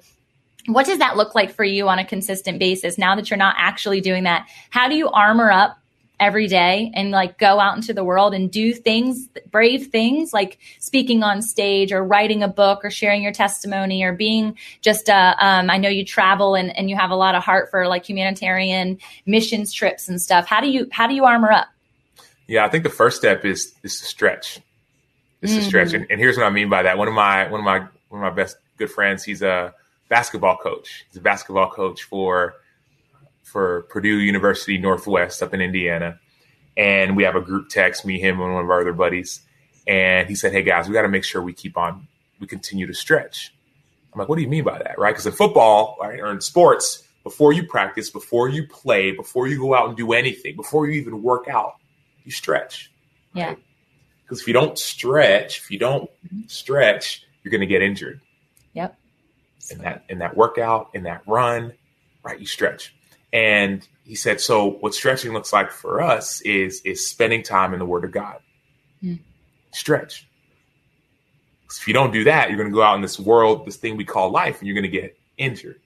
What 0.68 0.86
does 0.86 1.00
that 1.00 1.18
look 1.18 1.36
like 1.36 1.54
for 1.54 1.66
you 1.66 1.90
on 1.90 2.00
a 2.00 2.06
consistent 2.06 2.60
basis 2.60 2.98
now 2.98 3.16
that 3.16 3.30
you're 3.30 3.38
not 3.38 3.56
actually 3.58 4.00
doing 4.00 4.24
that? 4.24 4.48
How 4.70 4.88
do 4.88 4.96
you 4.96 5.10
armor 5.10 5.52
up 5.52 5.78
every 6.20 6.48
day 6.48 6.92
and 6.94 7.12
like 7.12 7.38
go 7.38 7.60
out 7.60 7.76
into 7.76 7.94
the 7.94 8.04
world 8.04 8.34
and 8.34 8.52
do 8.52 8.74
things, 8.74 9.28
brave 9.52 9.88
things 9.88 10.32
like 10.32 10.58
speaking 10.80 11.24
on 11.24 11.42
stage 11.42 11.92
or 11.92 12.04
writing 12.04 12.42
a 12.42 12.48
book 12.48 12.86
or 12.86 12.90
sharing 12.90 13.22
your 13.22 13.34
testimony 13.34 14.04
or 14.04 14.14
being 14.14 14.58
just, 14.82 15.10
uh, 15.10 15.36
um, 15.40 15.70
I 15.70 15.78
know 15.78 15.90
you 15.90 16.06
travel 16.06 16.56
and, 16.56 16.76
and 16.78 16.90
you 16.90 16.96
have 16.96 17.12
a 17.12 17.16
lot 17.16 17.36
of 17.36 17.44
heart 17.44 17.70
for 17.70 17.88
like 17.88 18.08
humanitarian 18.08 18.98
missions 19.26 19.74
trips 19.74 20.08
and 20.08 20.22
stuff. 20.22 20.46
How 20.46 20.62
do 20.62 20.70
you, 20.70 20.88
how 20.92 21.08
do 21.08 21.14
you 21.14 21.26
armor 21.26 21.52
up? 21.52 21.68
Yeah, 22.48 22.66
I 22.66 22.70
think 22.70 22.84
the 22.84 22.90
first 22.90 23.18
step 23.18 23.44
is, 23.44 23.74
is 23.84 24.00
to 24.00 24.06
stretch. 24.06 24.62
Is 25.42 25.52
mm-hmm. 25.52 25.60
to 25.60 25.66
stretch. 25.66 25.94
And, 25.94 26.08
and 26.10 26.20
here's 26.20 26.38
what 26.38 26.46
I 26.46 26.50
mean 26.50 26.70
by 26.70 26.84
that. 26.84 26.98
One 26.98 27.08
of 27.08 27.14
my, 27.14 27.50
one 27.50 27.60
of 27.60 27.66
my, 27.66 27.80
one 27.80 27.90
of 28.12 28.20
my 28.22 28.30
best 28.30 28.58
good 28.78 28.92
friends, 28.92 29.24
he's 29.24 29.42
a 29.42 29.74
basketball 30.08 30.58
coach. 30.58 31.06
He's 31.10 31.18
a 31.18 31.22
basketball 31.22 31.70
coach 31.72 32.04
for, 32.04 32.56
for 33.46 33.84
Purdue 33.84 34.20
University 34.20 34.78
Northwest 34.78 35.42
up 35.42 35.54
in 35.54 35.62
Indiana. 35.62 36.20
And 36.76 37.16
we 37.16 37.24
have 37.24 37.36
a 37.36 37.42
group 37.42 37.70
text, 37.70 38.06
me, 38.06 38.20
him, 38.20 38.42
and 38.42 38.54
one 38.54 38.64
of 38.64 38.70
our 38.70 38.82
other 38.82 38.92
buddies. 38.92 39.42
And 39.88 40.28
he 40.28 40.36
said, 40.36 40.52
Hey 40.52 40.64
guys, 40.64 40.90
we 40.90 40.94
got 40.94 41.04
to 41.04 41.08
make 41.08 41.24
sure 41.24 41.42
we 41.42 41.54
keep 41.54 41.78
on, 41.78 42.08
we 42.40 42.48
continue 42.48 42.86
to 42.88 42.94
stretch. 42.94 43.54
I'm 44.12 44.20
like, 44.20 44.30
what 44.30 44.38
do 44.38 44.42
you 44.42 44.50
mean 44.50 44.64
by 44.64 44.78
that? 44.78 44.98
Right? 44.98 45.12
Because 45.12 45.26
in 45.26 45.34
football 45.34 45.98
right, 46.02 46.20
or 46.20 46.32
in 46.32 46.42
sports, 46.42 47.04
before 47.24 47.54
you 47.54 47.68
practice, 47.68 48.10
before 48.10 48.50
you 48.50 48.68
play, 48.68 49.12
before 49.12 49.48
you 49.48 49.60
go 49.60 49.76
out 49.76 49.88
and 49.88 49.98
do 49.98 50.14
anything, 50.14 50.56
before 50.56 50.88
you 50.88 51.00
even 51.00 51.22
work 51.22 51.48
out, 51.48 51.76
you 52.24 52.32
stretch. 52.32 52.92
Yeah. 53.34 53.56
Because 54.24 54.42
if 54.42 54.48
you 54.48 54.54
don't 54.54 54.78
stretch, 54.80 55.60
if 55.60 55.70
you 55.70 55.78
don't 55.78 56.10
stretch, 56.48 57.26
you're 57.44 57.52
going 57.52 57.62
to 57.62 57.68
get 57.68 57.82
injured. 57.82 58.22
Yep. 58.74 58.98
In 59.72 59.78
that 59.80 60.04
in 60.10 60.20
that 60.20 60.36
workout, 60.38 60.92
in 60.94 61.04
that 61.04 61.24
run, 61.28 61.74
right? 62.24 62.40
You 62.40 62.46
stretch. 62.46 62.95
And 63.36 63.86
he 64.06 64.16
said, 64.16 64.40
so 64.40 64.66
what 64.80 64.94
stretching 64.94 65.34
looks 65.34 65.52
like 65.52 65.70
for 65.70 66.02
us 66.02 66.40
is 66.42 66.80
is 66.86 67.06
spending 67.06 67.44
time 67.44 67.74
in 67.74 67.80
the 67.80 67.86
Word 67.86 68.06
of 68.06 68.12
God. 68.12 68.38
Mm. 69.04 69.20
Stretch. 69.74 70.26
If 71.70 71.86
you 71.86 71.94
don't 71.94 72.14
do 72.14 72.24
that, 72.24 72.48
you're 72.48 72.58
going 72.58 72.70
to 72.70 72.74
go 72.74 72.82
out 72.82 72.96
in 72.96 73.02
this 73.02 73.20
world, 73.20 73.66
this 73.66 73.76
thing 73.76 73.98
we 73.98 74.06
call 74.06 74.30
life, 74.30 74.60
and 74.60 74.68
you're 74.68 74.74
going 74.74 74.90
to 74.90 75.02
get 75.02 75.18
injured. 75.38 75.82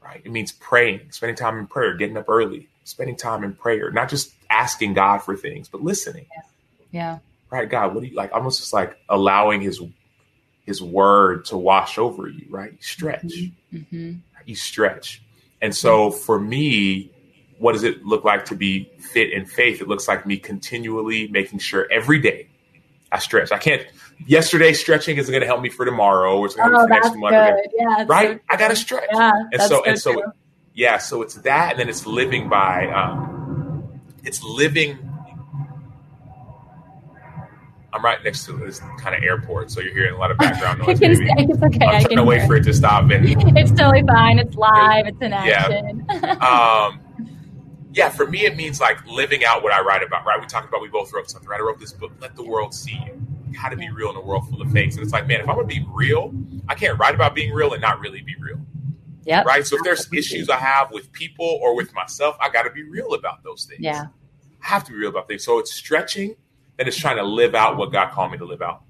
Right? 0.00 0.22
It 0.24 0.30
means 0.30 0.52
praying, 0.52 1.10
spending 1.10 1.34
time 1.34 1.58
in 1.58 1.66
prayer, 1.66 1.96
getting 1.96 2.16
up 2.16 2.28
early, 2.28 2.68
spending 2.84 3.16
time 3.16 3.42
in 3.42 3.54
prayer, 3.54 3.90
not 3.90 4.08
just 4.08 4.32
asking 4.48 4.94
God 4.94 5.18
for 5.18 5.36
things, 5.36 5.68
but 5.68 5.82
listening. 5.82 6.26
Yeah. 6.36 6.42
yeah. 6.92 7.18
Right, 7.50 7.68
God, 7.68 7.92
what 7.92 8.04
do 8.04 8.06
you 8.06 8.14
like? 8.14 8.32
Almost 8.32 8.60
just 8.60 8.72
like 8.72 8.96
allowing 9.08 9.62
His 9.62 9.82
His 10.64 10.80
Word 10.80 11.46
to 11.46 11.56
wash 11.56 11.98
over 11.98 12.28
you. 12.28 12.46
Right? 12.48 12.70
You 12.70 12.82
stretch. 12.82 13.24
Mm-hmm. 13.24 13.76
Mm-hmm. 13.76 14.12
You 14.46 14.54
stretch 14.54 15.22
and 15.60 15.74
so 15.74 16.10
for 16.10 16.38
me, 16.38 17.10
what 17.58 17.72
does 17.72 17.84
it 17.84 18.04
look 18.04 18.24
like 18.24 18.44
to 18.46 18.54
be 18.54 18.90
fit 19.12 19.32
in 19.32 19.44
faith? 19.44 19.80
It 19.80 19.88
looks 19.88 20.06
like 20.08 20.26
me 20.26 20.36
continually 20.36 21.28
making 21.28 21.58
sure 21.58 21.86
every 21.90 22.20
day 22.20 22.48
I 23.10 23.18
stretch. 23.18 23.52
I 23.52 23.58
can't. 23.58 23.86
Yesterday 24.26 24.72
stretching 24.72 25.16
isn't 25.16 25.30
going 25.30 25.40
to 25.42 25.46
help 25.46 25.60
me 25.60 25.68
for 25.68 25.84
tomorrow, 25.84 26.38
or 26.38 26.46
it's 26.46 26.54
going 26.54 26.70
to 26.70 26.76
help 26.76 26.90
me 26.90 26.96
for 26.96 27.02
next 27.02 27.16
month. 27.16 27.32
Yeah, 27.76 28.04
right? 28.06 28.36
So 28.36 28.40
I 28.50 28.56
got 28.56 28.68
to 28.68 28.76
stretch. 28.76 29.08
Yeah, 29.12 29.32
and 29.52 29.62
so 29.62 29.84
and 29.84 29.98
so, 29.98 30.32
yeah. 30.74 30.98
So 30.98 31.22
it's 31.22 31.34
that, 31.34 31.72
and 31.72 31.80
then 31.80 31.88
it's 31.88 32.06
living 32.06 32.48
by. 32.48 32.86
Um, 32.88 34.00
it's 34.24 34.42
living 34.42 34.98
I'm 37.92 38.04
right 38.04 38.22
next 38.22 38.44
to 38.46 38.52
this 38.52 38.80
kind 38.98 39.14
of 39.16 39.22
airport, 39.22 39.70
so 39.70 39.80
you're 39.80 39.94
hearing 39.94 40.14
a 40.14 40.18
lot 40.18 40.30
of 40.30 40.36
background 40.36 40.78
noise. 40.86 40.98
it's 41.00 41.62
okay. 41.62 41.86
I'm 41.86 42.04
trying 42.04 42.16
to 42.16 42.24
wait 42.24 42.46
for 42.46 42.56
it 42.56 42.64
to 42.64 42.74
stop. 42.74 43.10
And 43.10 43.26
it's 43.56 43.70
totally 43.70 44.02
fine. 44.02 44.38
It's 44.38 44.54
live. 44.56 45.06
It's 45.06 45.20
in 45.22 45.32
action. 45.32 46.06
Yeah. 46.10 46.30
um, 46.90 47.00
yeah. 47.92 48.10
For 48.10 48.26
me, 48.26 48.44
it 48.44 48.56
means 48.56 48.80
like 48.80 49.04
living 49.06 49.44
out 49.44 49.62
what 49.62 49.72
I 49.72 49.80
write 49.80 50.02
about. 50.02 50.26
Right? 50.26 50.38
We 50.38 50.46
talked 50.46 50.68
about. 50.68 50.82
We 50.82 50.88
both 50.88 51.12
wrote 51.12 51.30
something. 51.30 51.48
Right? 51.48 51.60
I 51.60 51.62
wrote 51.62 51.80
this 51.80 51.92
book. 51.92 52.12
Let 52.20 52.36
the 52.36 52.44
world 52.44 52.74
see 52.74 53.00
you. 53.06 53.20
How 53.56 53.70
to 53.70 53.76
be 53.76 53.88
real 53.90 54.10
in 54.10 54.16
a 54.16 54.20
world 54.20 54.48
full 54.50 54.60
of 54.60 54.70
fakes. 54.70 54.96
And 54.96 55.02
it's 55.02 55.12
like, 55.12 55.26
man, 55.26 55.40
if 55.40 55.48
I'm 55.48 55.56
gonna 55.56 55.66
be 55.66 55.84
real, 55.88 56.34
I 56.68 56.74
can't 56.74 56.98
write 56.98 57.14
about 57.14 57.34
being 57.34 57.52
real 57.54 57.72
and 57.72 57.80
not 57.80 58.00
really 58.00 58.20
be 58.20 58.34
real. 58.38 58.60
Yeah. 59.24 59.42
Right. 59.42 59.66
So 59.66 59.76
if 59.76 59.82
there's 59.82 60.10
issues 60.12 60.50
I 60.50 60.56
have 60.56 60.90
with 60.90 61.10
people 61.12 61.58
or 61.62 61.74
with 61.74 61.94
myself, 61.94 62.36
I 62.40 62.50
got 62.50 62.62
to 62.62 62.70
be 62.70 62.82
real 62.82 63.14
about 63.14 63.42
those 63.44 63.64
things. 63.64 63.80
Yeah. 63.80 64.06
I 64.62 64.66
have 64.66 64.84
to 64.84 64.92
be 64.92 64.98
real 64.98 65.10
about 65.10 65.28
things. 65.28 65.44
So 65.44 65.58
it's 65.58 65.72
stretching 65.72 66.36
and 66.78 66.88
it's 66.88 66.96
trying 66.96 67.16
to 67.16 67.24
live 67.24 67.54
out 67.54 67.76
what 67.76 67.92
God 67.92 68.10
called 68.12 68.32
me 68.32 68.38
to 68.38 68.44
live 68.44 68.62
out. 68.62 68.82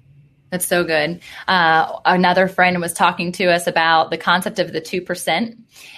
That's 0.51 0.65
so 0.65 0.83
good. 0.83 1.21
Uh, 1.47 1.99
another 2.05 2.47
friend 2.47 2.81
was 2.81 2.93
talking 2.93 3.31
to 3.33 3.45
us 3.45 3.67
about 3.67 4.09
the 4.09 4.17
concept 4.17 4.57
of 4.57 4.73
the 4.73 4.81
2% 4.81 5.55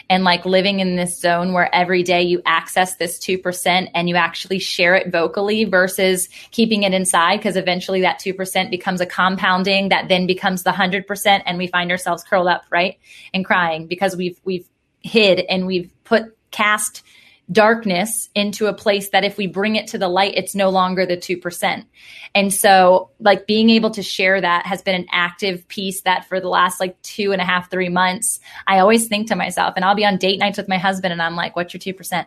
and 0.09 0.23
like 0.25 0.45
living 0.45 0.81
in 0.81 0.97
this 0.97 1.21
zone 1.21 1.53
where 1.53 1.73
every 1.73 2.03
day 2.03 2.21
you 2.23 2.41
access 2.45 2.95
this 2.95 3.17
2% 3.19 3.89
and 3.93 4.09
you 4.09 4.15
actually 4.15 4.59
share 4.59 4.95
it 4.95 5.09
vocally 5.09 5.63
versus 5.63 6.27
keeping 6.51 6.83
it 6.83 6.93
inside 6.93 7.37
because 7.37 7.55
eventually 7.55 8.01
that 8.01 8.19
2% 8.19 8.69
becomes 8.69 8.99
a 8.99 9.05
compounding 9.05 9.87
that 9.87 10.09
then 10.09 10.27
becomes 10.27 10.63
the 10.63 10.71
100% 10.71 11.43
and 11.45 11.57
we 11.57 11.67
find 11.67 11.89
ourselves 11.89 12.23
curled 12.23 12.47
up, 12.47 12.65
right? 12.69 12.99
And 13.33 13.45
crying 13.45 13.87
because 13.87 14.17
we've, 14.17 14.39
we've 14.43 14.67
hid 14.99 15.39
and 15.39 15.65
we've 15.65 15.89
put 16.03 16.37
cast 16.51 17.03
darkness 17.51 18.29
into 18.33 18.67
a 18.67 18.73
place 18.73 19.09
that 19.09 19.23
if 19.23 19.37
we 19.37 19.47
bring 19.47 19.75
it 19.75 19.87
to 19.87 19.97
the 19.97 20.07
light, 20.07 20.33
it's 20.35 20.55
no 20.55 20.69
longer 20.69 21.05
the 21.05 21.17
2%. 21.17 21.85
And 22.33 22.53
so, 22.53 23.09
like, 23.19 23.45
being 23.45 23.69
able 23.69 23.91
to 23.91 24.03
share 24.03 24.39
that 24.39 24.65
has 24.65 24.81
been 24.81 24.95
an 24.95 25.07
active 25.11 25.67
piece 25.67 26.01
that 26.01 26.25
for 26.29 26.39
the 26.39 26.47
last 26.47 26.79
like 26.79 27.01
two 27.01 27.31
and 27.33 27.41
a 27.41 27.45
half, 27.45 27.69
three 27.69 27.89
months, 27.89 28.39
I 28.67 28.79
always 28.79 29.07
think 29.07 29.27
to 29.27 29.35
myself, 29.35 29.73
and 29.75 29.83
I'll 29.83 29.95
be 29.95 30.05
on 30.05 30.17
date 30.17 30.39
nights 30.39 30.57
with 30.57 30.69
my 30.69 30.77
husband, 30.77 31.11
and 31.11 31.21
I'm 31.21 31.35
like, 31.35 31.55
what's 31.55 31.73
your 31.73 31.81
2%? 31.81 32.25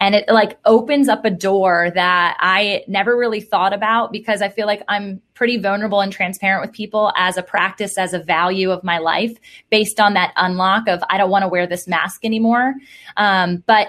And 0.00 0.14
it 0.14 0.28
like 0.28 0.58
opens 0.64 1.08
up 1.08 1.24
a 1.24 1.30
door 1.30 1.90
that 1.94 2.36
I 2.40 2.84
never 2.86 3.16
really 3.16 3.40
thought 3.40 3.72
about 3.72 4.12
because 4.12 4.42
I 4.42 4.48
feel 4.48 4.66
like 4.66 4.82
I'm 4.88 5.20
pretty 5.34 5.58
vulnerable 5.58 6.00
and 6.00 6.12
transparent 6.12 6.62
with 6.62 6.74
people 6.74 7.12
as 7.16 7.36
a 7.36 7.42
practice, 7.42 7.98
as 7.98 8.14
a 8.14 8.18
value 8.18 8.70
of 8.70 8.84
my 8.84 8.98
life 8.98 9.36
based 9.70 10.00
on 10.00 10.14
that 10.14 10.32
unlock 10.36 10.88
of 10.88 11.02
I 11.08 11.18
don't 11.18 11.30
want 11.30 11.42
to 11.42 11.48
wear 11.48 11.66
this 11.66 11.88
mask 11.88 12.24
anymore. 12.24 12.74
Um, 13.16 13.62
but 13.66 13.88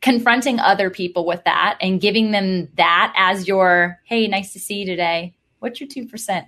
confronting 0.00 0.60
other 0.60 0.90
people 0.90 1.26
with 1.26 1.42
that 1.44 1.76
and 1.80 2.00
giving 2.00 2.30
them 2.30 2.68
that 2.76 3.12
as 3.16 3.48
your, 3.48 3.98
hey, 4.04 4.26
nice 4.28 4.52
to 4.52 4.60
see 4.60 4.80
you 4.80 4.86
today. 4.86 5.34
What's 5.58 5.80
your 5.80 5.88
2%? 5.88 6.46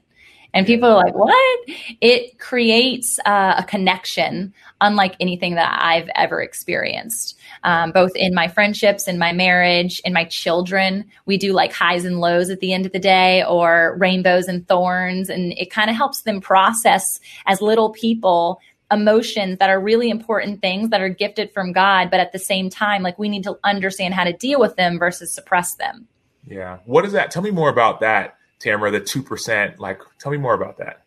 And 0.53 0.67
people 0.67 0.89
are 0.89 0.97
like, 0.97 1.15
what? 1.15 1.61
It 2.01 2.39
creates 2.39 3.21
uh, 3.25 3.55
a 3.59 3.65
connection 3.65 4.53
unlike 4.81 5.15
anything 5.21 5.55
that 5.55 5.79
I've 5.81 6.09
ever 6.15 6.43
experienced, 6.43 7.39
um, 7.63 7.93
both 7.93 8.13
in 8.17 8.35
my 8.35 8.49
friendships, 8.49 9.07
in 9.07 9.19
my 9.19 9.33
marriage, 9.33 10.01
in 10.05 10.13
my 10.13 10.25
children. 10.25 11.05
We 11.27 11.37
do 11.37 11.53
like 11.53 11.73
highs 11.73 12.05
and 12.05 12.19
lows 12.19 12.51
at 12.51 12.61
the 12.61 12.73
end 12.73 12.87
of 12.87 12.93
the 12.93 12.99
day 12.99 13.45
or 13.45 13.97
rainbows 13.99 14.49
and 14.49 14.67
thorns. 14.67 15.29
And 15.29 15.53
it 15.53 15.71
kind 15.71 15.91
of 15.91 15.97
helps 15.97 16.23
them 16.23 16.41
process 16.41 17.21
as 17.47 17.61
little 17.61 17.91
people 17.91 18.61
emotions 18.91 19.59
that 19.59 19.71
are 19.71 19.81
really 19.81 20.11
important 20.11 20.61
things 20.61 20.91
that 20.91 21.01
are 21.01 21.09
gifted 21.09 21.53
from 21.53 21.73
God, 21.73 22.11
but 22.11 22.21
at 22.21 22.33
the 22.33 22.39
same 22.39 22.71
time, 22.71 23.03
like 23.03 23.19
we 23.19 23.29
need 23.29 23.45
to 23.45 23.59
understand 23.65 24.15
how 24.15 24.25
to 24.25 24.33
deal 24.33 24.61
with 24.61 24.77
them 24.77 24.99
versus 24.99 25.33
suppress 25.33 25.75
them. 25.75 26.09
Yeah. 26.47 26.79
What 26.85 27.05
is 27.05 27.13
that? 27.13 27.31
Tell 27.31 27.43
me 27.43 27.51
more 27.51 27.69
about 27.69 28.01
that, 28.01 28.37
Tamara, 28.59 28.91
the 28.91 29.01
2%. 29.01 29.79
Like, 29.79 30.01
tell 30.19 30.33
me 30.33 30.39
more 30.39 30.55
about 30.55 30.79
that. 30.79 31.05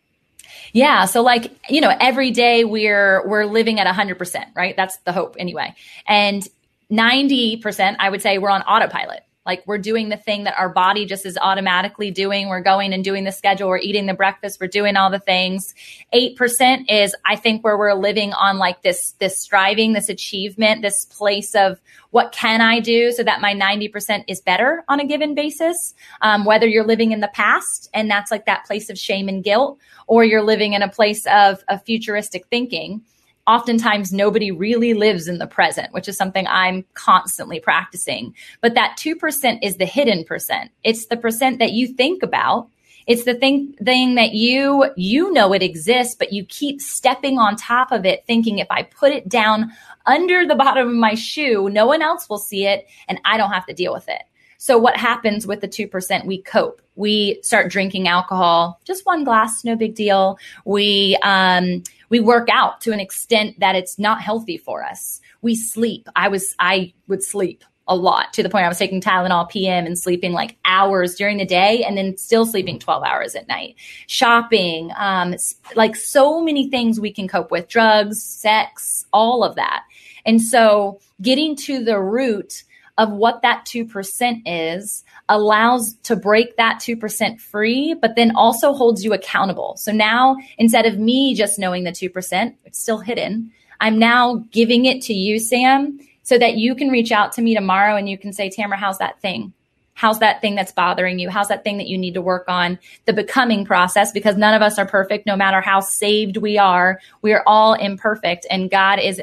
Yeah. 0.71 1.05
So 1.05 1.21
like, 1.21 1.55
you 1.69 1.81
know, 1.81 1.93
every 1.99 2.31
day 2.31 2.63
we're, 2.63 3.27
we're 3.27 3.45
living 3.45 3.79
at 3.79 3.87
hundred 3.87 4.17
percent, 4.17 4.49
right? 4.55 4.75
That's 4.75 4.97
the 5.05 5.11
hope 5.11 5.35
anyway. 5.37 5.75
And 6.07 6.47
90%, 6.91 7.95
I 7.99 8.09
would 8.09 8.21
say 8.21 8.37
we're 8.37 8.49
on 8.49 8.61
autopilot 8.61 9.23
Like 9.45 9.63
we're 9.65 9.77
doing 9.77 10.09
the 10.09 10.17
thing 10.17 10.45
that 10.45 10.57
our 10.57 10.69
body 10.69 11.05
just 11.05 11.25
is 11.25 11.37
automatically 11.37 12.11
doing. 12.11 12.47
We're 12.47 12.61
going 12.61 12.93
and 12.93 13.03
doing 13.03 13.25
the 13.25 13.31
schedule. 13.31 13.67
We're 13.67 13.77
eating 13.77 14.05
the 14.05 14.13
breakfast. 14.13 14.59
We're 14.61 14.67
doing 14.67 14.95
all 14.95 15.09
the 15.09 15.19
things. 15.19 15.73
8% 16.13 16.85
is, 16.89 17.15
I 17.25 17.35
think, 17.35 17.63
where 17.63 17.77
we're 17.77 17.93
living 17.93 18.31
on 18.33 18.57
like 18.57 18.81
this, 18.83 19.13
this 19.19 19.39
striving, 19.39 19.93
this 19.93 20.09
achievement, 20.09 20.81
this 20.81 21.05
place 21.05 21.55
of 21.55 21.79
what 22.11 22.31
can 22.31 22.61
I 22.61 22.79
do 22.79 23.11
so 23.11 23.23
that 23.23 23.41
my 23.41 23.53
90% 23.53 24.25
is 24.27 24.39
better 24.39 24.83
on 24.87 24.99
a 24.99 25.05
given 25.05 25.35
basis? 25.35 25.93
Um, 26.21 26.45
whether 26.45 26.67
you're 26.67 26.85
living 26.85 27.11
in 27.11 27.19
the 27.19 27.31
past 27.33 27.89
and 27.93 28.09
that's 28.09 28.31
like 28.31 28.45
that 28.45 28.65
place 28.65 28.89
of 28.89 28.97
shame 28.97 29.27
and 29.27 29.43
guilt, 29.43 29.77
or 30.07 30.23
you're 30.23 30.43
living 30.43 30.73
in 30.73 30.81
a 30.81 30.89
place 30.89 31.25
of, 31.27 31.63
of 31.67 31.83
futuristic 31.83 32.47
thinking 32.47 33.01
oftentimes 33.45 34.13
nobody 34.13 34.51
really 34.51 34.93
lives 34.93 35.27
in 35.27 35.37
the 35.37 35.47
present, 35.47 35.91
which 35.93 36.07
is 36.07 36.17
something 36.17 36.47
I'm 36.47 36.85
constantly 36.93 37.59
practicing. 37.59 38.33
But 38.61 38.75
that 38.75 38.97
2% 38.97 39.59
is 39.61 39.77
the 39.77 39.85
hidden 39.85 40.23
percent. 40.23 40.71
It's 40.83 41.07
the 41.07 41.17
percent 41.17 41.59
that 41.59 41.71
you 41.71 41.87
think 41.87 42.23
about. 42.23 42.69
It's 43.05 43.25
the 43.25 43.33
thing, 43.35 43.73
thing 43.83 44.15
that 44.15 44.31
you, 44.31 44.89
you 44.95 45.33
know 45.33 45.53
it 45.53 45.61
exists, 45.61 46.15
but 46.15 46.31
you 46.31 46.45
keep 46.45 46.79
stepping 46.79 47.37
on 47.37 47.57
top 47.57 47.91
of 47.91 48.05
it, 48.05 48.25
thinking 48.25 48.59
if 48.59 48.67
I 48.69 48.83
put 48.83 49.11
it 49.11 49.27
down 49.27 49.73
under 50.05 50.45
the 50.45 50.55
bottom 50.55 50.87
of 50.87 50.95
my 50.95 51.15
shoe, 51.15 51.69
no 51.69 51.85
one 51.85 52.01
else 52.01 52.29
will 52.29 52.37
see 52.37 52.65
it 52.65 52.87
and 53.09 53.19
I 53.25 53.37
don't 53.37 53.51
have 53.51 53.65
to 53.65 53.73
deal 53.73 53.93
with 53.93 54.07
it. 54.07 54.23
So 54.57 54.77
what 54.77 54.95
happens 54.95 55.45
with 55.45 55.59
the 55.59 55.67
2%? 55.67 56.25
We 56.25 56.41
cope. 56.41 56.81
We 56.95 57.41
start 57.41 57.69
drinking 57.69 58.07
alcohol, 58.07 58.79
just 58.85 59.05
one 59.05 59.25
glass, 59.25 59.65
no 59.65 59.75
big 59.75 59.93
deal. 59.93 60.37
We, 60.63 61.17
um, 61.21 61.83
we 62.13 62.19
work 62.19 62.47
out 62.51 62.79
to 62.79 62.91
an 62.91 62.99
extent 62.99 63.59
that 63.59 63.75
it's 63.75 63.97
not 63.97 64.21
healthy 64.21 64.55
for 64.55 64.83
us. 64.83 65.19
We 65.41 65.55
sleep. 65.55 66.07
I 66.15 66.27
was, 66.27 66.53
I 66.59 66.93
would 67.07 67.23
sleep 67.23 67.63
a 67.87 67.95
lot 67.95 68.33
to 68.33 68.43
the 68.43 68.49
point 68.49 68.65
I 68.65 68.67
was 68.67 68.77
taking 68.77 69.01
Tylenol 69.01 69.49
PM 69.49 69.87
and 69.87 69.97
sleeping 69.97 70.31
like 70.31 70.55
hours 70.63 71.15
during 71.15 71.37
the 71.37 71.45
day 71.45 71.83
and 71.83 71.97
then 71.97 72.15
still 72.17 72.45
sleeping 72.45 72.77
12 72.77 73.03
hours 73.03 73.33
at 73.33 73.47
night. 73.47 73.77
Shopping, 74.05 74.91
um, 74.95 75.33
like 75.75 75.95
so 75.95 76.39
many 76.43 76.69
things 76.69 76.99
we 76.99 77.11
can 77.11 77.27
cope 77.27 77.49
with 77.49 77.67
drugs, 77.67 78.21
sex, 78.21 79.07
all 79.11 79.43
of 79.43 79.55
that. 79.55 79.83
And 80.23 80.39
so 80.39 80.99
getting 81.19 81.55
to 81.65 81.83
the 81.83 81.99
root 81.99 82.63
of 82.97 83.11
what 83.11 83.41
that 83.41 83.65
2% 83.65 84.41
is 84.45 85.03
allows 85.29 85.95
to 86.03 86.15
break 86.15 86.57
that 86.57 86.79
2% 86.79 87.39
free, 87.39 87.95
but 87.95 88.15
then 88.15 88.35
also 88.35 88.73
holds 88.73 89.03
you 89.03 89.13
accountable. 89.13 89.75
So 89.77 89.91
now 89.91 90.37
instead 90.57 90.85
of 90.85 90.99
me 90.99 91.33
just 91.33 91.57
knowing 91.57 91.83
the 91.83 91.91
2%, 91.91 92.55
it's 92.65 92.79
still 92.79 92.99
hidden. 92.99 93.51
I'm 93.81 93.97
now 93.97 94.45
giving 94.51 94.85
it 94.85 95.01
to 95.03 95.13
you, 95.13 95.39
Sam, 95.39 95.99
so 96.21 96.37
that 96.37 96.55
you 96.55 96.75
can 96.75 96.89
reach 96.89 97.11
out 97.11 97.33
to 97.33 97.41
me 97.41 97.55
tomorrow 97.55 97.95
and 97.95 98.07
you 98.07 98.17
can 98.17 98.31
say, 98.31 98.49
Tamara, 98.49 98.77
how's 98.77 98.99
that 98.99 99.19
thing? 99.21 99.53
How's 99.95 100.19
that 100.19 100.41
thing 100.41 100.55
that's 100.55 100.71
bothering 100.71 101.19
you? 101.19 101.29
How's 101.29 101.49
that 101.49 101.63
thing 101.63 101.77
that 101.77 101.87
you 101.87 101.97
need 101.97 102.15
to 102.15 102.21
work 102.21 102.45
on? 102.47 102.79
The 103.05 103.13
becoming 103.13 103.63
process, 103.63 104.11
because 104.11 104.37
none 104.37 104.55
of 104.55 104.61
us 104.61 104.79
are 104.79 104.87
perfect, 104.87 105.27
no 105.27 105.35
matter 105.35 105.61
how 105.61 105.81
saved 105.81 106.37
we 106.37 106.57
are. 106.57 106.99
We 107.21 107.33
are 107.33 107.43
all 107.45 107.73
imperfect, 107.73 108.47
and 108.49 108.71
God 108.71 108.99
is 108.99 109.21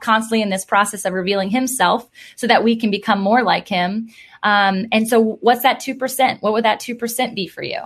constantly 0.00 0.42
in 0.42 0.50
this 0.50 0.64
process 0.64 1.04
of 1.04 1.12
revealing 1.12 1.50
himself 1.50 2.08
so 2.36 2.46
that 2.46 2.64
we 2.64 2.76
can 2.76 2.90
become 2.90 3.20
more 3.20 3.42
like 3.42 3.68
him. 3.68 4.08
Um, 4.42 4.86
and 4.92 5.08
so, 5.08 5.38
what's 5.40 5.62
that 5.62 5.80
2%? 5.80 6.42
What 6.42 6.52
would 6.52 6.64
that 6.64 6.80
2% 6.80 7.34
be 7.34 7.46
for 7.46 7.62
you? 7.62 7.80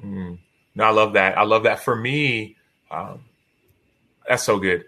Mm. 0.00 0.38
No, 0.74 0.84
I 0.84 0.90
love 0.90 1.14
that. 1.14 1.38
I 1.38 1.44
love 1.44 1.62
that. 1.64 1.80
For 1.80 1.96
me, 1.96 2.56
um, 2.90 3.20
that's 4.28 4.42
so 4.42 4.58
good. 4.58 4.84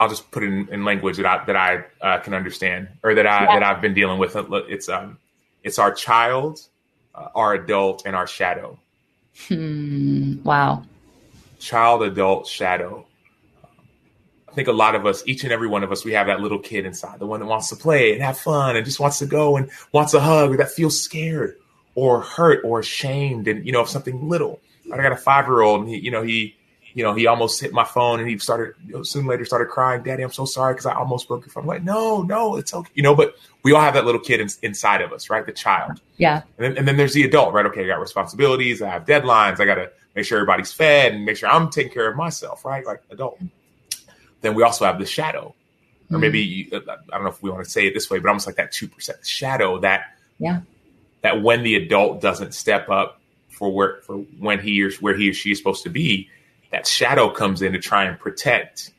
I'll 0.00 0.08
just 0.08 0.32
put 0.32 0.42
it 0.42 0.46
in, 0.46 0.68
in 0.70 0.84
language 0.84 1.16
that 1.18 1.26
I 1.26 1.44
that 1.44 1.54
I 1.54 1.84
uh, 2.00 2.18
can 2.18 2.34
understand 2.34 2.88
or 3.04 3.14
that 3.14 3.24
I 3.24 3.44
yeah. 3.44 3.60
that 3.60 3.62
I've 3.62 3.80
been 3.80 3.94
dealing 3.94 4.18
with. 4.18 4.34
It's 4.68 4.88
um, 4.88 5.18
it's 5.62 5.78
our 5.78 5.92
child, 5.92 6.60
uh, 7.14 7.28
our 7.36 7.54
adult, 7.54 8.02
and 8.04 8.16
our 8.16 8.26
shadow. 8.26 8.80
Hmm. 9.46 10.42
Wow. 10.42 10.82
Child, 11.60 12.02
adult, 12.02 12.48
shadow. 12.48 13.06
I 14.52 14.54
think 14.54 14.68
a 14.68 14.72
lot 14.72 14.94
of 14.94 15.06
us, 15.06 15.22
each 15.26 15.44
and 15.44 15.52
every 15.52 15.66
one 15.66 15.82
of 15.82 15.90
us, 15.90 16.04
we 16.04 16.12
have 16.12 16.26
that 16.26 16.40
little 16.40 16.58
kid 16.58 16.84
inside, 16.84 17.18
the 17.18 17.26
one 17.26 17.40
that 17.40 17.46
wants 17.46 17.70
to 17.70 17.76
play 17.76 18.12
and 18.12 18.22
have 18.22 18.36
fun 18.36 18.76
and 18.76 18.84
just 18.84 19.00
wants 19.00 19.18
to 19.20 19.26
go 19.26 19.56
and 19.56 19.70
wants 19.92 20.12
a 20.12 20.20
hug 20.20 20.52
or 20.52 20.58
that 20.58 20.70
feels 20.70 21.00
scared 21.00 21.56
or 21.94 22.20
hurt 22.20 22.60
or 22.62 22.80
ashamed 22.80 23.48
and, 23.48 23.64
you 23.64 23.72
know, 23.72 23.80
of 23.80 23.88
something 23.88 24.28
little. 24.28 24.60
I 24.92 24.98
got 24.98 25.12
a 25.12 25.16
five 25.16 25.46
year 25.46 25.62
old 25.62 25.80
and 25.80 25.88
he, 25.88 26.00
you 26.00 26.10
know, 26.10 26.22
he, 26.22 26.54
you 26.92 27.02
know, 27.02 27.14
he 27.14 27.26
almost 27.26 27.62
hit 27.62 27.72
my 27.72 27.84
phone 27.84 28.20
and 28.20 28.28
he 28.28 28.36
started, 28.36 28.74
you 28.86 28.92
know, 28.92 29.02
soon 29.02 29.26
later 29.26 29.46
started 29.46 29.70
crying, 29.70 30.02
Daddy, 30.02 30.22
I'm 30.22 30.32
so 30.32 30.44
sorry 30.44 30.74
because 30.74 30.84
I 30.84 30.94
almost 30.96 31.28
broke 31.28 31.46
your 31.46 31.50
phone. 31.50 31.62
I'm 31.62 31.68
like, 31.68 31.82
no, 31.82 32.20
no, 32.20 32.56
it's 32.56 32.74
okay. 32.74 32.90
You 32.92 33.02
know, 33.02 33.14
but 33.14 33.34
we 33.62 33.72
all 33.72 33.80
have 33.80 33.94
that 33.94 34.04
little 34.04 34.20
kid 34.20 34.40
in, 34.42 34.48
inside 34.60 35.00
of 35.00 35.14
us, 35.14 35.30
right? 35.30 35.46
The 35.46 35.52
child. 35.52 36.02
Yeah. 36.18 36.42
And 36.58 36.66
then, 36.66 36.76
and 36.76 36.86
then 36.86 36.98
there's 36.98 37.14
the 37.14 37.24
adult, 37.24 37.54
right? 37.54 37.64
Okay, 37.64 37.84
I 37.84 37.86
got 37.86 38.00
responsibilities, 38.00 38.82
I 38.82 38.90
have 38.90 39.06
deadlines, 39.06 39.60
I 39.60 39.64
got 39.64 39.76
to 39.76 39.90
make 40.14 40.26
sure 40.26 40.36
everybody's 40.36 40.74
fed 40.74 41.14
and 41.14 41.24
make 41.24 41.38
sure 41.38 41.48
I'm 41.48 41.70
taking 41.70 41.90
care 41.90 42.10
of 42.10 42.16
myself, 42.16 42.66
right? 42.66 42.84
Like 42.84 43.00
adult 43.10 43.40
then 44.42 44.54
we 44.54 44.62
also 44.62 44.84
have 44.84 44.98
the 44.98 45.06
shadow, 45.06 45.54
or 46.10 46.18
maybe 46.18 46.68
mm. 46.70 46.88
I 46.88 47.16
don't 47.16 47.24
know 47.24 47.30
if 47.30 47.42
we 47.42 47.50
want 47.50 47.64
to 47.64 47.70
say 47.70 47.86
it 47.86 47.94
this 47.94 48.10
way, 48.10 48.18
but 48.18 48.28
almost 48.28 48.46
like 48.46 48.56
that 48.56 48.72
two 48.72 48.88
percent 48.88 49.26
shadow 49.26 49.78
that 49.80 50.02
yeah 50.38 50.60
that 51.22 51.42
when 51.42 51.62
the 51.62 51.76
adult 51.76 52.20
doesn't 52.20 52.52
step 52.52 52.88
up 52.90 53.20
for 53.48 53.72
where 53.72 54.00
for 54.02 54.16
when 54.16 54.60
he 54.60 54.82
or 54.82 54.90
where 55.00 55.16
he 55.16 55.30
or 55.30 55.34
she 55.34 55.52
is 55.52 55.58
supposed 55.58 55.84
to 55.84 55.90
be, 55.90 56.28
that 56.70 56.86
shadow 56.86 57.30
comes 57.30 57.62
in 57.62 57.72
to 57.72 57.78
try 57.78 58.04
and 58.04 58.18
protect 58.18 58.92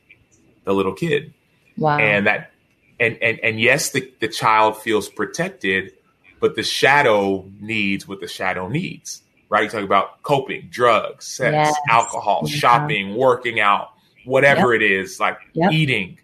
the 0.64 0.72
little 0.72 0.94
kid. 0.94 1.32
Wow. 1.76 1.98
And 1.98 2.26
that 2.26 2.50
and 2.98 3.18
and 3.22 3.38
and 3.40 3.60
yes, 3.60 3.90
the, 3.90 4.10
the 4.20 4.28
child 4.28 4.78
feels 4.78 5.08
protected, 5.08 5.92
but 6.40 6.56
the 6.56 6.62
shadow 6.62 7.44
needs 7.60 8.08
what 8.08 8.20
the 8.20 8.28
shadow 8.28 8.68
needs. 8.68 9.22
Right? 9.50 9.64
You 9.64 9.70
talk 9.70 9.84
about 9.84 10.22
coping, 10.22 10.68
drugs, 10.70 11.26
sex, 11.26 11.52
yes. 11.52 11.74
alcohol, 11.88 12.44
yeah. 12.46 12.56
shopping, 12.56 13.14
working 13.14 13.60
out, 13.60 13.90
whatever 14.24 14.74
yep. 14.74 14.82
it 14.82 14.92
is, 14.92 15.20
like 15.20 15.38
yep. 15.52 15.72
eating. 15.72 16.18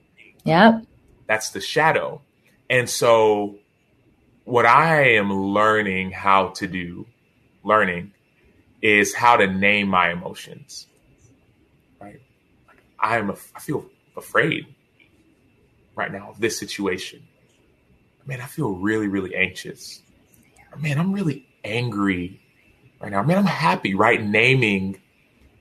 Yep. 0.45 0.85
That's 1.27 1.51
the 1.51 1.61
shadow. 1.61 2.23
And 2.69 2.89
so 2.89 3.57
what 4.45 4.67
I 4.67 5.15
am 5.15 5.33
learning 5.33 6.11
how 6.11 6.49
to 6.51 6.67
do, 6.67 7.07
learning, 7.65 8.13
is 8.83 9.15
how 9.15 9.37
to 9.37 9.47
name 9.47 9.89
my 9.89 10.11
emotions. 10.11 10.87
Right? 12.01 12.21
I'm 12.99 13.31
a, 13.31 13.37
I 13.55 13.61
feel 13.61 13.87
afraid 14.17 14.67
right 15.95 16.11
now 16.11 16.31
of 16.31 16.41
this 16.41 16.59
situation. 16.59 17.23
Man, 18.27 18.41
I 18.41 18.47
feel 18.47 18.73
really, 18.73 19.09
really 19.09 19.35
anxious. 19.35 20.01
Man, 20.79 20.99
I'm 20.99 21.13
really 21.13 21.47
angry 21.65 22.41
right 23.01 23.11
now. 23.11 23.23
Man, 23.23 23.39
I'm 23.39 23.45
happy, 23.45 23.95
right? 23.95 24.23
Naming 24.23 25.01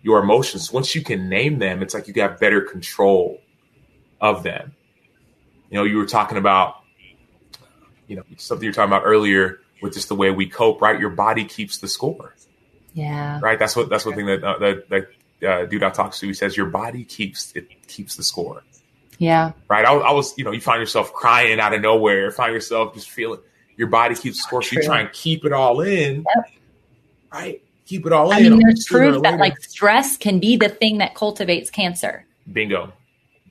your 0.01 0.19
emotions. 0.19 0.71
Once 0.71 0.95
you 0.95 1.03
can 1.03 1.29
name 1.29 1.59
them, 1.59 1.81
it's 1.81 1.93
like 1.93 2.07
you 2.07 2.13
got 2.13 2.39
better 2.39 2.61
control 2.61 3.41
of 4.21 4.43
them. 4.43 4.75
You 5.69 5.77
know, 5.77 5.83
you 5.83 5.97
were 5.97 6.05
talking 6.05 6.37
about, 6.37 6.77
you 8.07 8.15
know, 8.15 8.23
something 8.37 8.63
you 8.63 8.69
were 8.69 8.73
talking 8.73 8.91
about 8.91 9.03
earlier 9.05 9.59
with 9.81 9.93
just 9.93 10.09
the 10.09 10.15
way 10.15 10.31
we 10.31 10.47
cope, 10.47 10.81
right? 10.81 10.99
Your 10.99 11.09
body 11.09 11.45
keeps 11.45 11.77
the 11.77 11.87
score. 11.87 12.35
Yeah. 12.93 13.39
Right. 13.41 13.59
That's 13.59 13.75
what 13.75 13.89
that's 13.89 14.05
one 14.05 14.15
thing 14.15 14.25
that 14.25 14.43
uh, 14.43 14.57
that, 14.57 14.89
that 14.89 15.47
uh, 15.47 15.65
dude 15.65 15.83
I 15.83 15.89
talks 15.91 16.19
to. 16.19 16.27
He 16.27 16.33
says 16.33 16.57
your 16.57 16.65
body 16.65 17.03
keeps 17.03 17.51
it 17.55 17.87
keeps 17.87 18.15
the 18.15 18.23
score. 18.23 18.63
Yeah. 19.19 19.51
Right. 19.69 19.85
I, 19.85 19.93
I, 19.93 20.13
was, 20.13 20.35
you 20.37 20.45
know, 20.45 20.51
you 20.51 20.61
find 20.61 20.79
yourself 20.79 21.13
crying 21.13 21.59
out 21.59 21.73
of 21.73 21.81
nowhere. 21.81 22.31
Find 22.31 22.53
yourself 22.53 22.93
just 22.93 23.09
feeling 23.09 23.41
your 23.75 23.89
body 23.89 24.15
keeps 24.15 24.41
score. 24.41 24.61
So 24.63 24.77
you 24.77 24.83
try 24.83 25.01
and 25.01 25.11
keep 25.11 25.45
it 25.45 25.51
all 25.51 25.81
in. 25.81 26.25
Yep. 26.35 26.51
Right 27.31 27.61
keep 27.89 28.05
it 28.05 28.13
all 28.13 28.31
I 28.31 28.37
in. 28.39 28.45
I 28.45 28.49
mean, 28.49 28.59
there's 28.59 28.85
proof 28.85 29.23
that 29.23 29.39
like 29.39 29.57
stress 29.59 30.15
can 30.15 30.39
be 30.39 30.55
the 30.55 30.69
thing 30.69 30.99
that 30.99 31.15
cultivates 31.15 31.71
cancer. 31.71 32.25
Bingo 32.53 32.93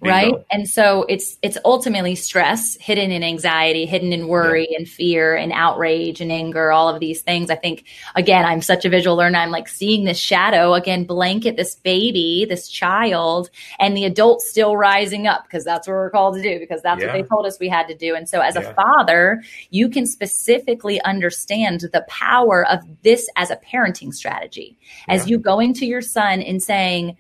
right? 0.01 0.35
And 0.51 0.69
so 0.69 1.05
it's 1.09 1.39
it's 1.43 1.59
ultimately 1.65 2.15
stress 2.15 2.77
hidden 2.81 3.11
in 3.11 3.23
anxiety 3.23 3.87
hidden 3.87 4.13
in 4.13 4.29
worry 4.29 4.69
yeah. 4.71 4.79
and 4.79 4.89
fear 4.89 5.35
and 5.35 5.53
outrage 5.53 6.21
and 6.21 6.31
anger 6.31 6.71
all 6.71 6.89
of 6.89 7.01
these 7.01 7.23
things. 7.23 7.51
I 7.51 7.57
think 7.57 7.85
again 8.15 8.45
i'm 8.45 8.63
such 8.63 8.85
a 8.85 8.89
visual 8.89 9.17
learner. 9.17 9.39
I'm 9.39 9.51
like 9.51 9.69
seeing 9.69 10.05
this 10.05 10.19
shadow 10.19 10.75
again 10.75 11.05
blanket 11.05 11.57
this 11.57 11.75
baby 11.75 12.47
this 12.49 12.69
child 12.69 13.51
and 13.79 13.97
the 13.97 14.05
adult 14.05 14.43
still 14.43 14.77
rising 14.77 15.27
up 15.27 15.45
because 15.45 15.65
that's 15.65 15.87
what 15.87 15.95
we're 15.95 16.11
called 16.11 16.35
to 16.37 16.43
do 16.43 16.59
because 16.59 16.83
that's 16.83 17.01
yeah. 17.01 17.09
what 17.09 17.13
they 17.15 17.23
told 17.23 17.47
us 17.47 17.59
we 17.59 17.69
had 17.69 17.89
to 17.89 17.95
do. 17.95 18.15
And 18.15 18.29
so 18.29 18.41
as 18.41 18.55
yeah. 18.55 18.63
a 18.63 18.75
father 18.75 19.43
you 19.71 19.89
can 19.89 20.07
specifically 20.07 21.01
understand 21.03 21.81
the 21.81 22.05
power 22.09 22.67
of 22.67 22.81
this 23.03 23.29
as 23.37 23.51
a 23.51 23.57
parenting 23.57 24.15
strategy. 24.15 24.79
As 25.09 25.29
you 25.29 25.39
going 25.39 25.75
to 25.75 25.87
your 25.87 26.03
son 26.03 26.43
and 26.43 26.63
saying 26.63 27.17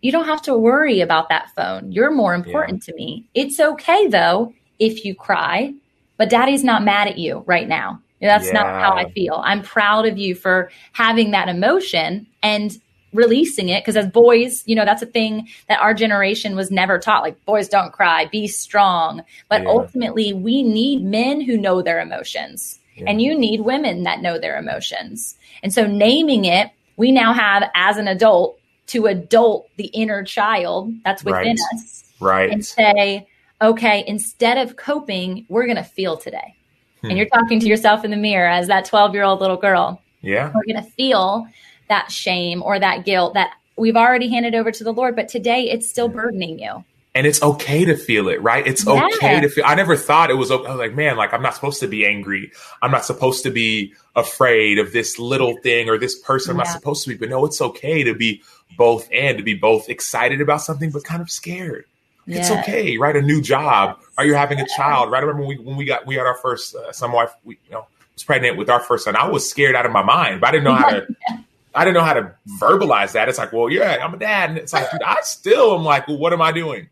you 0.00 0.12
don't 0.12 0.26
have 0.26 0.42
to 0.42 0.56
worry 0.56 1.00
about 1.00 1.28
that 1.28 1.50
phone. 1.56 1.90
You're 1.92 2.10
more 2.10 2.34
important 2.34 2.84
yeah. 2.86 2.92
to 2.92 2.96
me. 2.96 3.26
It's 3.34 3.58
okay 3.58 4.06
though 4.06 4.54
if 4.78 5.04
you 5.04 5.14
cry, 5.14 5.74
but 6.16 6.30
daddy's 6.30 6.64
not 6.64 6.84
mad 6.84 7.08
at 7.08 7.18
you 7.18 7.42
right 7.46 7.68
now. 7.68 8.00
That's 8.20 8.46
yeah. 8.46 8.54
not 8.54 8.66
how 8.66 8.92
I 8.94 9.10
feel. 9.10 9.40
I'm 9.44 9.62
proud 9.62 10.06
of 10.06 10.18
you 10.18 10.34
for 10.34 10.70
having 10.92 11.30
that 11.32 11.48
emotion 11.48 12.26
and 12.42 12.76
releasing 13.12 13.68
it 13.70 13.82
because 13.82 13.96
as 13.96 14.06
boys 14.08 14.62
you 14.66 14.74
know 14.74 14.84
that's 14.84 15.00
a 15.00 15.06
thing 15.06 15.48
that 15.68 15.80
our 15.80 15.94
generation 15.94 16.54
was 16.54 16.70
never 16.70 16.98
taught 16.98 17.22
like 17.22 17.42
boys 17.46 17.66
don't 17.66 17.90
cry 17.90 18.26
be 18.26 18.46
strong 18.46 19.22
but 19.48 19.62
yeah. 19.62 19.68
ultimately 19.68 20.34
we 20.34 20.62
need 20.62 21.02
men 21.02 21.40
who 21.40 21.56
know 21.56 21.80
their 21.80 22.00
emotions 22.00 22.78
and 23.06 23.22
you 23.22 23.38
need 23.38 23.62
women 23.62 24.02
that 24.02 24.20
know 24.20 24.38
their 24.38 24.58
emotions 24.58 25.36
and 25.62 25.72
so 25.72 25.86
naming 25.86 26.44
it 26.44 26.70
we 26.98 27.10
now 27.10 27.32
have 27.32 27.64
as 27.74 27.96
an 27.96 28.08
adult 28.08 28.57
to 28.88 29.06
adult 29.06 29.68
the 29.76 29.86
inner 29.86 30.22
child 30.22 30.92
that's 31.04 31.24
within 31.24 31.56
right. 31.56 31.58
us 31.74 32.04
right 32.20 32.50
and 32.50 32.64
say 32.64 33.26
okay 33.62 34.04
instead 34.06 34.58
of 34.58 34.76
coping 34.76 35.46
we're 35.48 35.64
going 35.64 35.76
to 35.76 35.82
feel 35.82 36.16
today 36.16 36.54
hmm. 37.00 37.08
and 37.08 37.18
you're 37.18 37.28
talking 37.28 37.60
to 37.60 37.66
yourself 37.66 38.04
in 38.04 38.10
the 38.10 38.16
mirror 38.16 38.48
as 38.48 38.66
that 38.66 38.84
12 38.84 39.14
year 39.14 39.22
old 39.22 39.40
little 39.40 39.56
girl 39.56 40.00
yeah 40.20 40.52
we're 40.54 40.64
going 40.64 40.84
to 40.84 40.90
feel 40.92 41.46
that 41.88 42.10
shame 42.10 42.62
or 42.62 42.78
that 42.78 43.04
guilt 43.04 43.34
that 43.34 43.52
we've 43.78 43.96
already 43.96 44.28
handed 44.28 44.54
over 44.54 44.70
to 44.70 44.84
the 44.84 44.92
Lord, 44.92 45.16
but 45.16 45.28
today 45.28 45.70
it's 45.70 45.88
still 45.88 46.08
burdening 46.08 46.58
you. 46.58 46.84
And 47.14 47.26
it's 47.26 47.42
okay 47.42 47.84
to 47.84 47.96
feel 47.96 48.28
it, 48.28 48.40
right? 48.42 48.64
It's 48.66 48.86
yes. 48.86 49.16
okay 49.16 49.40
to 49.40 49.48
feel. 49.48 49.64
I 49.66 49.74
never 49.74 49.96
thought 49.96 50.30
it 50.30 50.34
was. 50.34 50.50
I 50.50 50.56
was 50.56 50.76
like, 50.76 50.94
man, 50.94 51.16
like 51.16 51.32
I'm 51.32 51.42
not 51.42 51.54
supposed 51.54 51.80
to 51.80 51.88
be 51.88 52.06
angry. 52.06 52.52
I'm 52.80 52.90
not 52.90 53.04
supposed 53.04 53.42
to 53.42 53.50
be 53.50 53.94
afraid 54.14 54.78
of 54.78 54.92
this 54.92 55.18
little 55.18 55.56
thing 55.58 55.88
or 55.88 55.98
this 55.98 56.16
person. 56.18 56.52
I'm 56.52 56.58
yeah. 56.58 56.64
not 56.64 56.72
supposed 56.72 57.04
to 57.04 57.10
be. 57.10 57.16
But 57.16 57.30
no, 57.30 57.44
it's 57.44 57.60
okay 57.60 58.04
to 58.04 58.14
be 58.14 58.42
both 58.76 59.08
and 59.12 59.38
to 59.38 59.42
be 59.42 59.54
both 59.54 59.88
excited 59.88 60.40
about 60.40 60.60
something, 60.60 60.90
but 60.90 61.02
kind 61.04 61.22
of 61.22 61.30
scared. 61.30 61.86
It's 62.28 62.50
okay, 62.50 62.98
right? 62.98 63.16
A 63.16 63.22
new 63.22 63.40
job, 63.40 63.98
right? 64.18 64.26
You're 64.26 64.36
having 64.36 64.60
a 64.60 64.66
child, 64.76 65.10
right? 65.10 65.22
I 65.22 65.26
remember 65.26 65.46
when 65.46 65.58
we 65.58 65.64
when 65.64 65.76
we 65.76 65.86
got 65.86 66.06
we 66.06 66.14
had 66.14 66.26
our 66.26 66.36
first 66.36 66.74
uh, 66.74 66.92
son. 66.92 67.10
Wife, 67.10 67.32
we 67.42 67.58
you 67.64 67.72
know 67.72 67.86
was 68.14 68.22
pregnant 68.22 68.58
with 68.58 68.68
our 68.68 68.80
first 68.80 69.04
son. 69.04 69.16
I 69.16 69.28
was 69.28 69.48
scared 69.48 69.74
out 69.74 69.86
of 69.86 69.92
my 69.92 70.02
mind, 70.02 70.40
but 70.40 70.48
I 70.48 70.50
didn't 70.52 70.64
know 70.64 70.74
how 70.74 70.90
to 70.90 71.06
I 71.74 71.84
didn't 71.84 71.94
know 71.94 72.04
how 72.04 72.14
to 72.14 72.34
verbalize 72.60 73.12
that. 73.12 73.28
It's 73.28 73.38
like, 73.38 73.52
well, 73.52 73.70
yeah, 73.70 73.98
I'm 74.02 74.12
a 74.12 74.18
dad. 74.18 74.50
And 74.50 74.58
it's 74.58 74.72
like, 74.72 74.90
dude, 74.90 75.02
I 75.02 75.20
still 75.22 75.74
am 75.76 75.84
like, 75.84 76.08
well, 76.08 76.18
what 76.18 76.32
am 76.32 76.42
I 76.42 76.52
doing? 76.52 76.88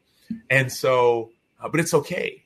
And 0.51 0.73
so, 0.73 1.31
uh, 1.63 1.69
but 1.69 1.81
it's 1.81 1.95
okay. 1.95 2.43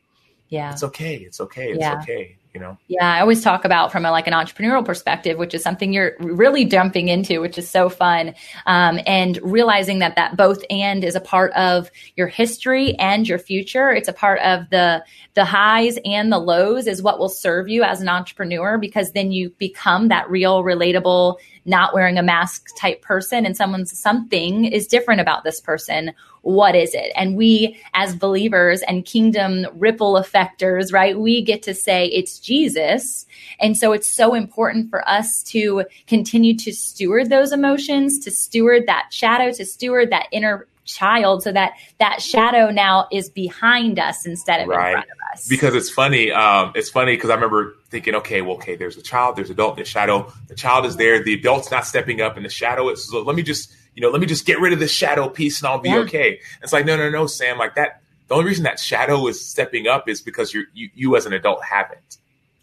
Yeah. 0.51 0.73
It's 0.73 0.83
okay. 0.83 1.17
It's 1.17 1.41
okay. 1.41 1.71
It's 1.71 1.81
yeah. 1.81 2.01
okay. 2.03 2.37
You 2.53 2.59
know? 2.59 2.77
Yeah. 2.89 3.09
I 3.09 3.21
always 3.21 3.45
talk 3.45 3.65
about 3.65 3.93
from 3.93 4.05
a, 4.05 4.11
like 4.11 4.27
an 4.27 4.33
entrepreneurial 4.33 4.85
perspective, 4.85 5.39
which 5.39 5.55
is 5.55 5.63
something 5.63 5.93
you're 5.93 6.17
really 6.19 6.65
jumping 6.65 7.07
into, 7.07 7.41
which 7.41 7.57
is 7.57 7.71
so 7.71 7.89
fun. 7.89 8.35
Um, 8.67 8.99
and 9.07 9.39
realizing 9.41 10.01
that 10.01 10.17
that 10.17 10.37
both 10.37 10.65
and 10.69 11.05
is 11.05 11.15
a 11.15 11.21
part 11.21 11.53
of 11.53 11.93
your 12.17 12.27
history 12.27 12.97
and 12.97 13.29
your 13.29 13.39
future. 13.39 13.93
It's 13.93 14.09
a 14.09 14.13
part 14.13 14.41
of 14.41 14.69
the, 14.71 15.05
the 15.35 15.45
highs 15.45 15.97
and 16.05 16.33
the 16.33 16.41
lows 16.41 16.89
is 16.89 17.01
what 17.01 17.21
will 17.21 17.29
serve 17.29 17.69
you 17.69 17.85
as 17.85 18.01
an 18.01 18.09
entrepreneur 18.09 18.79
because 18.79 19.13
then 19.13 19.31
you 19.31 19.51
become 19.51 20.09
that 20.09 20.29
real 20.29 20.65
relatable 20.65 21.37
not 21.67 21.95
wearing 21.95 22.19
a 22.19 22.23
mask 22.23 22.69
type 22.77 23.01
person 23.03 23.47
and 23.47 23.57
someone's 23.57 23.97
something 23.97 24.65
is 24.65 24.89
different 24.89 25.21
about 25.21 25.45
this 25.45 25.61
person 25.61 26.13
what 26.43 26.75
is 26.75 26.95
it? 26.95 27.13
And 27.17 27.37
we 27.37 27.81
as 27.95 28.15
believers 28.15 28.83
and 28.83 29.05
kingdom 29.05 29.67
ripple 29.75 30.15
effectors 30.15 30.93
right 30.93 31.19
we 31.19 31.43
get 31.43 31.63
to 31.65 31.75
say 31.75 32.07
it's 32.07 32.39
jesus. 32.39 33.27
And 33.59 33.77
so 33.77 33.93
it's 33.93 34.11
so 34.11 34.35
important 34.35 34.91
for 34.91 35.07
us 35.09 35.43
to 35.45 35.85
continue 36.07 36.57
to 36.59 36.73
steward 36.73 37.31
those 37.31 37.53
emotions 37.53 38.19
to 38.21 38.31
steward 38.31 38.87
that 38.87 39.09
shadow 39.11 39.53
to 39.53 39.65
steward 39.65 40.11
that 40.11 40.27
inner 40.33 40.67
child 40.85 41.43
so 41.43 41.53
that 41.53 41.73
that 41.99 42.21
shadow 42.21 42.71
now 42.71 43.07
is 43.13 43.31
behind 43.31 43.99
us 43.99 44.27
instead 44.27 44.63
of 44.63 44.69
right. 44.69 44.89
in 44.89 44.93
front 44.95 45.07
of 45.07 45.19
us. 45.33 45.49
Because 45.49 45.75
it's 45.75 45.91
funny 45.91 46.33
um, 46.33 46.73
it's 46.75 46.91
funny 46.91 47.17
because 47.17 47.31
i 47.31 47.35
remember 47.35 47.77
thinking 47.89 48.15
okay 48.15 48.41
well 48.41 48.57
okay 48.57 48.77
there's 48.77 48.97
a 48.97 49.03
child 49.03 49.37
there's 49.37 49.51
adult 49.51 49.77
there's 49.77 49.89
shadow. 49.89 50.33
The 50.49 50.55
child 50.55 50.87
is 50.87 50.97
there. 50.97 51.23
The 51.23 51.35
adult's 51.35 51.71
not 51.71 51.87
stepping 51.87 52.21
up 52.21 52.37
and 52.37 52.45
the 52.45 52.51
shadow 52.51 52.89
is 52.89 53.09
so 53.09 53.23
let 53.23 53.37
me 53.37 53.43
just 53.43 53.73
you 54.01 54.07
know 54.07 54.13
let 54.13 54.21
me 54.21 54.27
just 54.27 54.47
get 54.47 54.59
rid 54.61 54.73
of 54.73 54.79
this 54.79 54.91
shadow 54.91 55.29
piece 55.29 55.61
and 55.61 55.69
i'll 55.69 55.79
be 55.79 55.91
yeah. 55.91 55.99
okay 55.99 56.41
it's 56.63 56.73
like 56.73 56.87
no 56.87 56.97
no 56.97 57.11
no 57.11 57.27
sam 57.27 57.59
like 57.59 57.75
that 57.75 58.01
the 58.29 58.35
only 58.35 58.47
reason 58.47 58.65
that 58.65 58.81
shadow 58.81 59.27
is 59.27 59.45
stepping 59.45 59.87
up 59.87 60.09
is 60.09 60.23
because 60.23 60.55
you're 60.55 60.65
you, 60.73 60.89
you 60.95 61.17
as 61.17 61.27
an 61.27 61.35
adult 61.35 61.63
haven't 61.63 62.17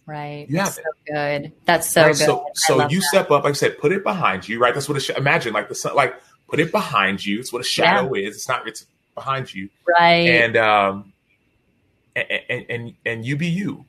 Right. 0.08 0.48
Yeah. 0.50 0.64
So 0.64 0.82
good. 1.06 1.52
That's 1.66 1.92
so 1.92 2.04
right? 2.04 2.16
good. 2.16 2.18
So, 2.18 2.46
so 2.54 2.88
you 2.88 3.02
that. 3.02 3.08
step 3.08 3.30
up, 3.30 3.44
like 3.44 3.52
I 3.52 3.54
said, 3.54 3.78
put 3.78 3.92
it 3.92 4.04
behind 4.04 4.48
you, 4.48 4.58
right? 4.58 4.74
That's 4.74 4.88
what 4.88 4.98
it 4.98 5.02
should 5.02 5.18
imagine 5.18 5.52
like 5.52 5.68
the 5.68 5.76
sun, 5.76 5.98
like 5.98 6.16
put 6.48 6.62
it 6.62 6.72
behind 6.72 7.26
you. 7.26 7.42
It's 7.42 7.52
what 7.52 7.60
a 7.60 7.66
shadow 7.66 8.16
yeah. 8.16 8.30
is. 8.30 8.38
It's 8.38 8.48
not. 8.48 8.66
It's 8.66 8.86
behind 9.16 9.54
you. 9.54 9.68
Right. 9.86 10.30
And 10.30 10.56
um, 10.56 11.12
and 12.16 12.42
and 12.50 12.66
and, 12.70 12.94
and 13.06 13.26
you 13.26 13.36
be 13.36 13.48
you. 13.48 13.84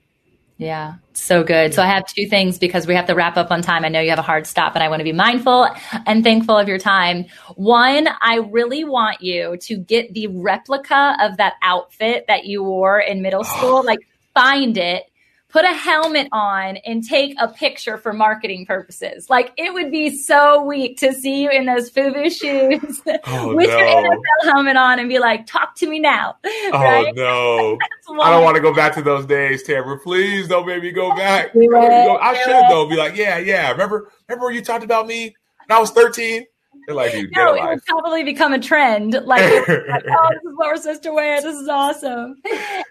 Yeah, 0.59 0.95
so 1.13 1.45
good. 1.45 1.73
So 1.73 1.83
I 1.83 1.87
have 1.87 2.05
two 2.05 2.27
things 2.27 2.59
because 2.59 2.85
we 2.85 2.95
have 2.95 3.07
to 3.07 3.15
wrap 3.15 3.37
up 3.37 3.53
on 3.53 3.63
time. 3.63 3.85
I 3.85 3.89
know 3.89 4.01
you 4.01 4.11
have 4.11 4.19
a 4.19 4.23
hard 4.23 4.45
stop, 4.45 4.75
and 4.75 4.83
I 4.83 4.89
want 4.89 4.99
to 4.99 5.05
be 5.05 5.13
mindful 5.13 5.69
and 6.05 6.25
thankful 6.25 6.59
of 6.59 6.67
your 6.67 6.79
time. 6.79 7.27
One, 7.55 8.09
I 8.21 8.39
really 8.39 8.83
want 8.83 9.23
you 9.23 9.57
to 9.57 9.77
get 9.77 10.15
the 10.15 10.27
replica 10.27 11.17
of 11.21 11.37
that 11.37 11.55
outfit 11.63 12.25
that 12.27 12.47
you 12.47 12.65
wore 12.65 12.99
in 12.99 13.23
middle 13.23 13.45
school. 13.45 13.85
like, 13.85 14.01
find 14.35 14.77
it 14.77 15.08
put 15.49 15.65
a 15.65 15.73
helmet 15.73 16.29
on 16.31 16.77
and 16.79 17.03
take 17.03 17.35
a 17.41 17.49
picture 17.49 17.97
for 17.97 18.13
marketing 18.13 18.67
purposes. 18.67 19.31
Like 19.31 19.53
it 19.57 19.73
would 19.73 19.91
be 19.91 20.17
so 20.17 20.63
weak 20.63 20.99
to 20.99 21.13
see 21.13 21.43
you 21.43 21.51
in 21.51 21.65
those 21.65 21.91
FUBU 21.91 22.31
shoes 22.39 23.01
oh, 23.27 23.55
with 23.55 23.69
no. 23.69 23.79
your 23.79 23.87
NFL 23.87 24.53
helmet 24.53 24.77
on 24.77 24.99
and 24.99 25.09
be 25.09 25.19
like, 25.19 25.47
talk 25.47 25.75
to 25.77 25.89
me 25.89 25.99
now. 25.99 26.37
Oh 26.71 26.81
right? 26.81 27.15
no. 27.15 27.79
I 28.21 28.31
don't 28.31 28.45
want 28.45 28.57
to 28.57 28.61
go 28.61 28.75
back 28.75 28.95
to 28.95 29.03
those 29.03 29.25
days, 29.25 29.63
Tamara. 29.63 29.99
Please 29.99 30.49
don't 30.49 30.67
make 30.67 30.83
me 30.83 30.91
go 30.91 31.15
back. 31.15 31.51
I 31.57 32.43
should 32.45 32.65
though. 32.69 32.87
Be 32.89 32.97
like, 32.97 33.17
yeah, 33.17 33.39
yeah. 33.39 33.71
Remember, 33.71 34.11
remember 34.29 34.47
when 34.47 34.55
you 34.55 34.63
talked 34.63 34.85
about 34.85 35.07
me 35.07 35.35
when 35.67 35.77
I 35.77 35.81
was 35.81 35.91
13? 35.93 36.45
They're 36.89 36.95
like, 36.95 37.13
dude, 37.13 37.31
no, 37.37 37.53
it 37.53 37.63
would 37.63 37.85
probably 37.85 38.25
become 38.25 38.55
a 38.55 38.59
trend. 38.59 39.13
Like, 39.13 39.43
like, 39.69 40.05
oh, 40.09 40.29
this 40.31 40.43
is 40.43 40.57
what 40.57 40.69
we're 40.69 40.77
supposed 40.79 41.03
to 41.03 41.13
wear. 41.13 41.43
This 41.43 41.55
is 41.55 41.69
awesome. 41.69 42.41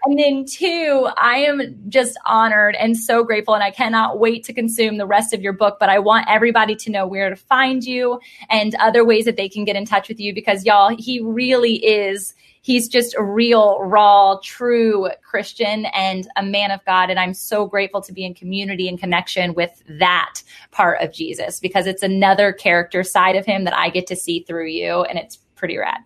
And 0.04 0.16
then 0.16 0.44
two, 0.44 1.08
I 1.16 1.38
am 1.38 1.74
just 1.88 2.16
honored 2.24 2.76
and 2.76 2.96
so 2.96 3.24
grateful, 3.24 3.54
and 3.54 3.64
I 3.64 3.72
cannot 3.72 4.20
wait 4.20 4.44
to 4.44 4.52
consume 4.52 4.98
the 4.98 5.06
rest 5.06 5.34
of 5.34 5.42
your 5.42 5.52
book. 5.52 5.78
But 5.80 5.88
I 5.88 5.98
want 5.98 6.28
everybody 6.28 6.76
to 6.76 6.92
know 6.92 7.08
where 7.08 7.28
to 7.28 7.34
find 7.34 7.82
you 7.82 8.20
and 8.48 8.72
other 8.76 9.04
ways 9.04 9.24
that 9.24 9.36
they 9.36 9.48
can 9.48 9.64
get 9.64 9.74
in 9.74 9.84
touch 9.84 10.08
with 10.08 10.20
you 10.20 10.32
because 10.32 10.64
y'all, 10.64 10.94
he 10.96 11.20
really 11.20 11.84
is 11.84 12.34
he's 12.68 12.86
just 12.86 13.14
a 13.14 13.22
real, 13.22 13.80
raw, 13.80 14.38
true 14.42 15.08
Christian 15.22 15.86
and 15.86 16.28
a 16.36 16.42
man 16.42 16.70
of 16.70 16.84
God. 16.84 17.08
And 17.08 17.18
I'm 17.18 17.32
so 17.32 17.64
grateful 17.64 18.02
to 18.02 18.12
be 18.12 18.26
in 18.26 18.34
community 18.34 18.88
and 18.88 19.00
connection 19.00 19.54
with 19.54 19.82
that 19.88 20.42
part 20.70 21.00
of 21.00 21.10
Jesus 21.10 21.60
because 21.60 21.86
it's 21.86 22.02
another 22.02 22.52
character 22.52 23.02
side 23.02 23.36
of 23.36 23.46
him 23.46 23.64
that 23.64 23.74
I 23.74 23.88
get 23.88 24.06
to 24.08 24.16
see 24.16 24.40
through 24.40 24.66
you. 24.66 25.00
And 25.04 25.18
it's 25.18 25.36
pretty 25.56 25.78
rad. 25.78 26.00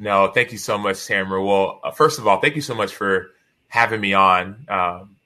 No, 0.00 0.26
thank 0.26 0.50
you 0.50 0.58
so 0.58 0.76
much, 0.76 1.06
Tamara. 1.06 1.40
Well, 1.40 1.78
uh, 1.84 1.92
first 1.92 2.18
of 2.18 2.26
all, 2.26 2.40
thank 2.40 2.56
you 2.56 2.62
so 2.62 2.74
much 2.74 2.92
for 2.92 3.28
having 3.68 4.00
me 4.00 4.12
on. 4.12 4.66
Um, 4.68 5.16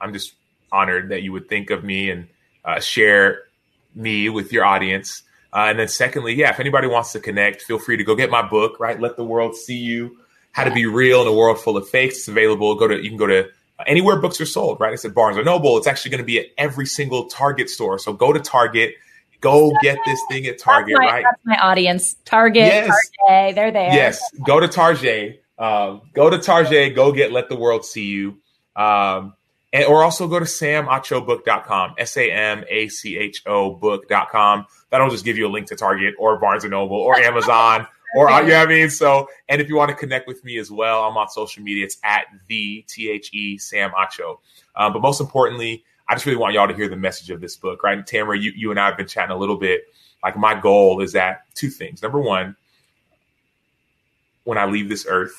I'm 0.00 0.12
just 0.12 0.34
honored 0.70 1.08
that 1.08 1.24
you 1.24 1.32
would 1.32 1.48
think 1.48 1.70
of 1.70 1.82
me 1.82 2.12
and 2.12 2.28
uh, 2.64 2.78
share 2.78 3.40
me 3.92 4.28
with 4.28 4.52
your 4.52 4.64
audience. 4.64 5.24
Uh, 5.52 5.66
and 5.68 5.78
then 5.78 5.88
secondly, 5.88 6.34
yeah, 6.34 6.50
if 6.50 6.60
anybody 6.60 6.86
wants 6.86 7.12
to 7.12 7.20
connect, 7.20 7.62
feel 7.62 7.78
free 7.78 7.96
to 7.96 8.04
go 8.04 8.14
get 8.14 8.30
my 8.30 8.46
book, 8.46 8.78
right? 8.78 9.00
Let 9.00 9.16
the 9.16 9.24
world 9.24 9.56
see 9.56 9.78
you. 9.78 10.18
How 10.52 10.64
to 10.64 10.70
be 10.70 10.86
real 10.86 11.22
in 11.22 11.28
a 11.28 11.32
world 11.32 11.60
full 11.60 11.76
of 11.76 11.88
fakes. 11.88 12.16
It's 12.16 12.28
available. 12.28 12.74
Go 12.74 12.88
to 12.88 13.02
you 13.02 13.08
can 13.08 13.18
go 13.18 13.26
to 13.26 13.48
anywhere 13.86 14.16
books 14.20 14.40
are 14.40 14.46
sold, 14.46 14.80
right? 14.80 14.92
It's 14.92 15.04
at 15.04 15.14
Barnes 15.14 15.38
or 15.38 15.44
Noble. 15.44 15.78
It's 15.78 15.86
actually 15.86 16.10
going 16.10 16.22
to 16.22 16.26
be 16.26 16.38
at 16.38 16.46
every 16.56 16.86
single 16.86 17.26
Target 17.26 17.70
store. 17.70 17.98
So 17.98 18.12
go 18.12 18.32
to 18.32 18.40
Target, 18.40 18.94
go 19.40 19.72
get 19.82 19.98
this 20.04 20.20
thing 20.28 20.46
at 20.46 20.58
Target, 20.58 20.96
that's 20.98 21.06
my, 21.06 21.12
right? 21.12 21.24
That's 21.24 21.46
my 21.46 21.58
audience. 21.58 22.16
Target, 22.24 22.64
yes. 22.64 22.90
Target, 23.26 23.54
they're 23.54 23.70
there. 23.70 23.92
Yes, 23.92 24.20
go 24.44 24.60
to 24.60 24.68
Target. 24.68 25.44
Um, 25.58 26.02
go 26.12 26.30
to 26.30 26.38
Target. 26.38 26.94
Go 26.94 27.12
get 27.12 27.32
Let 27.32 27.48
the 27.48 27.56
World 27.56 27.84
See 27.84 28.06
You. 28.06 28.38
Um, 28.76 29.34
and, 29.72 29.84
or 29.84 30.02
also 30.02 30.28
go 30.28 30.38
to 30.38 30.44
samachobook.com, 30.44 31.94
S 31.98 32.16
A 32.16 32.30
M 32.30 32.64
A 32.68 32.88
C 32.88 33.18
H 33.18 33.42
O 33.46 33.74
book.com. 33.74 34.66
That'll 34.90 35.10
just 35.10 35.24
give 35.24 35.36
you 35.36 35.46
a 35.46 35.50
link 35.50 35.66
to 35.68 35.76
Target 35.76 36.14
or 36.18 36.38
Barnes 36.38 36.64
and 36.64 36.70
Noble 36.70 36.96
or 36.96 37.16
Amazon 37.16 37.86
or, 38.16 38.30
you 38.30 38.48
know 38.48 38.58
what 38.58 38.66
I 38.68 38.70
mean? 38.70 38.90
So, 38.90 39.28
and 39.48 39.60
if 39.60 39.68
you 39.68 39.76
want 39.76 39.90
to 39.90 39.94
connect 39.94 40.26
with 40.26 40.42
me 40.44 40.58
as 40.58 40.70
well, 40.70 41.04
I'm 41.04 41.16
on 41.16 41.28
social 41.28 41.62
media. 41.62 41.84
It's 41.84 41.98
at 42.02 42.26
the 42.48 42.84
T 42.88 43.10
H 43.10 43.32
E 43.34 43.58
Sam 43.58 43.90
Acho. 43.90 44.38
Um, 44.76 44.92
but 44.92 45.02
most 45.02 45.20
importantly, 45.20 45.84
I 46.08 46.14
just 46.14 46.24
really 46.24 46.38
want 46.38 46.54
y'all 46.54 46.68
to 46.68 46.74
hear 46.74 46.88
the 46.88 46.96
message 46.96 47.28
of 47.30 47.40
this 47.40 47.56
book, 47.56 47.82
right? 47.82 47.98
And 47.98 48.06
Tamara, 48.06 48.38
you, 48.38 48.52
you 48.56 48.70
and 48.70 48.80
I 48.80 48.86
have 48.86 48.96
been 48.96 49.06
chatting 49.06 49.34
a 49.34 49.38
little 49.38 49.56
bit. 49.56 49.82
Like, 50.22 50.36
my 50.36 50.58
goal 50.58 51.02
is 51.02 51.12
that 51.12 51.42
two 51.54 51.68
things. 51.68 52.02
Number 52.02 52.18
one, 52.18 52.56
when 54.44 54.56
I 54.56 54.64
leave 54.64 54.88
this 54.88 55.06
earth, 55.08 55.36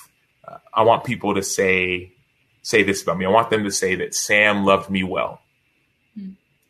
uh, 0.47 0.57
I 0.73 0.83
want 0.83 1.03
people 1.03 1.33
to 1.33 1.41
say, 1.41 2.13
say 2.61 2.83
this 2.83 3.01
about 3.01 3.17
me. 3.17 3.25
I 3.25 3.29
want 3.29 3.49
them 3.49 3.63
to 3.63 3.71
say 3.71 3.95
that 3.95 4.13
Sam 4.13 4.63
loved 4.63 4.89
me 4.91 5.03
well. 5.03 5.41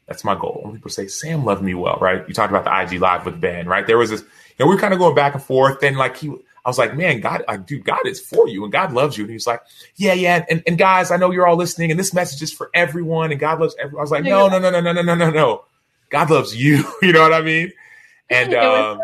That's 0.10 0.24
my 0.24 0.34
goal. 0.34 0.62
When 0.64 0.74
people 0.74 0.90
say 0.90 1.08
Sam 1.08 1.46
loved 1.46 1.62
me 1.62 1.76
well, 1.76 2.00
right? 2.02 2.28
You 2.28 2.34
talked 2.34 2.52
about 2.52 2.66
the 2.66 2.96
IG 2.96 3.00
live 3.00 3.28
with 3.28 3.40
Ben, 3.40 3.68
right? 3.68 3.86
There 3.86 3.98
was 3.98 4.10
this, 4.10 4.22
you 4.22 4.28
know, 4.60 4.66
we 4.66 4.74
were 4.74 4.82
kind 4.82 4.92
of 4.92 5.00
going 5.00 5.14
back 5.14 5.36
and 5.36 5.44
forth. 5.44 5.84
And 5.84 5.98
like 5.98 6.18
he, 6.18 6.30
I 6.30 6.70
was 6.70 6.80
like, 6.80 6.98
man, 6.98 7.22
God, 7.22 7.44
like, 7.48 7.68
dude, 7.68 7.86
God 7.86 8.08
is 8.08 8.20
for 8.20 8.48
you 8.48 8.64
and 8.64 8.74
God 8.74 8.92
loves 8.92 9.20
you. 9.20 9.26
And 9.26 9.30
he 9.30 9.36
was 9.36 9.46
like, 9.46 9.62
yeah, 9.98 10.14
yeah. 10.14 10.44
And, 10.50 10.64
and 10.66 10.80
guys, 10.80 11.12
I 11.12 11.18
know 11.18 11.30
you're 11.30 11.46
all 11.46 11.56
listening 11.56 11.92
and 11.92 12.00
this 12.00 12.12
message 12.12 12.42
is 12.42 12.52
for 12.52 12.72
everyone 12.74 13.32
and 13.32 13.40
God 13.40 13.60
loves 13.60 13.76
everyone. 13.80 14.02
I 14.02 14.04
was 14.04 14.12
like, 14.12 14.24
no, 14.24 14.48
no, 14.48 14.58
no, 14.58 14.72
no, 14.72 14.82
no, 14.82 14.92
no, 14.92 15.04
no, 15.04 15.14
no, 15.14 15.30
no. 15.30 15.66
God 16.10 16.32
loves 16.32 16.56
you. 16.56 16.84
you 17.04 17.12
know 17.14 17.22
what 17.22 17.34
I 17.34 17.42
mean? 17.42 17.72
And 18.32 18.54
um, 18.54 19.00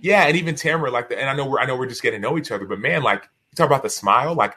yeah, 0.00 0.28
and 0.28 0.36
even 0.36 0.54
Tamara, 0.54 0.88
like, 0.92 1.08
the, 1.08 1.18
and 1.18 1.28
I 1.28 1.34
know 1.34 1.44
we're 1.44 1.58
I 1.58 1.66
know 1.66 1.74
we're 1.74 1.88
just 1.88 2.02
getting 2.02 2.22
to 2.22 2.28
know 2.28 2.38
each 2.38 2.52
other, 2.52 2.66
but 2.66 2.78
man, 2.78 3.02
like, 3.02 3.22
you 3.24 3.56
talk 3.56 3.66
about 3.66 3.82
the 3.82 3.90
smile, 3.90 4.32
like, 4.36 4.54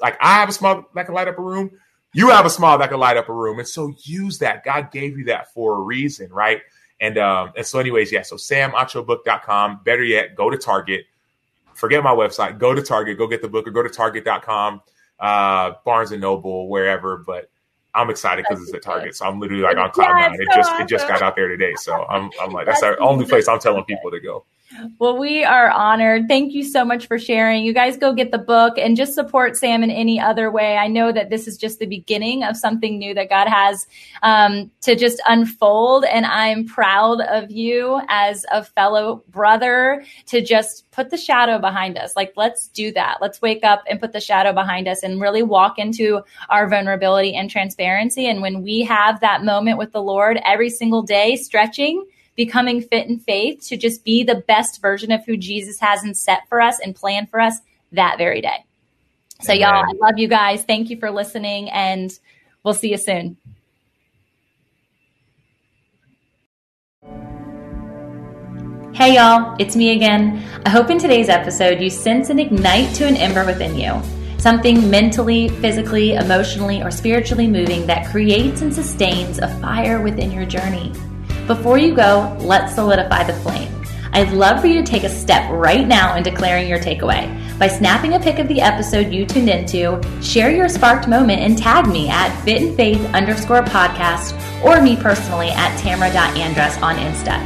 like 0.00 0.16
I 0.20 0.34
have 0.34 0.48
a 0.48 0.52
smile 0.52 0.88
that 0.94 1.06
can 1.06 1.14
light 1.16 1.26
up 1.26 1.36
a 1.36 1.42
room. 1.42 1.72
You 2.14 2.30
have 2.30 2.46
a 2.46 2.50
smile 2.50 2.78
that 2.78 2.90
can 2.90 2.98
light 2.98 3.16
up 3.16 3.28
a 3.28 3.32
room, 3.32 3.58
and 3.58 3.66
so 3.66 3.92
use 4.02 4.38
that. 4.38 4.64
God 4.64 4.90
gave 4.92 5.18
you 5.18 5.24
that 5.26 5.52
for 5.52 5.74
a 5.76 5.80
reason, 5.80 6.32
right? 6.32 6.62
And 7.00 7.18
um, 7.18 7.52
and 7.56 7.66
so, 7.66 7.78
anyways, 7.80 8.12
yeah. 8.12 8.22
So 8.22 8.36
samachobook.com. 8.36 9.80
Better 9.84 10.04
yet, 10.04 10.36
go 10.36 10.48
to 10.48 10.56
Target. 10.56 11.06
Forget 11.74 12.04
my 12.04 12.14
website. 12.14 12.58
Go 12.58 12.72
to 12.72 12.80
Target. 12.80 13.18
Go 13.18 13.26
get 13.26 13.42
the 13.42 13.48
book, 13.48 13.66
or 13.66 13.72
go 13.72 13.82
to 13.82 13.88
Target.com, 13.88 14.80
uh, 15.18 15.72
Barnes 15.84 16.12
and 16.12 16.20
Noble, 16.20 16.68
wherever. 16.68 17.18
But 17.18 17.50
I'm 17.94 18.10
excited 18.10 18.44
because 18.48 18.62
it's 18.62 18.72
at 18.72 18.82
Target. 18.82 19.16
So 19.16 19.26
I'm 19.26 19.40
literally 19.40 19.64
like 19.64 19.76
on 19.76 19.90
cloud 19.90 20.14
nine. 20.14 20.34
It 20.34 20.48
just 20.54 20.70
it 20.80 20.88
just 20.88 21.08
got 21.08 21.20
out 21.20 21.34
there 21.34 21.48
today. 21.48 21.74
So 21.76 22.04
I'm 22.06 22.30
I'm 22.40 22.52
like 22.52 22.66
that's, 22.66 22.80
that's 22.80 22.96
the 22.96 23.02
only 23.02 23.26
place 23.26 23.48
I'm 23.48 23.58
telling 23.58 23.84
people 23.84 24.12
to 24.12 24.20
go. 24.20 24.44
Well, 24.98 25.18
we 25.18 25.44
are 25.44 25.70
honored. 25.70 26.28
Thank 26.28 26.52
you 26.52 26.64
so 26.64 26.84
much 26.84 27.06
for 27.06 27.18
sharing. 27.18 27.64
You 27.64 27.72
guys 27.72 27.96
go 27.96 28.12
get 28.12 28.30
the 28.30 28.38
book 28.38 28.78
and 28.78 28.96
just 28.96 29.14
support 29.14 29.56
Sam 29.56 29.82
in 29.82 29.90
any 29.90 30.18
other 30.18 30.50
way. 30.50 30.76
I 30.76 30.88
know 30.88 31.12
that 31.12 31.30
this 31.30 31.46
is 31.46 31.56
just 31.56 31.78
the 31.78 31.86
beginning 31.86 32.42
of 32.42 32.56
something 32.56 32.98
new 32.98 33.14
that 33.14 33.28
God 33.28 33.48
has 33.48 33.86
um, 34.22 34.70
to 34.82 34.96
just 34.96 35.20
unfold. 35.28 36.04
And 36.04 36.26
I'm 36.26 36.66
proud 36.66 37.20
of 37.20 37.50
you 37.50 38.00
as 38.08 38.44
a 38.50 38.64
fellow 38.64 39.22
brother 39.28 40.04
to 40.26 40.40
just 40.40 40.90
put 40.90 41.10
the 41.10 41.16
shadow 41.16 41.58
behind 41.58 41.98
us. 41.98 42.16
Like, 42.16 42.32
let's 42.36 42.68
do 42.68 42.92
that. 42.92 43.18
Let's 43.20 43.42
wake 43.42 43.64
up 43.64 43.84
and 43.88 44.00
put 44.00 44.12
the 44.12 44.20
shadow 44.20 44.52
behind 44.52 44.88
us 44.88 45.02
and 45.02 45.20
really 45.20 45.42
walk 45.42 45.78
into 45.78 46.22
our 46.48 46.68
vulnerability 46.68 47.34
and 47.34 47.50
transparency. 47.50 48.26
And 48.26 48.42
when 48.42 48.62
we 48.62 48.82
have 48.82 49.20
that 49.20 49.44
moment 49.44 49.78
with 49.78 49.92
the 49.92 50.02
Lord 50.02 50.40
every 50.44 50.70
single 50.70 51.02
day, 51.02 51.36
stretching, 51.36 52.04
becoming 52.36 52.80
fit 52.80 53.06
in 53.06 53.18
faith 53.18 53.66
to 53.68 53.76
just 53.76 54.04
be 54.04 54.22
the 54.22 54.34
best 54.34 54.80
version 54.80 55.12
of 55.12 55.24
who 55.24 55.36
Jesus 55.36 55.80
has 55.80 56.02
and 56.02 56.16
set 56.16 56.48
for 56.48 56.60
us 56.60 56.78
and 56.80 56.94
planned 56.94 57.30
for 57.30 57.40
us 57.40 57.58
that 57.92 58.18
very 58.18 58.40
day. 58.40 58.64
So, 59.40 59.52
Amen. 59.52 59.62
y'all, 59.62 59.84
I 59.84 59.92
love 60.00 60.18
you 60.18 60.28
guys. 60.28 60.64
Thank 60.64 60.90
you 60.90 60.98
for 60.98 61.10
listening, 61.10 61.70
and 61.70 62.16
we'll 62.62 62.74
see 62.74 62.90
you 62.90 62.96
soon. 62.96 63.36
Hey, 68.94 69.16
y'all, 69.16 69.56
it's 69.58 69.74
me 69.74 69.90
again. 69.90 70.42
I 70.64 70.70
hope 70.70 70.88
in 70.88 70.98
today's 70.98 71.28
episode 71.28 71.80
you 71.80 71.90
sense 71.90 72.30
and 72.30 72.38
ignite 72.38 72.94
to 72.94 73.06
an 73.06 73.16
ember 73.16 73.44
within 73.44 73.76
you. 73.76 74.00
Something 74.38 74.88
mentally, 74.88 75.48
physically, 75.48 76.14
emotionally, 76.14 76.80
or 76.80 76.92
spiritually 76.92 77.48
moving 77.48 77.86
that 77.86 78.10
creates 78.10 78.62
and 78.62 78.72
sustains 78.72 79.38
a 79.38 79.48
fire 79.60 80.00
within 80.00 80.30
your 80.30 80.46
journey. 80.46 80.92
Before 81.46 81.76
you 81.76 81.94
go, 81.94 82.34
let's 82.40 82.74
solidify 82.74 83.24
the 83.24 83.34
flame. 83.34 83.70
I'd 84.14 84.32
love 84.32 84.62
for 84.62 84.66
you 84.66 84.80
to 84.80 84.82
take 84.82 85.04
a 85.04 85.10
step 85.10 85.50
right 85.50 85.86
now 85.86 86.16
in 86.16 86.22
declaring 86.22 86.68
your 86.68 86.78
takeaway. 86.78 87.28
By 87.58 87.68
snapping 87.68 88.14
a 88.14 88.20
pic 88.20 88.38
of 88.38 88.48
the 88.48 88.62
episode 88.62 89.12
you 89.12 89.26
tuned 89.26 89.50
into, 89.50 90.00
share 90.22 90.50
your 90.50 90.70
sparked 90.70 91.06
moment 91.06 91.40
and 91.40 91.58
tag 91.58 91.86
me 91.86 92.08
at 92.08 92.30
fitandfaith 92.46 93.12
underscore 93.12 93.62
podcast 93.62 94.32
or 94.64 94.80
me 94.80 94.96
personally 94.96 95.50
at 95.50 95.78
tamra.andress 95.80 96.80
on 96.80 96.96
Insta. 96.96 97.36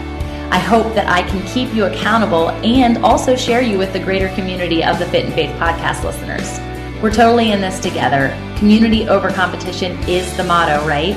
I 0.51 0.59
hope 0.59 0.95
that 0.95 1.09
I 1.09 1.23
can 1.23 1.45
keep 1.49 1.75
you 1.75 1.87
accountable 1.87 2.51
and 2.51 2.99
also 2.99 3.35
share 3.35 3.63
you 3.63 3.79
with 3.79 3.93
the 3.93 4.01
greater 4.01 4.29
community 4.37 4.85
of 4.85 5.01
the 5.01 5.07
Fit 5.07 5.25
and 5.25 5.35
Faith 5.35 5.51
podcast 5.57 6.05
listeners. 6.05 6.61
We're 7.03 7.13
totally 7.13 7.51
in 7.51 7.61
this 7.61 7.81
together. 7.81 8.29
Community 8.59 9.09
over 9.09 9.31
competition 9.31 9.99
is 10.09 10.37
the 10.37 10.45
motto, 10.45 10.87
right? 10.87 11.17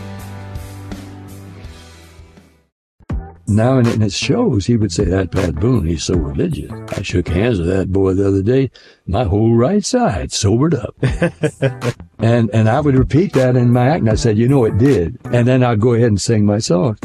Now 3.55 3.77
and 3.77 4.03
it 4.03 4.11
shows 4.11 4.65
he 4.65 4.77
would 4.77 4.91
say 4.91 5.05
that 5.05 5.31
Pat 5.31 5.55
Boone, 5.55 5.85
he's 5.85 6.03
so 6.03 6.15
religious. 6.15 6.71
I 6.97 7.01
shook 7.01 7.27
hands 7.27 7.59
with 7.59 7.67
that 7.69 7.91
boy 7.91 8.13
the 8.13 8.27
other 8.27 8.41
day. 8.41 8.71
My 9.07 9.23
whole 9.23 9.55
right 9.55 9.83
side 9.83 10.31
sobered 10.31 10.75
up. 10.75 10.95
and 12.19 12.49
and 12.53 12.69
I 12.69 12.79
would 12.79 12.95
repeat 12.95 13.33
that 13.33 13.55
in 13.55 13.71
my 13.71 13.89
act 13.89 14.01
and 14.01 14.09
I 14.09 14.15
said, 14.15 14.37
you 14.37 14.47
know 14.47 14.65
it 14.65 14.77
did. 14.77 15.17
And 15.25 15.47
then 15.47 15.63
I'd 15.63 15.79
go 15.79 15.93
ahead 15.93 16.07
and 16.07 16.21
sing 16.21 16.45
my 16.45 16.59
song. 16.59 16.97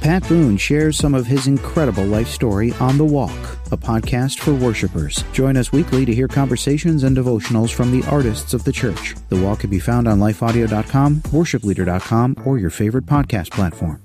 Pat 0.00 0.26
Boone 0.28 0.56
shares 0.56 0.96
some 0.96 1.14
of 1.14 1.26
his 1.26 1.48
incredible 1.48 2.04
life 2.04 2.28
story 2.28 2.72
on 2.74 2.98
The 2.98 3.04
Walk, 3.04 3.32
a 3.72 3.76
podcast 3.76 4.38
for 4.38 4.54
worshipers. 4.54 5.24
Join 5.32 5.56
us 5.56 5.72
weekly 5.72 6.04
to 6.04 6.14
hear 6.14 6.28
conversations 6.28 7.02
and 7.02 7.16
devotionals 7.16 7.72
from 7.72 7.90
the 7.90 8.06
artists 8.08 8.54
of 8.54 8.62
the 8.64 8.72
church. 8.72 9.16
The 9.28 9.42
Walk 9.42 9.60
can 9.60 9.70
be 9.70 9.80
found 9.80 10.06
on 10.06 10.20
lifeaudio.com, 10.20 11.22
worshipleader.com, 11.22 12.36
or 12.44 12.58
your 12.58 12.70
favorite 12.70 13.06
podcast 13.06 13.50
platform. 13.50 14.00